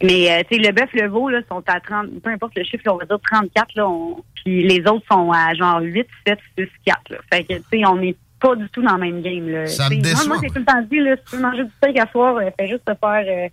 Mais, 0.00 0.30
euh, 0.30 0.42
tu 0.48 0.56
sais, 0.56 0.62
le 0.62 0.72
bœuf, 0.72 0.90
le 0.94 1.08
veau, 1.08 1.28
là, 1.28 1.40
sont 1.48 1.60
à 1.66 1.80
30, 1.80 2.22
peu 2.22 2.30
importe 2.30 2.54
le 2.56 2.62
chiffre, 2.62 2.84
là, 2.86 2.94
on 2.94 2.98
va 2.98 3.04
dire 3.04 3.18
34, 3.20 3.74
là, 3.74 3.88
on- 3.88 4.22
puis 4.36 4.62
les 4.62 4.78
autres 4.88 5.04
sont 5.10 5.32
à 5.32 5.52
genre 5.54 5.80
8, 5.80 6.06
7, 6.24 6.38
6, 6.56 6.68
4, 6.86 7.10
là. 7.10 7.16
Fait 7.32 7.42
que, 7.42 7.54
tu 7.54 7.62
sais, 7.72 7.84
on 7.84 7.96
n'est 7.96 8.14
pas 8.42 8.56
du 8.56 8.68
tout 8.70 8.82
dans 8.82 8.94
le 8.96 9.00
même 9.00 9.22
game, 9.22 9.48
là. 9.48 9.66
Ça 9.66 9.88
me 9.88 9.94
Tu 9.94 10.00
déçoit. 10.02 10.26
Moi, 10.26 10.36
moi, 10.36 10.42
j'ai 10.42 10.48
tout 10.52 10.58
le 10.58 10.64
temps 10.64 10.82
dit, 10.90 10.98
là, 10.98 11.16
si 11.16 11.22
tu 11.30 11.36
veux 11.36 11.42
manger 11.42 11.64
du 11.64 11.70
steak 11.78 11.98
à 11.98 12.06
soir, 12.10 12.36
euh, 12.36 12.50
fais 12.58 12.68
juste 12.68 12.84
te 12.84 12.92
faire 13.00 13.24
euh, 13.26 13.48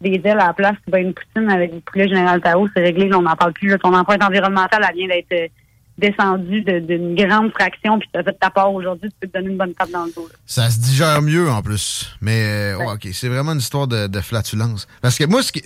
des 0.00 0.20
ailes 0.24 0.38
à 0.38 0.46
la 0.48 0.52
place, 0.52 0.76
ben, 0.88 1.06
une 1.06 1.14
poutine 1.14 1.50
avec 1.50 1.74
du 1.74 1.80
poulet 1.80 2.06
général 2.08 2.40
Tao, 2.42 2.68
c'est 2.76 2.82
réglé, 2.82 3.08
là, 3.08 3.18
on 3.18 3.22
n'en 3.22 3.34
parle 3.36 3.52
plus, 3.54 3.68
là. 3.68 3.78
Ton 3.78 3.94
empreinte 3.94 4.22
environnementale, 4.22 4.84
elle 4.88 4.96
vient 4.96 5.08
d'être 5.08 5.32
euh, 5.32 5.48
descendue 5.96 6.60
de- 6.62 6.80
d'une 6.80 7.14
grande 7.14 7.52
fraction, 7.52 7.98
puis 7.98 8.08
tu 8.12 8.18
as 8.18 8.24
fait 8.24 8.32
ta 8.38 8.50
part 8.50 8.72
aujourd'hui, 8.74 9.08
tu 9.10 9.14
peux 9.20 9.28
te 9.28 9.38
donner 9.38 9.50
une 9.52 9.56
bonne 9.58 9.72
tape 9.74 9.90
dans 9.90 10.04
le 10.04 10.12
dos, 10.12 10.26
là. 10.30 10.34
Ça 10.44 10.68
se 10.68 10.78
digère 10.80 11.22
mieux 11.22 11.48
en 11.48 11.62
plus. 11.62 12.14
Mais 12.20 12.74
OK, 12.74 13.08
c'est 13.12 13.28
vraiment 13.28 13.52
une 13.52 13.58
histoire 13.60 13.86
de, 13.86 14.06
de 14.08 14.20
flatulence. 14.20 14.86
Parce 15.00 15.16
que 15.18 15.24
moi, 15.24 15.42
ce 15.42 15.52
qui- 15.52 15.62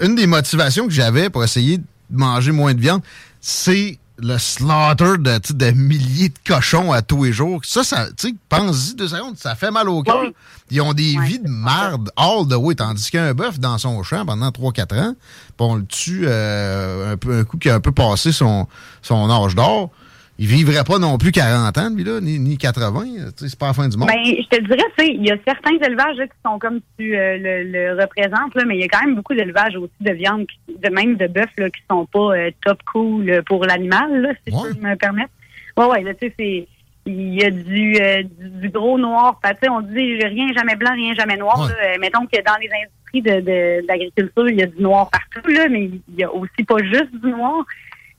une 0.00 0.14
des 0.14 0.26
motivations 0.26 0.86
que 0.86 0.92
j'avais 0.92 1.28
pour 1.30 1.44
essayer 1.44 1.78
de 1.78 1.84
manger 2.10 2.50
moins 2.52 2.72
de 2.74 2.80
viande, 2.80 3.02
c'est 3.40 3.98
le 4.20 4.36
slaughter 4.38 5.18
de, 5.18 5.52
de 5.52 5.70
milliers 5.70 6.28
de 6.28 6.38
cochons 6.46 6.92
à 6.92 7.02
tous 7.02 7.24
les 7.24 7.32
jours. 7.32 7.60
Ça, 7.64 7.84
ça 7.84 8.06
tu 8.16 8.28
sais, 8.28 8.34
pense-y 8.48 8.94
deux 8.94 9.08
secondes, 9.08 9.36
ça 9.36 9.54
fait 9.54 9.70
mal 9.70 9.88
au 9.88 10.02
cœur. 10.02 10.24
Ils 10.70 10.80
ont 10.80 10.92
des 10.92 11.16
Ouais, 11.16 11.24
vies 11.24 11.38
de 11.38 11.48
marde 11.48 12.10
all 12.16 12.46
the 12.48 12.54
way, 12.54 12.74
tandis 12.74 13.10
qu'un 13.10 13.32
bœuf 13.32 13.58
dans 13.58 13.78
son 13.78 14.02
champ 14.02 14.26
pendant 14.26 14.50
3-4 14.50 15.00
ans, 15.00 15.14
on 15.58 15.76
le 15.76 15.86
tue 15.86 16.24
euh, 16.24 17.12
un, 17.12 17.16
peu, 17.16 17.38
un 17.38 17.44
coup 17.44 17.58
qui 17.58 17.70
a 17.70 17.76
un 17.76 17.80
peu 17.80 17.92
passé 17.92 18.32
son, 18.32 18.66
son 19.02 19.30
âge 19.30 19.54
d'or, 19.54 19.90
il 20.38 20.46
vivrait 20.46 20.84
pas 20.86 20.98
non 20.98 21.18
plus 21.18 21.32
40 21.32 21.76
ans, 21.78 21.90
lui, 21.94 22.04
là, 22.04 22.20
ni, 22.20 22.38
ni 22.38 22.56
80. 22.56 23.02
tu 23.02 23.08
sais, 23.36 23.48
C'est 23.48 23.58
pas 23.58 23.66
la 23.68 23.72
fin 23.72 23.88
du 23.88 23.96
monde. 23.96 24.08
Ben, 24.08 24.22
je 24.24 24.46
te 24.56 24.62
dirais, 24.62 24.84
tu 24.96 25.04
il 25.06 25.26
y 25.26 25.30
a 25.32 25.36
certains 25.46 25.76
élevages 25.84 26.16
là, 26.16 26.26
qui 26.26 26.34
sont 26.46 26.58
comme 26.58 26.80
tu 26.98 27.16
euh, 27.16 27.36
le, 27.38 27.64
le 27.64 28.00
représentes, 28.00 28.54
là, 28.54 28.64
mais 28.66 28.76
il 28.76 28.80
y 28.80 28.84
a 28.84 28.88
quand 28.88 29.04
même 29.04 29.16
beaucoup 29.16 29.34
d'élevages 29.34 29.76
aussi 29.76 29.92
de 30.00 30.12
viande, 30.12 30.46
qui- 30.46 30.76
de 30.78 30.88
même 30.94 31.16
de 31.16 31.26
bœuf, 31.26 31.50
qui 31.56 31.82
sont 31.90 32.06
pas 32.06 32.36
euh, 32.36 32.50
top 32.64 32.78
cool 32.92 33.28
euh, 33.30 33.42
pour 33.42 33.64
l'animal, 33.64 34.36
si 34.46 34.54
Ouais. 34.54 34.60
je 34.70 34.74
peux 34.74 34.86
me 34.88 34.94
permettre. 34.96 35.30
Ouais, 35.76 35.86
ouais, 35.86 36.02
là, 36.02 36.14
tu 36.14 36.26
sais, 36.28 36.34
c'est. 36.38 36.68
Il 37.06 37.34
y 37.40 37.42
a 37.42 37.50
du, 37.50 37.96
euh, 38.02 38.22
du, 38.22 38.50
du 38.60 38.68
gros 38.68 38.98
noir. 38.98 39.40
Fait, 39.42 39.56
tu 39.62 39.70
on 39.70 39.80
dit 39.80 40.18
rien 40.22 40.52
jamais 40.54 40.76
blanc, 40.76 40.92
rien 40.92 41.14
jamais 41.14 41.36
noir. 41.38 41.58
Ouais. 41.58 41.68
là. 41.92 41.98
Mettons 41.98 42.26
que 42.26 42.36
dans 42.44 42.56
les 42.60 42.68
industries 42.68 43.22
de, 43.22 43.40
de, 43.40 43.86
d'agriculture, 43.86 44.48
il 44.50 44.56
y 44.58 44.62
a 44.62 44.66
du 44.66 44.82
noir 44.82 45.08
partout, 45.08 45.48
là, 45.48 45.68
mais 45.70 45.84
il 45.86 46.00
y 46.18 46.22
a 46.24 46.30
aussi 46.30 46.64
pas 46.66 46.76
juste 46.82 47.10
du 47.24 47.30
noir. 47.30 47.64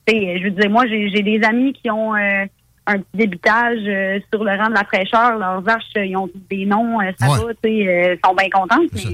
Je 0.10 0.43
veux 0.45 0.52
dire, 0.52 0.69
moi, 0.69 0.86
j'ai 0.88 1.22
des 1.22 1.41
amis 1.43 1.74
qui 1.74 1.89
ont 1.91 2.15
euh, 2.15 2.45
un 2.88 2.98
petit 2.98 3.06
débitage 3.17 3.80
euh, 3.86 4.19
sur 4.32 4.43
le 4.43 4.52
rang 4.58 4.69
de 4.69 4.74
la 4.74 4.84
fraîcheur. 4.84 5.38
Leurs 5.38 5.62
vaches, 5.62 5.84
euh, 5.98 6.06
ils 6.06 6.17
ont 6.17 6.30
des 6.50 6.65
noms, 6.65 7.00
ça 7.19 7.30
Ouais. 7.30 7.38
va, 7.45 7.54
tu 7.63 7.69
sais, 7.86 8.19
sont 8.26 8.34
bien 8.36 8.48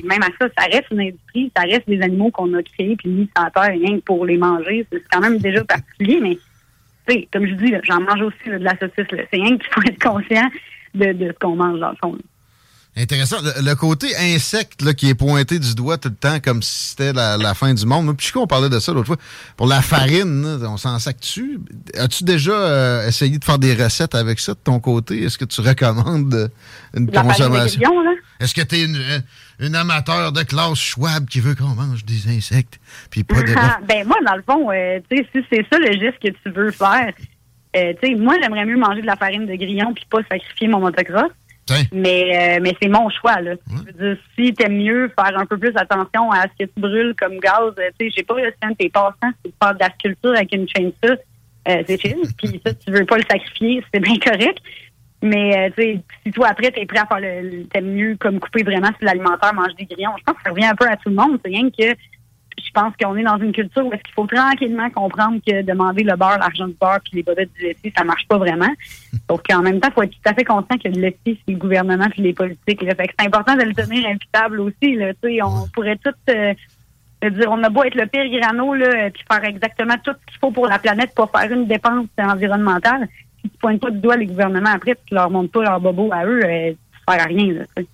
Mais 0.03 0.15
même 0.15 0.23
à 0.23 0.27
ça, 0.39 0.47
ça 0.57 0.65
reste 0.71 0.85
une 0.91 1.01
industrie, 1.01 1.51
ça 1.55 1.63
reste 1.63 1.87
des 1.87 2.01
animaux 2.01 2.31
qu'on 2.31 2.53
a 2.53 2.63
créés 2.63 2.95
puis 2.95 3.09
mis 3.09 3.29
sur 3.35 3.51
terre 3.51 3.71
rien 3.73 3.97
que 3.97 4.03
pour 4.03 4.25
les 4.25 4.37
manger. 4.37 4.85
C'est 4.91 5.03
quand 5.11 5.19
même 5.21 5.37
déjà 5.39 5.63
particulier, 5.63 6.19
mais 6.21 6.37
tu 7.07 7.13
sais, 7.15 7.27
comme 7.31 7.45
je 7.47 7.53
dis, 7.55 7.73
j'en 7.83 8.01
mange 8.01 8.21
aussi 8.21 8.49
là, 8.49 8.57
de 8.59 8.63
la 8.63 8.71
saucisse. 8.77 9.11
là. 9.11 9.23
C'est 9.31 9.37
rien 9.41 9.57
qu'il 9.57 9.67
faut 9.71 9.81
être 9.81 10.01
conscient 10.03 10.49
de, 10.93 11.11
de 11.13 11.27
ce 11.27 11.33
qu'on 11.39 11.55
mange 11.55 11.79
dans 11.79 11.89
le 11.91 11.97
fond. 12.01 12.13
là. 12.13 12.19
Intéressant. 12.97 13.37
Le, 13.41 13.61
le 13.61 13.75
côté 13.75 14.07
insecte 14.15 14.81
là, 14.81 14.93
qui 14.93 15.09
est 15.09 15.15
pointé 15.15 15.59
du 15.59 15.75
doigt 15.75 15.97
tout 15.97 16.09
le 16.09 16.15
temps 16.15 16.39
comme 16.39 16.61
si 16.61 16.89
c'était 16.89 17.11
la, 17.11 17.35
la 17.37 17.53
fin 17.53 17.73
du 17.73 17.85
monde. 17.85 18.15
Puis 18.15 18.31
on 18.35 18.47
parlait 18.47 18.69
de 18.69 18.79
ça 18.79 18.93
l'autre 18.93 19.07
fois. 19.07 19.17
Pour 19.57 19.67
la 19.67 19.81
farine, 19.81 20.45
on 20.63 20.77
s'en 20.77 20.97
sac 20.99 21.19
dessus. 21.19 21.59
As-tu 21.97 22.23
déjà 22.23 22.53
euh, 22.53 23.07
essayé 23.07 23.37
de 23.37 23.43
faire 23.43 23.59
des 23.59 23.73
recettes 23.73 24.15
avec 24.15 24.39
ça 24.39 24.53
de 24.53 24.59
ton 24.63 24.79
côté? 24.79 25.23
Est-ce 25.23 25.37
que 25.37 25.45
tu 25.45 25.59
recommandes 25.61 26.33
euh, 26.33 26.47
une 26.95 27.11
la 27.11 27.21
consommation? 27.21 27.81
Est-ce 28.39 28.53
que 28.53 28.61
tu 28.61 28.75
es 28.75 28.83
une, 28.85 28.95
euh, 28.95 29.19
une 29.59 29.75
amateur 29.75 30.31
de 30.31 30.43
classe 30.43 30.77
Schwab 30.77 31.25
qui 31.27 31.41
veut 31.41 31.55
qu'on 31.55 31.75
mange 31.75 32.05
des 32.05 32.29
insectes? 32.29 32.79
Puis 33.09 33.23
pas 33.23 33.41
de 33.41 33.53
ben 33.87 34.07
moi, 34.07 34.17
dans 34.25 34.35
le 34.35 34.43
fond, 34.43 34.71
euh, 34.71 34.99
si 35.11 35.25
c'est 35.49 35.65
ça 35.71 35.77
le 35.79 35.91
geste 35.99 36.19
que 36.21 36.29
tu 36.29 36.49
veux 36.55 36.71
faire, 36.71 37.13
Euh, 37.75 37.91
tu 38.01 38.07
sais, 38.07 38.15
moi, 38.15 38.35
j'aimerais 38.41 38.63
mieux 38.63 38.77
manger 38.77 39.01
de 39.01 39.05
la 39.05 39.17
farine 39.17 39.45
de 39.45 39.55
grillon 39.55 39.93
puis 39.93 40.05
pas 40.09 40.19
sacrifier 40.31 40.69
mon 40.69 40.79
motocross. 40.79 41.29
Mais, 41.91 42.57
euh, 42.57 42.59
mais 42.61 42.75
c'est 42.79 42.87
mon 42.87 43.09
choix, 43.09 43.41
là. 43.41 43.53
Je 43.69 43.97
veux 43.97 44.15
dire, 44.15 44.23
si 44.37 44.53
t'aimes 44.53 44.77
mieux 44.77 45.11
faire 45.17 45.37
un 45.37 45.45
peu 45.45 45.57
plus 45.57 45.73
attention 45.75 46.31
à 46.31 46.43
ce 46.43 46.65
que 46.65 46.69
tu 46.71 46.79
brûles 46.79 47.15
comme 47.19 47.39
gaz, 47.39 47.73
euh, 47.79 47.89
tu 47.99 48.05
sais, 48.05 48.13
j'ai 48.17 48.23
pas 48.23 48.35
le 48.35 48.51
temps 48.61 48.69
de 48.69 48.75
tes 48.75 48.89
passants, 48.89 49.15
c'est 49.43 49.49
de 49.49 49.55
faire 49.61 49.73
de 49.73 49.79
la 49.79 49.89
sculpture 49.89 50.35
avec 50.35 50.53
une 50.53 50.67
chainsaw, 50.69 51.17
euh, 51.67 51.83
c'est 51.87 51.99
chill. 51.99 52.17
Puis 52.37 52.61
ça, 52.63 52.73
tu 52.73 52.91
veux 52.91 53.05
pas 53.05 53.17
le 53.17 53.23
sacrifier, 53.29 53.83
c'est 53.91 53.99
bien 53.99 54.17
correct. 54.19 54.59
Mais, 55.23 55.57
euh, 55.57 55.69
tu 55.75 55.83
sais, 55.83 55.99
si 56.23 56.31
toi, 56.31 56.49
après, 56.49 56.69
t'es 56.69 56.85
prêt 56.85 56.99
à 56.99 57.07
faire 57.07 57.19
le, 57.19 57.63
t'aimes 57.65 57.93
mieux 57.93 58.15
comme 58.19 58.39
couper 58.39 58.61
vraiment 58.61 58.89
sur 58.89 59.05
l'alimentaire, 59.05 59.53
manger 59.55 59.73
des 59.79 59.85
grillons, 59.85 60.11
je 60.19 60.23
pense 60.23 60.35
que 60.35 60.43
ça 60.43 60.51
revient 60.51 60.65
un 60.65 60.75
peu 60.75 60.87
à 60.87 60.97
tout 60.97 61.09
le 61.09 61.15
monde. 61.15 61.39
C'est 61.43 61.51
rien 61.51 61.67
que 61.69 61.97
je 62.57 62.71
pense 62.71 62.93
qu'on 63.01 63.15
est 63.15 63.23
dans 63.23 63.37
une 63.37 63.51
culture 63.51 63.85
où 63.85 63.93
est-ce 63.93 64.03
qu'il 64.03 64.13
faut 64.13 64.27
tranquillement 64.27 64.89
comprendre 64.89 65.39
que 65.45 65.61
demander 65.61 66.03
le 66.03 66.15
beurre, 66.15 66.37
l'argent 66.39 66.67
du 66.67 66.75
beurre 66.79 66.99
puis 67.03 67.15
les 67.15 67.23
bodettes 67.23 67.51
du 67.53 67.63
laitier, 67.63 67.93
ça 67.95 68.03
marche 68.03 68.27
pas 68.27 68.37
vraiment. 68.37 68.71
Donc, 69.27 69.41
en 69.53 69.61
même 69.61 69.79
temps, 69.79 69.89
il 69.91 69.93
faut 69.93 70.03
être 70.03 70.11
tout 70.11 70.29
à 70.29 70.33
fait 70.33 70.43
conscient 70.43 70.77
que 70.77 70.89
le 70.89 71.01
laitier, 71.01 71.39
c'est 71.45 71.53
le 71.53 71.57
gouvernement 71.57 72.07
puis 72.09 72.21
les 72.21 72.33
politiques. 72.33 72.81
Là. 72.81 72.95
Fait 72.95 73.07
que 73.07 73.13
c'est 73.17 73.25
important 73.25 73.55
de 73.55 73.63
le 73.63 73.73
tenir 73.73 74.07
imputable 74.07 74.59
aussi. 74.59 74.95
Là. 74.95 75.13
Tu 75.13 75.29
sais, 75.29 75.41
on 75.41 75.67
pourrait 75.73 75.97
tout 75.97 76.13
euh, 76.29 76.53
dire, 77.23 77.51
on 77.51 77.63
a 77.63 77.69
beau 77.69 77.83
être 77.83 77.95
le 77.95 78.05
pire 78.05 78.29
grano 78.39 78.73
là, 78.73 79.09
puis 79.09 79.23
faire 79.29 79.43
exactement 79.43 79.95
tout 80.03 80.11
ce 80.11 80.31
qu'il 80.31 80.39
faut 80.39 80.51
pour 80.51 80.67
la 80.67 80.79
planète 80.79 81.13
pour 81.15 81.31
faire 81.31 81.51
une 81.51 81.67
dépense 81.67 82.07
environnementale. 82.17 83.07
Si 83.41 83.49
tu 83.49 83.57
pointes 83.57 83.81
pas 83.81 83.91
du 83.91 83.99
doigt 83.99 84.17
les 84.17 84.27
gouvernements 84.27 84.71
après, 84.73 84.95
tu 85.05 85.13
leur 85.13 85.29
montres 85.29 85.51
pas 85.51 85.63
leur 85.63 85.79
bobo 85.79 86.09
à 86.11 86.25
eux, 86.25 86.41
euh, 86.43 86.73
ça 87.05 87.13
sert 87.13 87.23
à 87.23 87.27
rien. 87.27 87.53
Là, 87.53 87.63
tu. 87.75 87.85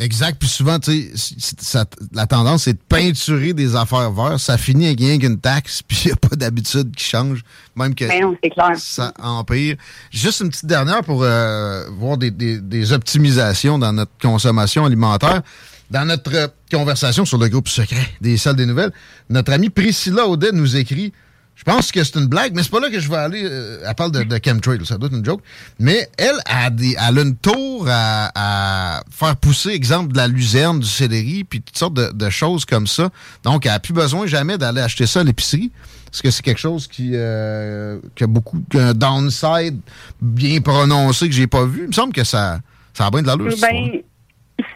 Exact. 0.00 0.38
Puis 0.40 0.48
souvent, 0.48 0.78
tu 0.78 1.10
sais, 1.14 1.78
la 2.12 2.26
tendance, 2.26 2.62
c'est 2.64 2.72
de 2.72 2.78
peinturer 2.88 3.52
des 3.52 3.76
affaires 3.76 4.10
vertes. 4.10 4.38
Ça 4.38 4.56
finit 4.56 4.86
avec 4.86 4.98
rien 4.98 5.18
qu'une 5.18 5.38
taxe, 5.38 5.82
puis 5.86 6.00
il 6.04 6.06
n'y 6.08 6.12
a 6.12 6.16
pas 6.16 6.34
d'habitude 6.36 6.94
qui 6.96 7.04
change. 7.04 7.42
Même 7.76 7.94
que 7.94 8.06
Ben 8.06 8.34
clair. 8.50 8.72
ça 8.76 9.12
empire. 9.22 9.76
Juste 10.10 10.40
une 10.40 10.48
petite 10.48 10.66
dernière 10.66 11.02
pour 11.04 11.22
euh, 11.22 11.84
voir 11.90 12.16
des, 12.16 12.30
des- 12.30 12.60
des 12.60 12.92
optimisations 12.92 13.78
dans 13.78 13.92
notre 13.92 14.12
consommation 14.20 14.84
alimentaire. 14.86 15.42
Dans 15.90 16.04
notre 16.06 16.34
euh, 16.34 16.46
conversation 16.70 17.24
sur 17.24 17.36
le 17.36 17.48
groupe 17.48 17.68
secret 17.68 18.08
des 18.20 18.36
salles 18.36 18.56
des 18.56 18.64
nouvelles, 18.66 18.92
notre 19.28 19.52
amie 19.52 19.70
Priscilla 19.70 20.24
Audet 20.26 20.52
nous 20.52 20.76
écrit 20.76 21.12
je 21.60 21.64
pense 21.64 21.92
que 21.92 22.02
c'est 22.02 22.18
une 22.18 22.26
blague, 22.26 22.54
mais 22.54 22.62
c'est 22.62 22.70
pas 22.70 22.80
là 22.80 22.88
que 22.88 22.98
je 22.98 23.10
vais 23.10 23.16
aller. 23.16 23.42
euh, 23.44 23.84
elle 23.86 23.94
parle 23.94 24.12
de, 24.12 24.22
de 24.22 24.40
chemtrail, 24.42 24.78
ça 24.86 24.96
doit 24.96 25.08
être 25.08 25.16
une 25.16 25.24
joke. 25.24 25.42
Mais 25.78 26.08
elle 26.16 26.38
a, 26.46 26.70
des, 26.70 26.96
elle 26.98 27.18
a 27.18 27.22
une 27.22 27.36
tour 27.36 27.86
à, 27.86 28.30
à 28.34 29.02
faire 29.10 29.36
pousser, 29.36 29.70
exemple, 29.72 30.12
de 30.12 30.16
la 30.16 30.26
luzerne, 30.26 30.80
du 30.80 30.88
céleri, 30.88 31.44
puis 31.44 31.60
toutes 31.60 31.76
sortes 31.76 31.92
de, 31.94 32.10
de 32.14 32.30
choses 32.30 32.64
comme 32.64 32.86
ça. 32.86 33.10
Donc, 33.44 33.66
elle 33.66 33.72
n'a 33.72 33.78
plus 33.78 33.92
besoin 33.92 34.26
jamais 34.26 34.56
d'aller 34.56 34.80
acheter 34.80 35.04
ça 35.04 35.20
à 35.20 35.24
l'épicerie. 35.24 35.70
Est-ce 36.10 36.22
que 36.22 36.30
c'est 36.30 36.42
quelque 36.42 36.58
chose 36.58 36.88
qui, 36.88 37.10
euh, 37.12 37.98
qui 38.16 38.24
a 38.24 38.26
beaucoup, 38.26 38.64
qui 38.70 38.78
a 38.78 38.88
un 38.88 38.94
downside 38.94 39.78
bien 40.22 40.62
prononcé 40.62 41.28
que 41.28 41.34
j'ai 41.34 41.46
pas 41.46 41.66
vu? 41.66 41.82
Il 41.82 41.88
me 41.88 41.92
semble 41.92 42.14
que 42.14 42.24
ça, 42.24 42.58
ça 42.94 43.06
a 43.06 43.10
bien 43.10 43.20
de 43.22 43.28
cette 43.28 43.52
histoire-là. 43.52 43.78
Ben, 43.92 44.00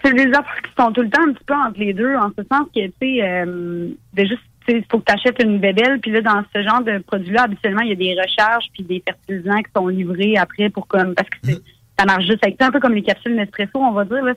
c'est 0.02 0.14
des 0.14 0.26
offres 0.28 0.60
qui 0.62 0.70
sont 0.78 0.92
tout 0.92 1.02
le 1.02 1.10
temps 1.10 1.22
un 1.28 1.32
petit 1.32 1.44
peu 1.44 1.54
entre 1.54 1.78
les 1.80 1.92
deux, 1.92 2.14
en 2.14 2.28
ce 2.28 2.44
sens 2.50 2.66
que, 2.74 2.86
tu 2.86 2.92
sais, 3.00 3.22
euh, 3.22 3.88
de 4.14 4.22
juste, 4.24 4.40
il 4.68 4.84
faut 4.90 4.98
que 4.98 5.04
tu 5.04 5.12
achètes 5.12 5.42
une 5.42 5.58
bébelle, 5.58 6.00
puis 6.00 6.10
là, 6.10 6.20
dans 6.20 6.42
ce 6.54 6.62
genre 6.62 6.82
de 6.82 6.98
produit-là, 6.98 7.42
habituellement, 7.42 7.82
il 7.82 7.90
y 7.90 7.92
a 7.92 7.96
des 7.96 8.20
recharges 8.20 8.66
puis 8.72 8.82
des 8.82 9.02
fertilisants 9.06 9.62
qui 9.62 9.70
sont 9.76 9.88
livrés 9.88 10.36
après 10.36 10.70
pour 10.70 10.86
comme, 10.86 11.14
parce 11.14 11.28
que 11.28 11.36
c'est, 11.42 11.60
ça 11.98 12.04
marche 12.04 12.26
juste 12.26 12.44
avec 12.44 12.56
ça, 12.58 12.66
un 12.66 12.70
peu 12.70 12.80
comme 12.80 12.94
les 12.94 13.02
capsules 13.02 13.34
Nespresso, 13.34 13.78
on 13.78 13.92
va 13.92 14.04
dire, 14.04 14.24
là. 14.24 14.34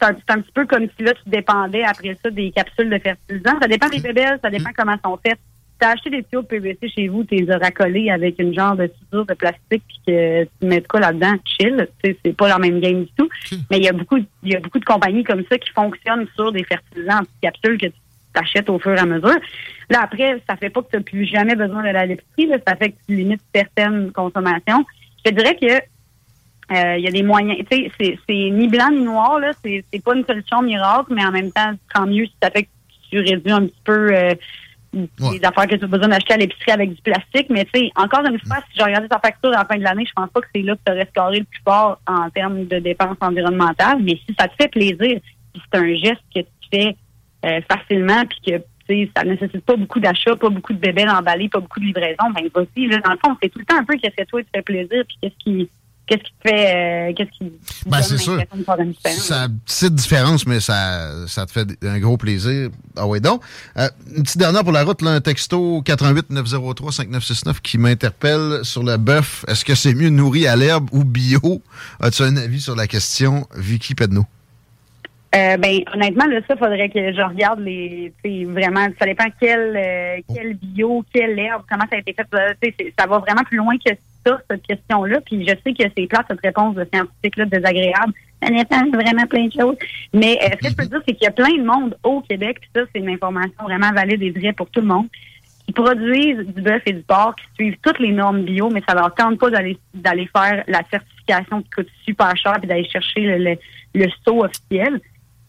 C'est 0.00 0.30
un, 0.30 0.40
petit 0.40 0.52
peu 0.52 0.66
comme 0.66 0.86
si 0.96 1.04
là, 1.04 1.12
tu 1.14 1.30
dépendais 1.30 1.84
après 1.84 2.16
ça 2.22 2.30
des 2.30 2.50
capsules 2.50 2.90
de 2.90 2.98
fertilisants. 2.98 3.58
Ça 3.60 3.68
dépend 3.68 3.88
des 3.88 4.00
bébelles, 4.00 4.38
ça 4.42 4.50
dépend 4.50 4.70
comment 4.76 4.92
elles 4.92 5.00
sont 5.04 5.18
faites. 5.24 5.38
Tu 5.80 5.86
as 5.86 5.90
acheté 5.90 6.10
des 6.10 6.24
tuyaux 6.24 6.42
de 6.42 6.48
PVC 6.48 6.88
chez 6.88 7.06
vous, 7.06 7.22
tu 7.22 7.36
les 7.36 7.50
as 7.52 7.58
racolés 7.58 8.10
avec 8.10 8.40
une 8.40 8.52
genre 8.52 8.74
de 8.74 8.90
soudure 8.98 9.26
de 9.26 9.34
plastique 9.34 9.84
puis 9.86 10.00
que 10.08 10.44
tu 10.44 10.66
mets 10.66 10.80
de 10.80 10.88
quoi 10.88 10.98
là-dedans, 10.98 11.34
chill. 11.44 11.88
Tu 12.02 12.10
sais, 12.10 12.18
C'est 12.24 12.36
pas 12.36 12.48
la 12.48 12.58
même 12.58 12.80
game 12.80 13.04
du 13.04 13.10
tout. 13.16 13.28
Mais 13.70 13.76
il 13.76 13.84
y 13.84 13.88
a 13.88 13.92
beaucoup 13.92 14.16
il 14.16 14.52
y 14.52 14.56
a 14.56 14.60
beaucoup 14.60 14.80
de 14.80 14.84
compagnies 14.84 15.22
comme 15.22 15.44
ça 15.48 15.56
qui 15.56 15.70
fonctionnent 15.70 16.26
sur 16.34 16.50
des 16.50 16.64
fertilisants 16.64 17.18
en 17.18 17.20
petites 17.20 17.40
capsules 17.42 17.78
que 17.78 17.86
tu 17.86 18.00
t'achètes 18.32 18.70
au 18.70 18.78
fur 18.78 18.94
et 18.94 18.98
à 18.98 19.06
mesure. 19.06 19.36
Là, 19.90 20.00
après, 20.02 20.42
ça 20.48 20.56
fait 20.56 20.70
pas 20.70 20.82
que 20.82 20.90
tu 20.90 20.96
n'as 20.96 21.02
plus 21.02 21.24
jamais 21.24 21.54
besoin 21.54 21.82
de 21.82 21.88
la 21.88 22.06
l'épicerie, 22.06 22.46
là. 22.46 22.58
ça 22.66 22.76
fait 22.76 22.90
que 22.90 22.96
tu 23.06 23.16
limites 23.16 23.42
certaines 23.54 24.12
consommations. 24.12 24.84
Je 25.24 25.30
te 25.30 25.34
dirais 25.34 25.56
que 25.56 25.82
euh, 26.70 26.96
il 26.98 27.04
y 27.04 27.08
a 27.08 27.10
des 27.10 27.22
moyens. 27.22 27.58
Tu 27.70 27.76
sais, 27.76 27.90
c'est, 27.98 28.18
c'est 28.28 28.50
ni 28.50 28.68
blanc 28.68 28.90
ni 28.90 29.02
noir, 29.02 29.38
là. 29.38 29.50
C'est, 29.64 29.84
c'est 29.90 30.02
pas 30.02 30.14
une 30.14 30.24
solution 30.24 30.62
miracle, 30.62 31.14
mais 31.14 31.24
en 31.24 31.32
même 31.32 31.50
temps, 31.50 31.72
tant 31.94 32.06
mieux 32.06 32.26
si 32.26 32.34
ça 32.42 32.50
fait 32.50 32.64
que 32.64 32.68
tu 33.10 33.18
réduis 33.20 33.52
un 33.52 33.66
petit 33.66 33.82
peu 33.84 34.14
euh, 34.14 34.34
les 34.92 35.44
affaires 35.44 35.66
que 35.66 35.76
tu 35.76 35.84
as 35.84 35.88
besoin 35.88 36.08
d'acheter 36.08 36.34
à 36.34 36.36
l'épicerie 36.36 36.72
avec 36.72 36.94
du 36.94 37.00
plastique. 37.02 37.48
Mais 37.48 37.64
tu 37.64 37.80
sais, 37.80 37.90
encore 37.96 38.24
une 38.26 38.38
fois, 38.40 38.58
si 38.70 38.78
je 38.78 38.84
regardais 38.84 39.08
ta 39.08 39.18
facture 39.18 39.50
à 39.50 39.58
la 39.58 39.64
fin 39.64 39.76
de 39.76 39.82
l'année, 39.82 40.04
je 40.06 40.12
pense 40.12 40.30
pas 40.30 40.40
que 40.40 40.46
c'est 40.54 40.62
là 40.62 40.74
que 40.74 40.80
tu 40.84 40.92
aurais 40.92 41.06
scoré 41.06 41.38
le 41.38 41.44
plus 41.44 41.62
fort 41.64 42.00
en 42.06 42.28
termes 42.30 42.66
de 42.66 42.78
dépenses 42.78 43.16
environnementales. 43.20 43.98
Mais 44.02 44.18
si 44.26 44.34
ça 44.38 44.48
te 44.48 44.54
fait 44.60 44.68
plaisir, 44.68 44.96
puis 44.98 45.62
c'est 45.72 45.78
un 45.78 45.94
geste 45.94 46.22
que 46.34 46.40
tu 46.40 46.68
fais 46.70 46.96
euh, 47.44 47.60
facilement, 47.70 48.24
puis 48.26 48.38
que 48.46 48.62
tu 48.88 49.10
ça 49.14 49.22
nécessite 49.22 49.64
pas 49.64 49.76
beaucoup 49.76 50.00
d'achats, 50.00 50.36
pas 50.36 50.48
beaucoup 50.48 50.72
de 50.72 50.78
bébés 50.78 51.08
emballés, 51.08 51.48
pas 51.48 51.60
beaucoup 51.60 51.80
de 51.80 51.86
livraison, 51.86 52.30
ben 52.34 52.48
vas-y. 52.54 52.86
Là, 52.86 52.98
dans 53.04 53.12
le 53.12 53.18
fond, 53.18 53.36
c'est 53.42 53.50
tout 53.50 53.58
le 53.58 53.64
temps 53.64 53.78
un 53.78 53.84
peu 53.84 53.96
qu'est-ce 53.98 54.16
que 54.16 54.28
toi, 54.28 54.42
te 54.42 54.48
fait 54.54 54.62
plaisir, 54.62 55.04
puis 55.06 55.18
qu'est-ce 55.20 55.44
qui 55.44 55.68
qu'est-ce 56.08 56.22
qui 56.22 56.32
te 56.42 56.48
fait 56.48 57.10
euh, 57.10 57.12
qu'est-ce 57.14 57.30
qui 57.38 57.52
Ben, 57.86 58.02
c'est 58.02 58.18
sûr. 58.18 58.40
Ça 59.04 59.42
a 59.42 59.46
une 59.46 59.58
petite 59.60 59.94
différence, 59.94 60.46
mais 60.46 60.58
ça, 60.60 61.26
ça 61.26 61.46
te 61.46 61.52
fait 61.52 61.66
un 61.82 61.98
gros 61.98 62.16
plaisir. 62.16 62.70
Ah 62.96 63.06
ouais, 63.06 63.20
donc. 63.20 63.42
Euh, 63.76 63.88
une 64.16 64.22
petite 64.22 64.38
dernière 64.38 64.64
pour 64.64 64.72
la 64.72 64.84
route, 64.84 65.02
là, 65.02 65.10
un 65.10 65.20
texto 65.20 65.82
88 65.82 66.30
903 66.30 66.92
5969 66.92 67.60
qui 67.60 67.78
m'interpelle 67.78 68.60
sur 68.62 68.82
le 68.82 68.96
bœuf. 68.96 69.44
Est-ce 69.48 69.64
que 69.64 69.74
c'est 69.74 69.94
mieux 69.94 70.10
nourri 70.10 70.46
à 70.46 70.56
l'herbe 70.56 70.88
ou 70.92 71.04
bio? 71.04 71.62
As-tu 72.00 72.22
un 72.22 72.36
avis 72.36 72.60
sur 72.60 72.74
la 72.74 72.86
question, 72.86 73.46
Vicky 73.54 73.94
Pedno? 73.94 74.26
Euh, 75.36 75.58
ben 75.58 75.80
honnêtement 75.92 76.24
là 76.24 76.40
ça 76.48 76.56
faudrait 76.56 76.88
que 76.88 77.12
je 77.12 77.20
regarde 77.20 77.60
les 77.60 78.14
tu 78.24 78.30
sais, 78.30 78.44
vraiment 78.46 78.86
ça 78.98 79.04
dépend 79.04 79.26
quel 79.38 79.76
euh, 79.76 80.16
quel 80.34 80.54
bio 80.54 81.04
quelle 81.12 81.38
herbe 81.38 81.64
comment 81.70 81.84
ça 81.90 81.96
a 81.96 81.98
été 81.98 82.14
fait. 82.14 82.26
Euh, 82.34 82.54
tu 82.62 82.70
sais, 82.70 82.74
c'est- 82.80 82.94
ça 82.98 83.06
va 83.06 83.18
vraiment 83.18 83.42
plus 83.44 83.58
loin 83.58 83.74
que 83.76 83.92
ça 84.26 84.38
cette 84.50 84.62
question 84.66 85.04
là 85.04 85.20
puis 85.20 85.42
je 85.46 85.52
sais 85.62 85.74
que 85.74 85.84
c'est 85.94 86.06
plate 86.06 86.24
cette 86.30 86.40
réponse 86.40 86.74
de 86.76 86.86
scientifique 86.90 87.36
là 87.36 87.44
désagréable. 87.44 88.14
Ça 88.42 88.48
dépend 88.48 88.88
vraiment 88.90 89.26
plein 89.26 89.46
de 89.48 89.52
choses. 89.52 89.76
Mais 90.14 90.38
euh, 90.44 90.48
ce 90.62 90.68
que 90.68 90.70
je 90.70 90.76
peux 90.76 90.86
dire 90.86 91.02
c'est 91.06 91.12
qu'il 91.14 91.24
y 91.24 91.28
a 91.28 91.32
plein 91.32 91.56
de 91.58 91.62
monde 91.62 91.94
au 92.04 92.22
Québec 92.22 92.56
puis 92.62 92.70
ça 92.74 92.82
c'est 92.94 93.00
une 93.00 93.10
information 93.10 93.64
vraiment 93.64 93.92
valide 93.92 94.22
et 94.22 94.30
vraie 94.30 94.54
pour 94.54 94.70
tout 94.70 94.80
le 94.80 94.86
monde 94.86 95.08
qui 95.66 95.72
produisent 95.74 96.46
du 96.56 96.62
bœuf 96.62 96.80
et 96.86 96.94
du 96.94 97.02
porc, 97.02 97.36
qui 97.36 97.44
suivent 97.56 97.76
toutes 97.82 97.98
les 97.98 98.12
normes 98.12 98.40
bio, 98.44 98.70
mais 98.70 98.82
ça 98.88 98.94
leur 98.94 99.14
tente 99.14 99.38
pas 99.38 99.50
d'aller 99.50 99.76
d'aller 99.92 100.26
faire 100.34 100.64
la 100.66 100.80
certification 100.90 101.60
qui 101.60 101.68
coûte 101.68 101.88
super 102.06 102.34
cher 102.38 102.54
puis 102.58 102.66
d'aller 102.66 102.88
chercher 102.88 103.20
le, 103.20 103.36
le, 103.36 103.56
le 103.94 104.06
saut 104.24 104.42
officiel. 104.46 104.98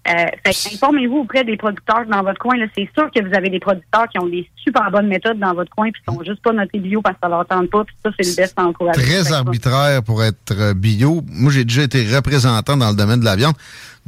Euh, 0.08 0.26
fait 0.44 0.74
informez-vous 0.74 1.18
auprès 1.18 1.44
des 1.44 1.58
producteurs 1.58 2.06
dans 2.10 2.24
votre 2.24 2.40
coin. 2.40 2.56
C'est 2.76 2.90
sûr 2.98 3.12
que 3.12 3.22
vous 3.22 3.36
avez 3.36 3.50
des 3.50 3.60
producteurs 3.60 4.08
qui 4.08 4.18
ont 4.18 4.28
des 4.28 4.50
super 4.56 4.90
bonnes 4.90 5.08
méthodes 5.08 5.38
dans 5.38 5.54
votre 5.54 5.70
coin 5.76 5.92
puis 5.92 6.02
qui 6.02 6.14
sont 6.14 6.24
juste 6.24 6.42
pas 6.42 6.54
notés 6.54 6.80
bio 6.80 7.02
parce 7.02 7.16
que 7.16 7.22
ça 7.24 7.30
leur 7.30 7.46
tente 7.46 7.70
pas. 7.70 7.84
Puis 7.84 7.96
ça, 8.04 8.10
c'est 8.18 8.30
le 8.30 8.36
best 8.36 8.54
à 8.58 8.64
encourager. 8.64 9.02
Très 9.02 9.32
arbitraire 9.32 10.02
pour 10.02 10.24
être 10.24 10.54
euh, 10.58 10.74
bio. 10.74 11.22
Moi, 11.28 11.52
j'ai 11.52 11.66
déjà 11.66 11.84
été 11.84 12.04
représentant 12.16 12.78
dans 12.78 12.90
le 12.90 12.96
domaine 12.96 13.20
de 13.20 13.26
la 13.26 13.36
viande. 13.36 13.56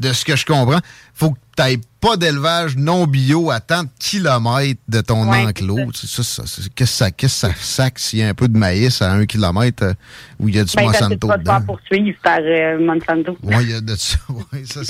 De 0.01 0.13
ce 0.13 0.25
que 0.25 0.35
je 0.35 0.45
comprends, 0.45 0.79
faut 1.13 1.31
que 1.31 1.37
tu 1.55 1.61
n'aies 1.63 1.79
pas 1.99 2.17
d'élevage 2.17 2.75
non 2.75 3.05
bio 3.05 3.51
à 3.51 3.59
tant 3.59 3.83
de 3.83 3.89
kilomètres 3.99 4.81
de 4.87 5.01
ton 5.01 5.29
Ouais, 5.29 5.45
enclos. 5.45 5.91
Tu 5.93 6.07
ça, 6.07 6.23
ça, 6.23 6.43
Qu'est-ce 6.75 7.03
que 7.11 7.27
ça, 7.27 7.49
ça 7.49 7.53
sac 7.59 7.99
s'il 7.99 8.19
y 8.19 8.23
a 8.23 8.29
un 8.29 8.33
peu 8.33 8.47
de 8.47 8.57
maïs 8.57 9.01
à 9.01 9.11
un 9.11 9.25
kilomètre 9.27 9.83
euh, 9.83 9.93
où 10.39 10.49
il 10.49 10.55
y 10.55 10.59
a 10.59 10.63
du 10.63 10.71
Ben, 10.75 10.85
parce 10.85 10.97
que 10.97 11.03
tu 11.03 11.03
Monsanto 11.03 11.27
vas 11.27 11.37
te 11.37 11.43
faire 11.43 11.59
dedans? 11.61 11.65
poursuivre 11.67 12.17
par 12.23 12.39
euh, 12.41 12.79
Monsanto. 12.79 13.37
Oui, 13.43 13.55
il 13.61 13.69
y 13.69 13.73
a 13.75 13.81
de 13.81 13.95
ça. 13.95 14.17
Ouais, 14.29 14.63
ça, 14.65 14.81
Tu 14.81 14.85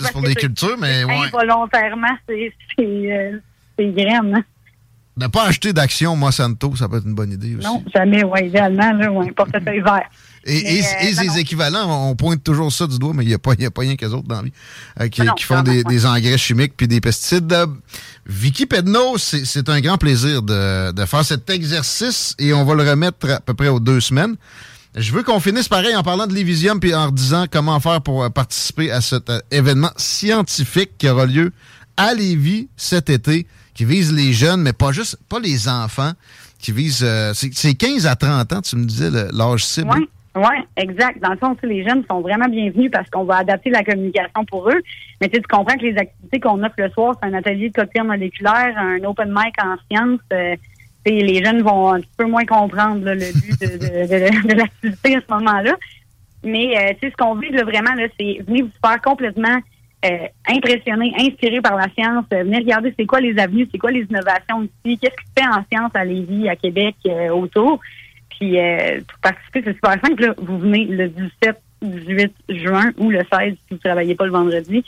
c'est 0.00 0.12
pour 0.12 0.22
des 0.22 0.34
cultures, 0.34 0.76
mais 0.78 1.04
ouais. 1.04 1.14
Involontairement, 1.32 2.16
c'est 2.28 2.52
euh, 2.80 3.38
graine. 3.78 4.34
hein. 4.36 4.44
Ne 5.18 5.28
pas 5.28 5.44
acheter 5.46 5.72
d'action 5.72 6.14
Monsanto, 6.16 6.74
ça 6.76 6.88
peut 6.88 6.98
être 6.98 7.06
une 7.06 7.14
bonne 7.14 7.32
idée 7.32 7.54
aussi. 7.56 7.66
Non, 7.66 7.82
jamais, 7.94 8.22
ouais, 8.24 8.48
idéalement, 8.48 8.92
là, 8.92 9.10
ouais, 9.10 9.30
portefeuille 9.32 9.80
vert. 9.80 10.08
Et, 10.48 10.80
euh, 10.80 11.12
ses 11.14 11.38
équivalents, 11.40 12.08
on 12.10 12.14
pointe 12.14 12.42
toujours 12.44 12.72
ça 12.72 12.86
du 12.86 12.98
doigt, 12.98 13.12
mais 13.14 13.24
il 13.24 13.28
n'y 13.28 13.34
a, 13.34 13.38
pas- 13.38 13.54
il 13.54 13.62
y 13.62 13.66
a 13.66 13.70
pas 13.70 13.80
rien 13.82 13.96
qu'eux 13.96 14.10
autres 14.10 14.28
dans 14.28 14.36
la 14.36 14.42
vie 14.42 14.52
euh, 15.00 15.08
qui, 15.08 15.22
Non, 15.22 15.34
qui 15.34 15.44
font 15.44 15.62
des, 15.62 15.82
des 15.84 16.06
engrais 16.06 16.38
chimiques 16.38 16.74
puis 16.76 16.86
des 16.86 17.00
pesticides. 17.00 17.52
Euh, 17.52 17.66
Vicky 18.26 18.66
Pedno, 18.66 19.18
c'est 19.18 19.68
un 19.68 19.80
grand 19.80 19.98
plaisir 19.98 20.42
de, 20.42 20.92
de 20.92 21.04
faire 21.04 21.24
cet 21.24 21.50
exercice 21.50 22.34
et 22.38 22.52
on 22.52 22.64
va 22.64 22.74
le 22.74 22.88
remettre 22.88 23.28
à 23.30 23.40
peu 23.40 23.54
près 23.54 23.68
aux 23.68 23.80
deux 23.80 24.00
semaines. 24.00 24.36
Je 24.94 25.12
veux 25.12 25.22
qu'on 25.22 25.40
finisse 25.40 25.68
pareil 25.68 25.94
en 25.94 26.02
parlant 26.02 26.26
de 26.26 26.32
l'Evisium 26.34 26.80
puis 26.80 26.94
en 26.94 27.10
disant 27.10 27.46
comment 27.50 27.78
faire 27.80 28.00
pour 28.00 28.22
euh, 28.24 28.30
participer 28.30 28.90
à 28.90 29.00
cet 29.00 29.30
événement 29.50 29.90
scientifique 29.96 30.92
qui 30.98 31.08
aura 31.08 31.26
lieu 31.26 31.52
à 31.96 32.14
Lévis 32.14 32.68
cet 32.76 33.10
été, 33.10 33.46
qui 33.74 33.84
vise 33.84 34.12
les 34.12 34.32
jeunes, 34.32 34.62
mais 34.62 34.72
pas 34.72 34.92
juste, 34.92 35.18
pas 35.28 35.38
les 35.38 35.68
enfants, 35.68 36.12
qui 36.58 36.72
vise, 36.72 37.00
euh, 37.02 37.32
c'est 37.34 37.50
c'est 37.54 37.74
15 37.74 38.06
à 38.06 38.16
30 38.16 38.52
ans, 38.52 38.62
tu 38.62 38.76
me 38.76 38.84
disais, 38.84 39.10
l'âge 39.32 39.64
cible. 39.64 39.90
Oui, 39.94 40.08
ouais, 40.36 40.64
exact. 40.76 41.20
Dans 41.20 41.30
le 41.30 41.36
fond, 41.36 41.56
les 41.62 41.84
jeunes 41.84 42.04
sont 42.08 42.20
vraiment 42.20 42.48
bienvenus 42.48 42.90
parce 42.90 43.08
qu'on 43.10 43.24
va 43.24 43.38
adapter 43.38 43.70
la 43.70 43.82
communication 43.82 44.44
pour 44.48 44.68
eux. 44.70 44.80
Mais 45.20 45.28
tu 45.28 45.40
comprends 45.42 45.76
que 45.76 45.84
les 45.84 45.96
activités 45.96 46.40
qu'on 46.40 46.62
offre 46.62 46.74
le 46.78 46.90
soir, 46.90 47.16
c'est 47.20 47.28
un 47.28 47.34
atelier 47.34 47.70
de 47.70 47.74
cocktail 47.74 48.04
moléculaire, 48.04 48.74
un 48.76 49.02
open 49.04 49.28
mic 49.30 49.54
en 49.62 49.76
sciences. 49.88 50.20
euh, 50.32 50.56
les 51.06 51.44
jeunes 51.44 51.62
vont 51.62 51.92
un 51.92 52.00
petit 52.00 52.16
peu 52.16 52.26
moins 52.26 52.44
comprendre 52.44 53.04
le 53.04 53.32
but 53.32 53.60
de, 53.60 54.54
l'activité 54.54 55.16
à 55.16 55.20
ce 55.20 55.34
moment-là. 55.34 55.74
Mais 56.42 56.76
euh, 56.76 56.92
ce 57.02 57.16
qu'on 57.16 57.34
vise 57.34 57.52
vraiment, 57.62 57.90
c'est 58.18 58.38
venir 58.46 58.66
vous 58.66 58.88
faire 58.88 59.00
complètement 59.00 59.58
euh, 60.04 60.26
impressionner, 60.48 61.12
inspiré 61.18 61.60
par 61.60 61.76
la 61.76 61.88
science. 61.90 62.24
Euh, 62.32 62.44
venez 62.44 62.58
regarder 62.58 62.94
c'est 62.98 63.06
quoi 63.06 63.20
les 63.20 63.38
avenues, 63.38 63.68
c'est 63.70 63.78
quoi 63.78 63.90
les 63.90 64.06
innovations 64.08 64.62
ici, 64.62 64.98
qu'est-ce 64.98 65.16
qui 65.16 65.26
se 65.26 65.42
fait 65.42 65.48
en 65.48 65.64
science 65.70 65.90
à 65.94 66.04
Lévis, 66.04 66.48
à 66.48 66.56
Québec, 66.56 66.96
autour. 67.32 67.80
Puis 68.38 68.58
euh, 68.58 69.00
pour 69.08 69.18
participer, 69.20 69.62
c'est 69.64 69.74
super 69.74 69.92
simple. 70.04 70.22
Là. 70.26 70.34
Vous 70.38 70.58
venez 70.58 70.84
le 70.86 71.08
17, 71.08 71.60
18 71.82 72.32
juin 72.48 72.92
ou 72.98 73.10
le 73.10 73.18
16 73.32 73.52
si 73.52 73.58
vous 73.70 73.76
ne 73.76 73.80
travaillez 73.80 74.14
pas 74.14 74.24
le 74.26 74.32
vendredi. 74.32 74.84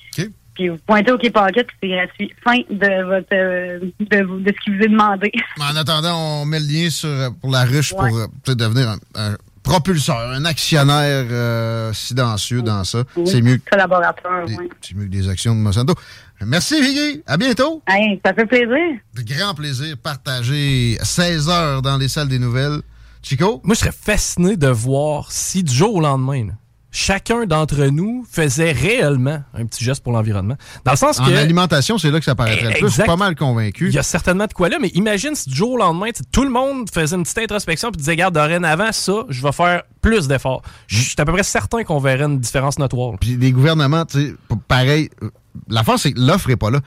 Puis 0.54 0.68
vous 0.70 0.78
pointez 0.86 1.12
au 1.12 1.18
Quai 1.18 1.30
Pocket, 1.30 1.66
puis 1.68 1.76
c'est 1.82 1.88
gratuit. 1.88 2.34
Fin 2.42 2.58
de 2.68 3.04
votre 3.04 3.28
euh, 3.32 3.78
de, 4.00 4.52
ce 4.52 4.64
qui 4.64 4.70
vous 4.76 4.82
est 4.82 4.88
demandé. 4.88 5.30
En 5.60 5.76
attendant, 5.76 6.40
on 6.42 6.44
met 6.46 6.58
le 6.58 6.66
lien 6.66 6.90
sur, 6.90 7.08
euh, 7.08 7.28
pour 7.40 7.50
la 7.50 7.64
ruche 7.64 7.92
Ouais. 7.92 8.08
pour 8.08 8.18
euh, 8.18 8.26
peut-être 8.44 8.58
devenir 8.58 8.88
un, 8.88 8.98
un 9.14 9.36
propulseur, 9.62 10.18
un 10.32 10.44
actionnaire 10.46 11.26
euh, 11.30 11.92
silencieux 11.92 12.62
dans 12.62 12.82
ça. 12.84 13.04
C'est 13.26 13.40
mieux, 13.42 13.60
Collaborateur, 13.70 14.46
des- 14.46 14.56
oui. 14.56 14.68
c'est 14.80 14.96
mieux 14.96 15.04
que 15.04 15.10
des 15.10 15.28
actions 15.28 15.54
de 15.54 15.60
Monsanto. 15.60 15.94
Merci, 16.44 16.80
Viggy. 16.80 17.22
À 17.26 17.36
bientôt. 17.36 17.82
Hey, 17.86 18.20
ça 18.24 18.32
fait 18.34 18.46
plaisir. 18.46 18.68
De 19.14 19.22
grand 19.34 19.54
plaisir 19.54 19.96
partagé 20.02 20.96
16 21.02 21.48
heures 21.50 21.82
dans 21.82 21.98
les 21.98 22.08
salles 22.08 22.28
des 22.28 22.38
nouvelles. 22.38 22.80
Chico? 23.22 23.60
Moi, 23.64 23.74
je 23.74 23.80
serais 23.80 23.92
fasciné 23.92 24.56
de 24.56 24.68
voir 24.68 25.30
si 25.32 25.62
du 25.62 25.74
jour 25.74 25.94
au 25.96 26.00
lendemain, 26.00 26.46
là, 26.46 26.52
chacun 26.90 27.44
d'entre 27.44 27.84
nous 27.86 28.24
faisait 28.30 28.72
réellement 28.72 29.42
un 29.54 29.66
petit 29.66 29.84
geste 29.84 30.02
pour 30.02 30.12
l'environnement. 30.12 30.56
Dans 30.84 30.92
le 30.92 30.96
sens 30.96 31.20
En 31.20 31.26
que. 31.26 31.32
alimentation, 31.32 31.98
c'est 31.98 32.10
là 32.10 32.18
que 32.18 32.24
ça 32.24 32.34
paraîtrait 32.34 32.64
le 32.70 32.78
plus. 32.78 32.88
Je 32.88 32.92
suis 32.94 33.02
pas 33.02 33.16
mal 33.16 33.34
convaincu. 33.36 33.88
Il 33.88 33.94
y 33.94 33.98
a 33.98 34.02
certainement 34.02 34.46
de 34.46 34.52
quoi 34.54 34.68
là, 34.68 34.78
mais 34.80 34.88
imagine 34.94 35.34
si 35.34 35.50
du 35.50 35.54
jour 35.56 35.72
au 35.72 35.76
lendemain, 35.76 36.08
tout 36.32 36.44
le 36.44 36.50
monde 36.50 36.88
faisait 36.90 37.14
une 37.16 37.24
petite 37.24 37.38
introspection 37.38 37.90
puis 37.90 37.98
disait, 37.98 38.12
regarde, 38.12 38.34
dorénavant, 38.34 38.90
ça, 38.92 39.24
je 39.28 39.42
vais 39.42 39.52
faire 39.52 39.82
plus 40.00 40.28
d'efforts. 40.28 40.62
Je 40.86 41.00
suis 41.02 41.14
à 41.18 41.24
peu 41.24 41.32
près 41.32 41.42
certain 41.42 41.84
qu'on 41.84 41.98
verrait 41.98 42.24
une 42.24 42.40
différence 42.40 42.78
notoire. 42.78 43.14
Puis 43.20 43.36
les 43.36 43.52
gouvernements, 43.52 44.06
tu 44.06 44.28
sais, 44.28 44.34
p- 44.48 44.54
pareil. 44.66 45.10
euh, 45.22 45.30
L'affaire, 45.68 45.98
c'est 45.98 46.12
que 46.12 46.20
l'offre 46.20 46.50
est 46.50 46.56
pas 46.56 46.70
là. 46.70 46.78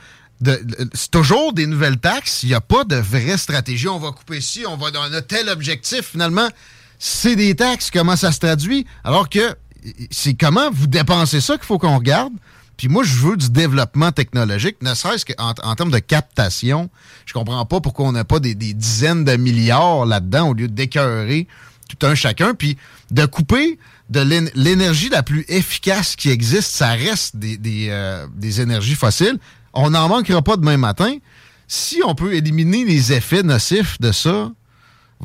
C'est 0.94 1.12
toujours 1.12 1.54
des 1.54 1.68
nouvelles 1.68 2.00
taxes. 2.00 2.44
Il 2.44 2.50
n'y 2.50 2.56
a 2.56 2.62
pas 2.62 2.84
de 2.84 2.96
vraie 2.96 3.38
stratégie. 3.38 3.88
On 3.88 4.00
va 4.00 4.12
couper 4.12 4.42
ci, 4.42 4.66
on 4.68 4.78
va 4.78 4.88
on 4.96 5.14
a 5.14 5.22
tel 5.22 5.50
objectif. 5.50 6.02
Finalement, 6.12 6.48
c'est 7.00 7.36
des 7.36 7.56
taxes. 7.56 7.90
Comment 7.92 8.16
ça 8.16 8.32
se 8.32 8.40
traduit? 8.40 8.86
Alors 9.04 9.30
que 9.30 9.56
c'est 10.10 10.34
comment 10.34 10.70
vous 10.72 10.88
dépensez 10.88 11.42
ça 11.42 11.56
qu'il 11.58 11.66
faut 11.66 11.78
qu'on 11.80 11.98
regarde? 11.98 12.34
Puis 12.78 12.88
moi, 12.88 13.04
je 13.04 13.16
veux 13.16 13.38
du 13.38 13.52
développement 13.52 14.12
technologique, 14.12 14.78
ne 14.82 14.96
serait-ce 14.96 15.26
qu'en 15.26 15.54
en 15.62 15.76
termes 15.76 15.92
de 15.92 16.00
captation. 16.00 16.90
Je 17.28 17.34
comprends 17.34 17.64
pas 17.66 17.80
pourquoi 17.80 18.08
on 18.08 18.12
n'a 18.12 18.24
pas 18.24 18.40
des, 18.40 18.56
des 18.56 18.74
dizaines 18.74 19.24
de 19.24 19.36
milliards 19.36 20.08
là-dedans 20.08 20.50
au 20.50 20.54
lieu 20.56 20.68
d'écœurer 20.68 21.48
tout 21.90 22.08
un 22.08 22.16
chacun. 22.16 22.56
Puis 22.56 22.78
de 23.12 23.26
couper 23.28 23.78
de 24.10 24.22
l'én- 24.22 24.50
l'énergie 24.56 25.10
la 25.10 25.22
plus 25.22 25.46
efficace 25.48 26.16
qui 26.16 26.30
existe, 26.30 26.72
ça 26.72 26.90
reste 26.94 27.36
des, 27.36 27.58
des, 27.58 27.88
euh, 27.92 28.26
des 28.36 28.62
énergies 28.62 28.96
fossiles. 28.96 29.38
On 29.74 29.92
n'en 29.92 30.10
manquera 30.10 30.42
pas 30.42 30.58
demain 30.58 30.78
matin. 30.78 31.18
Si 31.68 32.02
on 32.06 32.16
peut 32.16 32.34
éliminer 32.34 32.84
les 32.84 33.14
effets 33.14 33.44
nocifs 33.44 34.00
de 34.02 34.12
ça, 34.12 34.52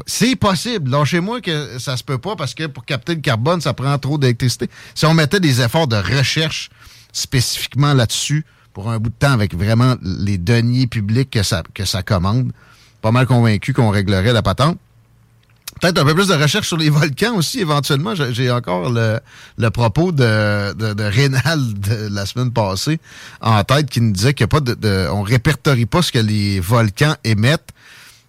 c'est 0.07 0.37
possible. 0.37 0.91
Lâchez-moi 0.91 1.41
que 1.41 1.79
ça 1.79 1.97
se 1.97 2.05
peut 2.05 2.19
pas 2.19 2.37
parce 2.37 2.55
que 2.55 2.67
pour 2.67 2.85
capter 2.85 3.15
le 3.15 3.21
carbone, 3.21 3.61
ça 3.61 3.73
prend 3.75 3.99
trop 3.99 4.19
d'électricité. 4.19 4.69
Si 4.95 5.07
on 5.07 5.15
mettait 5.15 5.41
des 5.41 5.61
efforts 5.61 5.89
de 5.89 5.97
recherche 5.97 6.71
spécifiquement 7.13 7.95
là-dessus 7.95 8.45
pour 8.73 8.91
un 8.91 8.99
bout 8.99 9.09
de 9.09 9.15
temps 9.15 9.33
avec 9.33 9.55
vraiment 9.55 9.97
les 10.03 10.39
deniers 10.39 10.87
publics 10.87 11.31
que 11.31 11.43
ça, 11.43 11.63
que 11.75 11.85
ça 11.85 12.03
commande, 12.03 12.53
pas 13.01 13.11
mal 13.11 13.27
convaincu 13.27 13.73
qu'on 13.73 13.91
réglerait 13.91 14.33
la 14.33 14.43
patente. 14.43 14.79
Peut-être 15.81 15.99
un 15.99 16.05
peu 16.07 16.15
plus 16.15 16.29
de 16.29 16.35
recherche 16.35 16.67
sur 16.69 16.79
les 16.79 16.89
volcans 16.89 17.35
aussi, 17.37 17.61
éventuellement. 17.61 18.15
J'ai 18.15 18.51
encore 18.51 18.91
le, 18.91 19.21
le 19.59 19.71
propos 19.71 20.11
de, 20.11 20.73
de, 20.73 20.95
de 20.95 21.03
Rénal 21.05 21.61
de 21.75 22.09
la 22.11 22.25
semaine 22.25 22.51
passée 22.51 22.99
en 23.43 23.63
tête 23.63 23.91
qui 23.91 24.01
nous 24.01 24.13
disait 24.13 24.33
qu'il 24.33 24.45
y 24.45 24.45
a 24.45 24.49
pas 24.49 24.61
de, 24.61 24.73
de- 24.75 25.07
on 25.13 25.21
répertorie 25.23 25.85
pas 25.87 26.01
ce 26.01 26.13
que 26.13 26.19
les 26.19 26.61
volcans 26.61 27.15
émettent. 27.25 27.69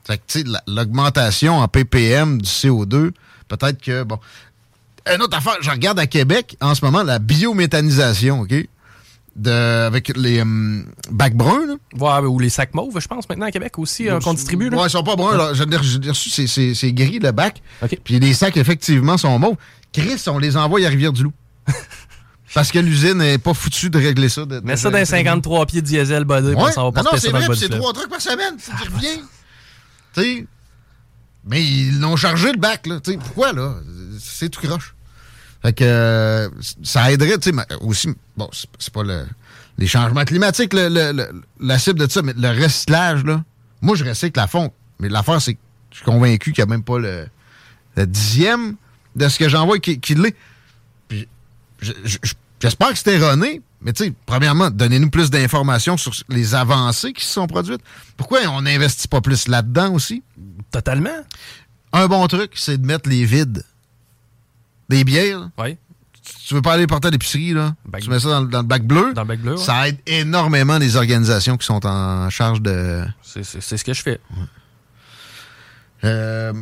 Fait 0.06 0.18
que, 0.18 0.40
l'augmentation 0.68 1.58
en 1.60 1.68
ppm 1.70 2.42
du 2.42 2.50
CO2, 2.50 3.12
peut-être 3.48 3.82
que, 3.82 4.04
bon. 4.04 4.20
Une 5.14 5.22
autre 5.22 5.38
affaire, 5.38 5.56
je 5.62 5.70
regarde 5.70 6.00
à 6.00 6.06
Québec, 6.08 6.58
en 6.60 6.76
ce 6.76 6.84
moment, 6.84 7.02
la 7.04 7.20
biométhanisation, 7.20 8.42
OK? 8.42 8.54
De, 9.38 9.52
avec 9.52 10.18
les 10.18 10.42
hum, 10.42 10.86
bacs 11.12 11.36
bruns, 11.36 11.68
là. 11.68 12.22
Ouais, 12.22 12.28
ou 12.28 12.40
les 12.40 12.50
sacs 12.50 12.74
mauves, 12.74 13.00
je 13.00 13.08
pense, 13.08 13.30
maintenant 13.30 13.46
à 13.46 13.52
Québec 13.52 13.78
aussi, 13.78 14.10
euh, 14.10 14.20
qu'on 14.20 14.34
distribue. 14.34 14.70
Là. 14.72 14.78
Ouais, 14.78 14.88
ils 14.88 14.90
sont 14.90 15.04
pas 15.04 15.16
bruns. 15.16 15.38
là. 15.38 15.52
L'ai 15.54 15.78
reçu, 16.10 16.48
c'est- 16.48 16.92
gris, 16.94 17.20
le 17.20 17.32
bac. 17.32 17.62
Puis 18.04 18.20
les 18.20 18.34
sacs, 18.34 18.58
effectivement, 18.58 19.16
sont 19.18 19.38
mauves. 19.38 19.58
Chris, 19.94 20.24
on 20.26 20.40
les 20.40 20.58
envoie 20.58 20.84
à 20.84 20.90
Rivière-du-Loup. 20.90 21.34
Parce 22.56 22.72
que 22.72 22.80
l'usine 22.80 23.16
n'est 23.20 23.38
pas 23.38 23.54
foutue 23.54 23.90
de 23.92 24.00
régler 24.00 24.30
ça. 24.30 24.46
de- 24.46 24.60
de- 24.60 24.76
ça 24.76 24.90
les 24.90 25.06
53 25.06 25.66
pieds 25.68 25.82
de 25.82 25.86
diesel 25.86 26.24
bodé, 26.24 26.54
puis 26.56 26.64
Ouais. 26.64 26.72
ça 26.72 26.82
va 26.82 26.88
Non, 26.88 26.92
porter 26.94 27.10
non, 27.12 27.12
ça 27.12 27.20
c'est 27.20 27.30
vrai, 27.30 27.48
c'est 27.56 27.70
trois 27.70 27.94
trucs 27.94 28.10
par 28.10 28.22
semaine. 28.22 28.56
C'est 28.58 28.72
qui 28.76 28.88
revient. 28.88 29.22
tu 30.16 30.22
sais. 30.24 30.48
Mais 31.46 31.64
ils 31.64 32.00
l'ont 32.00 32.16
chargé 32.16 32.52
le 32.52 32.58
bac, 32.58 32.88
là. 32.88 33.00
Tu 33.02 33.12
sais, 33.12 33.18
pourquoi, 33.18 33.54
là? 33.54 33.76
C'est 34.20 34.50
tout 34.50 34.62
croche. 34.66 34.96
Fait 35.68 35.74
que 35.74 35.84
euh, 35.84 36.48
ça 36.82 37.12
aiderait, 37.12 37.38
tu 37.40 37.50
sais, 37.50 37.56
aussi, 37.82 38.08
bon, 38.38 38.50
c'est 38.80 38.94
pas 38.94 39.04
le, 39.04 39.26
les 39.78 39.86
changements 39.86 40.24
climatiques, 40.24 40.72
le- 40.74 40.88
le- 40.88 41.12
le- 41.12 41.42
la 41.60 41.78
cible 41.78 42.00
de 42.00 42.10
ça, 42.10 42.22
mais 42.22 42.32
le 42.38 42.48
recyclage, 42.64 43.26
là. 43.26 43.44
Moi, 43.82 43.98
je 43.98 44.06
recycle 44.06 44.40
la 44.40 44.48
fond. 44.48 44.72
Mais 45.02 45.10
l'affaire, 45.10 45.42
c'est 45.42 45.56
que 45.56 45.60
je 45.92 45.98
suis 45.98 46.06
convaincu 46.06 46.54
qu'il 46.54 46.64
n'y 46.64 46.70
a 46.70 46.74
même 46.74 46.84
pas 46.84 47.00
le, 47.00 47.28
dixième 48.06 48.76
de 49.18 49.28
ce 49.28 49.38
que 49.38 49.50
j'envoie 49.50 49.80
qui, 49.80 50.00
qui 50.00 50.16
l'est. 50.16 50.38
Puis 51.10 51.28
je- 51.82 51.92
je- 52.06 52.18
je- 52.24 52.34
j'espère 52.62 52.92
que 52.94 52.98
c'est 52.98 53.16
erroné, 53.16 53.62
mais 53.82 53.92
tu 53.92 54.06
sais, 54.06 54.14
premièrement, 54.26 54.70
donnez-nous 54.72 55.10
plus 55.10 55.30
d'informations 55.30 55.98
sur 55.98 56.14
les 56.30 56.56
avancées 56.56 57.12
qui 57.12 57.26
se 57.26 57.34
sont 57.34 57.48
produites. 57.48 57.82
Pourquoi 58.16 58.40
on 58.52 58.62
n'investit 58.62 59.10
pas 59.10 59.20
plus 59.20 59.50
là-dedans 59.50 59.92
aussi? 59.94 60.24
Totalement. 60.72 61.10
Un 61.92 62.08
bon 62.08 62.26
truc, 62.28 62.52
c'est 62.56 62.82
de 62.82 62.86
mettre 62.88 63.10
les 63.10 63.26
vides 63.26 63.66
des 64.90 65.04
bières. 65.04 65.50
Oui. 65.58 65.78
Tu 66.46 66.54
veux 66.54 66.62
pas 66.62 66.74
aller 66.74 66.88
porter 66.88 67.08
à 67.08 67.12
l'épicerie, 67.12 67.54
là? 67.54 67.74
Bac- 67.88 68.02
Tu 68.04 68.10
mets 68.10 68.20
ça 68.20 68.30
dans, 68.30 68.42
le- 68.42 68.48
dans 68.48 68.60
le 68.62 68.68
bac 68.68 68.84
bleu. 68.84 69.14
Dans 69.14 69.22
le 69.22 69.28
bac 69.28 69.40
bleu, 69.40 69.52
ouais. 69.54 69.58
Ça 69.64 69.88
aide 69.88 69.98
énormément 70.06 70.78
les 70.78 70.96
organisations 70.98 71.56
qui 71.58 71.66
sont 71.66 71.86
en 71.86 72.30
charge 72.30 72.62
de. 72.62 73.04
C'est 73.24 73.44
ce 73.44 73.84
que 73.84 73.94
je 73.94 74.02
fais. 74.02 74.20
Euh, 76.04 76.54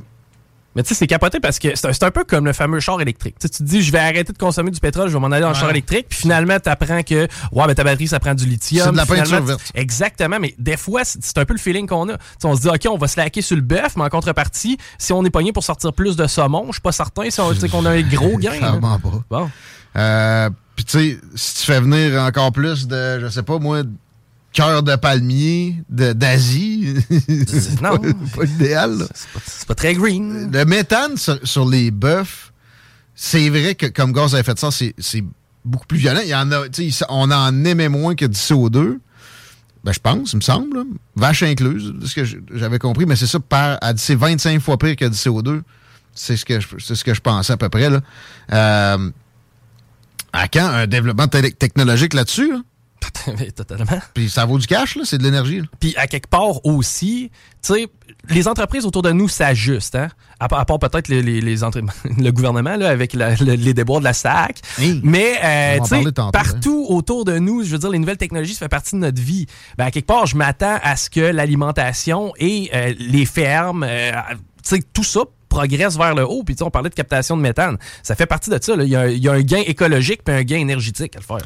Mais 0.76 0.84
tu 0.84 0.90
sais, 0.90 0.96
c'est 0.96 1.08
capoté 1.08 1.40
parce 1.40 1.58
que 1.60 1.70
c'est 1.76 2.04
un, 2.04 2.08
un 2.08 2.12
peu 2.12 2.24
comme 2.26 2.46
le 2.46 2.54
fameux 2.54 2.80
char 2.80 3.00
électrique. 3.02 3.36
Tu 3.40 3.48
sais, 3.48 3.50
tu 3.50 3.58
te 3.60 3.64
dis, 3.64 3.82
je 3.82 3.92
vais 3.92 4.00
arrêter 4.00 4.34
de 4.34 4.38
consommer 4.38 4.72
du 4.72 4.80
pétrole, 4.80 5.08
je 5.08 5.14
vais 5.14 5.20
m'en 5.20 5.28
aller 5.32 5.42
dans 5.42 5.50
le 5.50 5.54
Ouais. 5.56 5.60
char 5.60 5.70
électrique, 5.70 6.08
puis 6.10 6.20
finalement, 6.20 6.60
tu 6.60 6.70
apprends 6.70 7.02
que 7.04 7.28
ouais, 7.52 7.68
ben, 7.68 7.74
ta 7.74 7.84
batterie, 7.84 8.08
ça 8.08 8.20
prend 8.20 8.34
du 8.36 8.46
lithium. 8.46 8.86
C'est 8.86 8.92
de 8.92 8.98
la 8.98 9.06
peinture 9.06 9.40
tu- 9.40 9.46
verte. 9.46 9.72
Exactement, 9.74 10.38
mais 10.40 10.54
des 10.60 10.78
fois, 10.78 11.02
c'est 11.06 11.38
un 11.38 11.46
peu 11.46 11.54
le 11.54 11.60
feeling 11.60 11.88
qu'on 11.88 12.10
a. 12.10 12.18
Tu 12.18 12.24
sais, 12.40 12.48
on 12.48 12.56
se 12.56 12.62
dit, 12.62 12.68
OK, 12.68 12.86
on 12.90 12.98
va 12.98 13.08
se 13.08 13.18
laquer 13.20 13.42
sur 13.42 13.56
le 13.56 13.62
bœuf, 13.62 13.96
mais 13.96 14.04
en 14.04 14.10
contrepartie, 14.10 14.78
si 14.98 15.14
on 15.14 15.24
est 15.24 15.30
pogné 15.30 15.54
pour 15.54 15.64
sortir 15.64 15.94
plus 15.94 16.16
de 16.16 16.28
saumon, 16.28 16.66
je 16.68 16.74
suis 16.74 16.82
pas 16.82 16.92
certain 16.92 17.30
si 17.30 17.70
qu'on 17.70 17.86
a 17.86 17.92
un 17.92 18.02
gros 18.02 18.38
gain. 18.38 18.52
là. 18.52 18.58
clairement 18.58 19.00
pas. 19.00 19.10
Bon. 19.30 19.50
Euh, 19.98 20.50
Puis 20.76 20.84
tu 20.86 20.92
sais, 21.00 21.20
si 21.36 21.56
tu 21.62 21.66
fais 21.72 21.80
venir 21.80 22.22
encore 22.22 22.52
plus 22.52 22.86
de, 22.88 23.20
je 23.22 23.28
sais 23.30 23.44
pas 23.44 23.60
moi, 23.60 23.84
cœur 24.56 24.82
de 24.84 24.95
palmier 24.95 25.76
d'Asie, 25.89 26.95
c'est 27.47 27.82
Non. 27.82 27.97
pas, 27.99 28.08
pas 28.38 28.43
l'idéal. 28.43 28.97
là. 28.99 29.06
C'est 29.14 29.28
pas, 29.30 29.39
c'est 29.45 29.68
pas 29.68 29.76
très 29.76 29.93
green. 29.93 30.49
Le 30.51 30.66
méthane 30.66 31.18
sur, 31.18 31.38
sur 31.43 31.68
les 31.70 31.91
bœufs, 31.91 32.51
c'est 33.14 33.49
vrai 33.49 33.76
que 33.76 33.86
comme 33.88 34.12
gaz 34.14 34.34
à 34.34 34.39
effet 34.39 34.53
de 34.53 34.60
serre, 34.60 34.74
c'est 34.74 34.95
c'est 34.97 35.24
beaucoup 35.64 35.86
plus 35.88 35.97
violent. 35.97 36.22
Il 36.24 36.30
y 36.30 36.36
en 36.36 36.51
a, 36.51 36.64
on 37.10 37.32
en 37.32 37.66
émet 37.66 37.89
moins 37.89 38.16
que 38.16 38.26
du 38.26 38.38
CO2. 38.38 38.97
Ben, 39.84 39.91
je 39.93 39.99
pense, 39.99 40.34
il 40.34 40.38
me 40.38 40.41
semble. 40.41 40.78
là. 40.78 40.84
Vache 41.16 41.43
incluse, 41.43 41.93
de 41.93 42.06
ce 42.08 42.16
que 42.16 42.24
j'avais 42.56 42.80
compris, 42.80 43.06
mais 43.06 43.16
c'est 43.16 43.28
ça, 43.28 43.39
par, 43.39 43.78
elle 43.82 43.93
dit 43.93 44.01
c'est 44.01 44.16
25 44.16 44.60
fois 44.62 44.78
pire 44.80 44.95
que 44.95 45.06
du 45.06 45.16
CO2. 45.16 45.62
C'est 46.14 46.38
ce 46.38 46.45
que 46.45 46.60
je, 46.60 46.68
c'est 46.80 46.95
ce 46.95 47.03
que 47.03 47.14
je 47.14 47.22
pensais 47.22 47.53
à 47.53 47.58
peu 47.58 47.70
près. 47.70 47.89
Là. 47.89 47.99
Euh, 48.53 49.10
à 50.34 50.47
quand 50.47 50.66
un 50.68 50.88
développement 50.88 51.28
te- 51.28 51.49
technologique 51.51 52.14
là-dessus? 52.14 52.51
là? 52.53 52.62
Mais 53.39 53.51
Totalement. 53.51 53.99
Puis 54.14 54.30
ça 54.30 54.45
vaut 54.45 54.58
du 54.58 54.68
cash, 54.68 54.95
là, 54.95 55.03
c'est 55.06 55.18
de 55.18 55.24
l'énergie. 55.24 55.60
là. 55.62 55.66
Puis 55.80 55.93
à 55.97 56.08
quelque 56.08 56.28
part 56.30 56.66
aussi, 56.66 57.32
tu 57.64 57.74
sais, 57.74 57.88
les 58.30 58.47
entreprises 58.47 58.86
autour 58.86 59.01
de 59.03 59.12
nous 59.12 59.28
s'ajustent, 59.30 59.95
hein? 59.95 60.10
À, 60.39 60.47
part- 60.47 60.60
à 60.60 60.66
part 60.66 60.80
peut-être 60.80 61.08
les, 61.08 61.22
les, 61.22 61.41
les 61.41 61.64
entre- 61.64 61.82
le 62.18 62.32
gouvernement 62.32 62.76
là, 62.76 62.89
avec 62.89 63.14
la- 63.14 63.36
le- 63.36 63.53
les 63.53 63.74
déboires 63.74 63.99
de 63.99 64.06
la 64.06 64.14
SAC. 64.14 64.60
Hey, 64.80 64.99
Mais 65.03 65.38
euh, 65.43 65.78
on 65.78 65.78
va 65.78 65.82
en 65.82 65.84
tu 65.84 65.89
sais, 65.89 65.95
parler 65.95 66.12
tantôt, 66.12 66.32
partout 66.32 66.86
autour 66.89 67.26
de 67.26 67.38
nous, 67.39 67.64
je 67.64 67.70
veux 67.72 67.78
dire, 67.80 67.89
les 67.89 67.99
nouvelles 67.99 68.18
technologies, 68.18 68.53
ça 68.53 68.66
fait 68.66 68.70
partie 68.70 68.95
de 68.95 68.99
notre 69.01 69.22
vie. 69.22 69.45
Ben, 69.78 69.86
à 69.86 69.91
quelque 69.91 70.08
part, 70.08 70.26
je 70.26 70.36
m'attends 70.36 70.78
à 70.84 70.95
ce 70.95 71.10
que 71.10 71.20
l'alimentation 71.22 72.34
et 72.38 72.70
euh, 72.74 72.93
les 72.99 73.26
fermes, 73.26 73.86
euh, 73.88 74.12
tu 74.32 74.76
sais, 74.76 74.82
tout 74.93 75.03
ça 75.03 75.22
progresse 75.47 75.97
vers 75.97 76.16
le 76.16 76.26
haut. 76.28 76.43
Puis 76.43 76.56
tu 76.56 76.60
sais, 76.60 76.64
on 76.66 76.72
parlait 76.72 76.89
de 76.89 76.95
captation 76.95 77.38
de 77.38 77.41
méthane. 77.41 77.78
Ça 78.03 78.16
fait 78.16 78.26
partie 78.26 78.49
de 78.49 78.58
ça. 78.62 78.76
là. 78.76 78.84
Il 78.84 78.89
y, 78.89 78.95
a 78.95 79.01
un- 79.01 79.08
il 79.08 79.24
y 79.24 79.30
a 79.30 79.32
un 79.34 79.41
gain 79.41 79.62
écologique 79.66 80.22
puis 80.24 80.36
un 80.36 80.43
gain 80.43 80.58
énergétique 80.58 81.16
à 81.16 81.20
le 81.20 81.26
faire. 81.26 81.38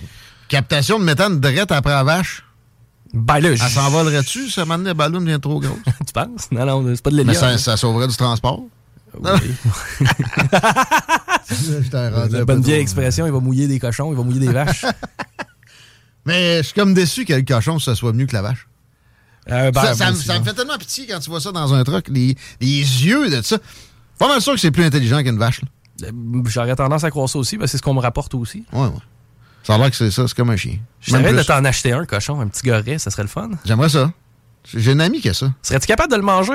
Captation 0.50 1.00
de 1.00 1.06
méthane 1.06 1.40
direct 1.40 1.72
après 1.72 1.92
la 1.92 2.04
vache? 2.04 2.44
Ben 3.14 3.40
là, 3.40 3.50
Elle 3.52 3.58
s'envolerait-tu, 3.58 4.50
ça 4.50 4.66
maintenant, 4.66 4.88
la 4.88 4.94
ballon 4.94 5.22
devient 5.22 5.40
trop 5.42 5.60
grosse? 5.60 5.78
tu 6.06 6.14
penses? 6.14 6.52
Non, 6.52 6.66
non, 6.66 6.94
c'est 6.96 7.02
pas 7.02 7.10
de 7.12 7.16
Mais 7.16 7.24
l'hélium. 7.24 7.42
ça, 7.42 7.58
ça 7.58 7.78
sauverait 7.78 8.08
du 8.08 8.16
transport. 8.16 8.62
Oui. 9.20 9.30
La 11.92 12.46
bonne 12.46 12.62
vieille 12.62 12.82
expression, 12.82 13.26
il 13.26 13.32
va 13.32 13.40
mouiller 13.40 13.68
des 13.68 13.80
cochons, 13.80 14.12
il 14.12 14.18
va 14.18 14.24
mouiller 14.24 14.40
des 14.40 14.52
vaches. 14.54 14.86
Mais 16.26 16.58
je 16.58 16.64
suis 16.64 16.74
comme 16.74 16.94
déçu 16.94 17.26
que 17.26 17.34
le 17.34 17.42
cochon, 17.42 17.80
ça 17.80 17.96
soit 17.96 18.14
mieux 18.14 18.28
que 18.28 18.34
la 18.36 18.44
vache. 18.44 18.68
Euh, 19.50 19.72
ben, 19.72 19.82
ça, 19.82 19.96
ça 19.96 20.12
me- 20.12 20.16
aussi, 20.16 20.28
ça 20.28 20.34
me 20.36 20.40
hein. 20.40 20.44
fait 20.44 20.54
tellement 20.54 20.78
pitié 20.78 21.08
quand 21.08 21.20
tu 21.20 21.30
vois 21.32 21.42
ça 21.42 21.52
dans 21.52 21.74
un 21.74 21.84
truck, 21.84 22.08
les, 22.10 22.36
les 22.62 22.68
yeux 22.82 23.30
de 23.30 23.42
ça. 23.42 23.58
Pas 24.20 24.28
mal 24.28 24.42
sûr 24.42 24.54
que 24.54 24.60
c'est 24.60 24.70
plus 24.70 24.84
intelligent 24.84 25.24
qu'une 25.24 25.40
vache. 25.40 25.62
Euh, 26.04 26.12
J'aurais 26.46 26.76
tendance 26.76 27.04
à 27.04 27.10
croire 27.10 27.28
ça 27.28 27.40
aussi, 27.40 27.58
parce 27.58 27.68
que 27.68 27.72
c'est 27.72 27.78
ce 27.78 27.82
qu'on 27.82 27.96
me 27.96 28.00
rapporte 28.02 28.36
aussi. 28.36 28.64
Ouais, 28.74 28.82
ouais. 28.82 28.92
Ça 29.64 29.76
a 29.76 29.78
l'air 29.78 29.90
que 29.90 29.96
c'est 29.96 30.10
ça, 30.12 30.28
c'est 30.28 30.36
comme 30.36 30.50
un 30.50 30.56
chien. 30.58 30.78
Je 31.02 31.12
savais 31.12 31.32
de 31.34 31.44
t'en 31.44 31.64
acheter 31.66 31.92
un 31.92 32.06
cochon, 32.06 32.40
un 32.42 32.48
petit 32.48 32.64
goret, 32.68 32.98
ça 32.98 33.12
serait 33.12 33.24
le 33.24 33.30
fun. 33.30 33.50
J'aimerais 33.66 33.90
ça. 33.90 34.12
J'ai 34.74 34.92
une 34.92 35.02
amie 35.02 35.22
qui 35.22 35.30
a 35.30 35.34
ça. 35.34 35.52
Serais-tu 35.62 35.88
capable 35.88 36.12
de 36.12 36.18
le 36.18 36.24
manger? 36.24 36.54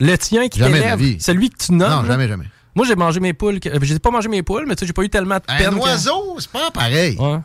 Le 0.00 0.16
tien 0.16 0.48
qui 0.48 0.58
Jamais 0.58 0.78
de 0.78 0.84
la 0.84 0.96
t'élève, 0.96 0.98
vie. 0.98 1.20
celui 1.20 1.50
que 1.50 1.56
tu 1.58 1.72
nommes. 1.72 1.90
non, 1.90 2.04
jamais, 2.04 2.26
jamais. 2.28 2.46
Moi, 2.74 2.86
j'ai 2.86 2.96
mangé 2.96 3.20
mes 3.20 3.34
poules. 3.34 3.60
euh, 3.66 3.78
J'ai 3.82 3.98
pas 3.98 4.10
mangé 4.10 4.28
mes 4.28 4.42
poules, 4.42 4.64
mais 4.66 4.74
tu 4.74 4.80
sais, 4.80 4.86
j'ai 4.86 4.92
pas 4.94 5.02
eu 5.02 5.10
tellement 5.10 5.36
de 5.36 5.42
peine. 5.42 5.74
Un 5.74 5.76
oiseau, 5.76 6.36
c'est 6.38 6.50
pas 6.50 6.70
pareil. 6.70 7.16
Ouais. 7.18 7.36
Tu 7.36 7.42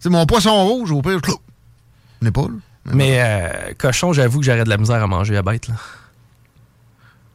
sais, 0.00 0.08
mon 0.08 0.24
poisson 0.24 0.54
rouge, 0.64 0.90
au 0.92 1.02
pire, 1.02 1.20
pas, 1.20 2.42
là. 2.42 2.92
Mais 2.94 3.18
euh, 3.20 3.72
cochon, 3.76 4.12
j'avoue 4.12 4.38
que 4.40 4.46
j'aurais 4.46 4.64
de 4.64 4.68
la 4.70 4.78
misère 4.78 5.02
à 5.02 5.06
manger 5.06 5.36
à 5.36 5.42
bête. 5.42 5.68
Là. 5.68 5.74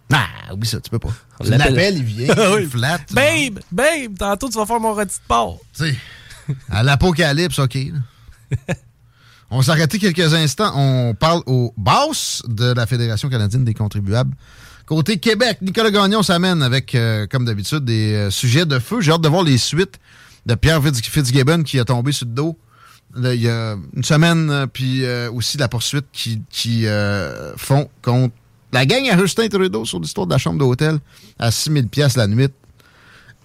Non, 0.10 0.54
oublie 0.54 0.68
ça, 0.68 0.80
tu 0.80 0.89
peux 0.89 0.99
pas. 0.99 1.10
L'appelles, 1.43 1.97
il 1.97 2.04
vient, 2.04 2.36
il 2.60 2.68
flatte. 2.70 3.14
Babe, 3.14 3.60
babe, 3.72 4.18
tantôt 4.18 4.49
tu 4.49 4.58
vas 4.58 4.66
faire 4.66 4.80
mon 4.80 4.93
rôti 4.93 5.18
de 5.18 5.28
porc. 5.28 5.60
Tu 5.76 5.86
sais, 5.91 5.95
à 6.70 6.84
l'apocalypse, 6.84 7.60
OK. 7.60 7.78
On 9.50 9.58
va 9.58 9.64
s'arrêter 9.64 10.00
quelques 10.00 10.34
instants. 10.34 10.72
On 10.76 11.14
parle 11.14 11.41
au 11.46 11.74
boss 11.78 12.41
de 12.48 12.74
la 12.74 12.86
Fédération 12.86 13.30
canadienne 13.30 13.64
des 13.64 13.74
contribuables. 13.74 14.36
Côté 14.86 15.18
Québec, 15.18 15.60
Nicolas 15.62 15.91
Gagnon 15.91 16.24
s'amène 16.24 16.62
avec, 16.62 16.94
euh, 16.96 17.26
comme 17.28 17.46
d'habitude, 17.46 17.86
des 17.86 18.14
euh, 18.14 18.30
sujets 18.32 18.66
de 18.66 18.80
feu. 18.80 19.00
J'ai 19.00 19.12
hâte 19.12 19.22
de 19.22 19.30
voir 19.30 19.44
les 19.44 19.58
suites 19.58 20.00
de 20.46 20.56
Pierre 20.56 20.84
Fitz- 20.84 21.02
Fitzgibbon 21.02 21.64
qui 21.64 21.80
a 21.80 21.86
tombé 21.86 22.12
sur 22.12 22.26
le 22.26 22.34
dos 22.34 22.58
il 23.16 23.41
y 23.41 23.48
a 23.48 23.76
une 23.96 24.04
semaine, 24.04 24.50
euh, 24.50 24.66
puis 24.66 25.06
aussi 25.32 25.60
la 25.60 25.68
poursuite 25.68 26.06
qui, 26.12 26.41
qui 26.50 26.86
font 27.58 27.88
contre 28.02 28.34
la 28.72 28.88
gang 28.88 29.08
à 29.08 29.18
Justin 29.20 29.48
Trudeau 29.50 29.86
sur 29.86 30.00
l'histoire 30.00 30.26
de 30.26 30.32
la 30.32 30.39
chambre 30.39 30.58
d'hôtel 30.58 30.98
à 31.38 31.52
6000 31.52 31.88
pièces 31.89 32.18
la 32.18 32.26
nuit. 32.26 32.50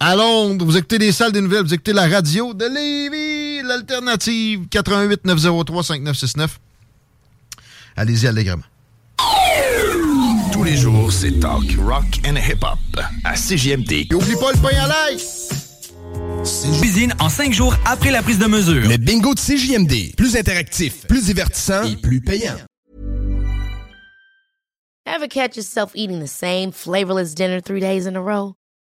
À 0.01 0.15
Londres, 0.15 0.65
vous 0.65 0.77
écoutez 0.77 0.97
les 0.97 1.11
salles 1.11 1.33
des 1.33 1.41
nouvelles, 1.41 1.63
vous 1.63 1.73
écoutez 1.73 1.91
la 1.91 2.07
radio 2.07 2.53
de 2.53 2.63
Lévis, 2.65 3.67
l'alternative 3.67 4.67
88 4.69 5.25
903 5.25 5.83
5969. 5.83 6.59
Allez-y 7.97 8.27
allègrement. 8.27 8.63
Tous 10.53 10.63
les 10.63 10.77
jours, 10.77 11.11
c'est 11.11 11.37
talk, 11.41 11.65
rock 11.85 12.05
and 12.25 12.37
hip-hop 12.37 12.79
à 13.25 13.33
CJMD. 13.33 13.91
Et 13.91 14.13
oublie 14.13 14.35
pas 14.35 14.53
le 14.53 14.61
pain 14.61 14.77
à 14.77 14.87
l'ail! 14.87 15.17
Cuisine 16.79 17.13
en 17.19 17.27
5 17.27 17.51
jours 17.51 17.75
après 17.85 18.11
la 18.11 18.23
prise 18.23 18.39
de 18.39 18.45
mesure. 18.45 18.87
Le 18.87 18.95
bingo 18.95 19.33
de 19.33 19.39
CJMD. 19.39 20.15
Plus 20.15 20.37
interactif, 20.37 21.05
plus 21.07 21.25
divertissant 21.25 21.83
et 21.83 21.97
plus 21.97 22.21
payant. 22.21 22.55
Ever 25.05 25.27
catch 25.27 25.57
yourself 25.57 25.91
eating 25.93 26.21
the 26.21 26.27
same 26.27 26.71
flavorless 26.71 27.33
dinner 27.35 27.59
three 27.59 27.81
days 27.81 28.07
in 28.07 28.15
a 28.15 28.21
row? 28.21 28.55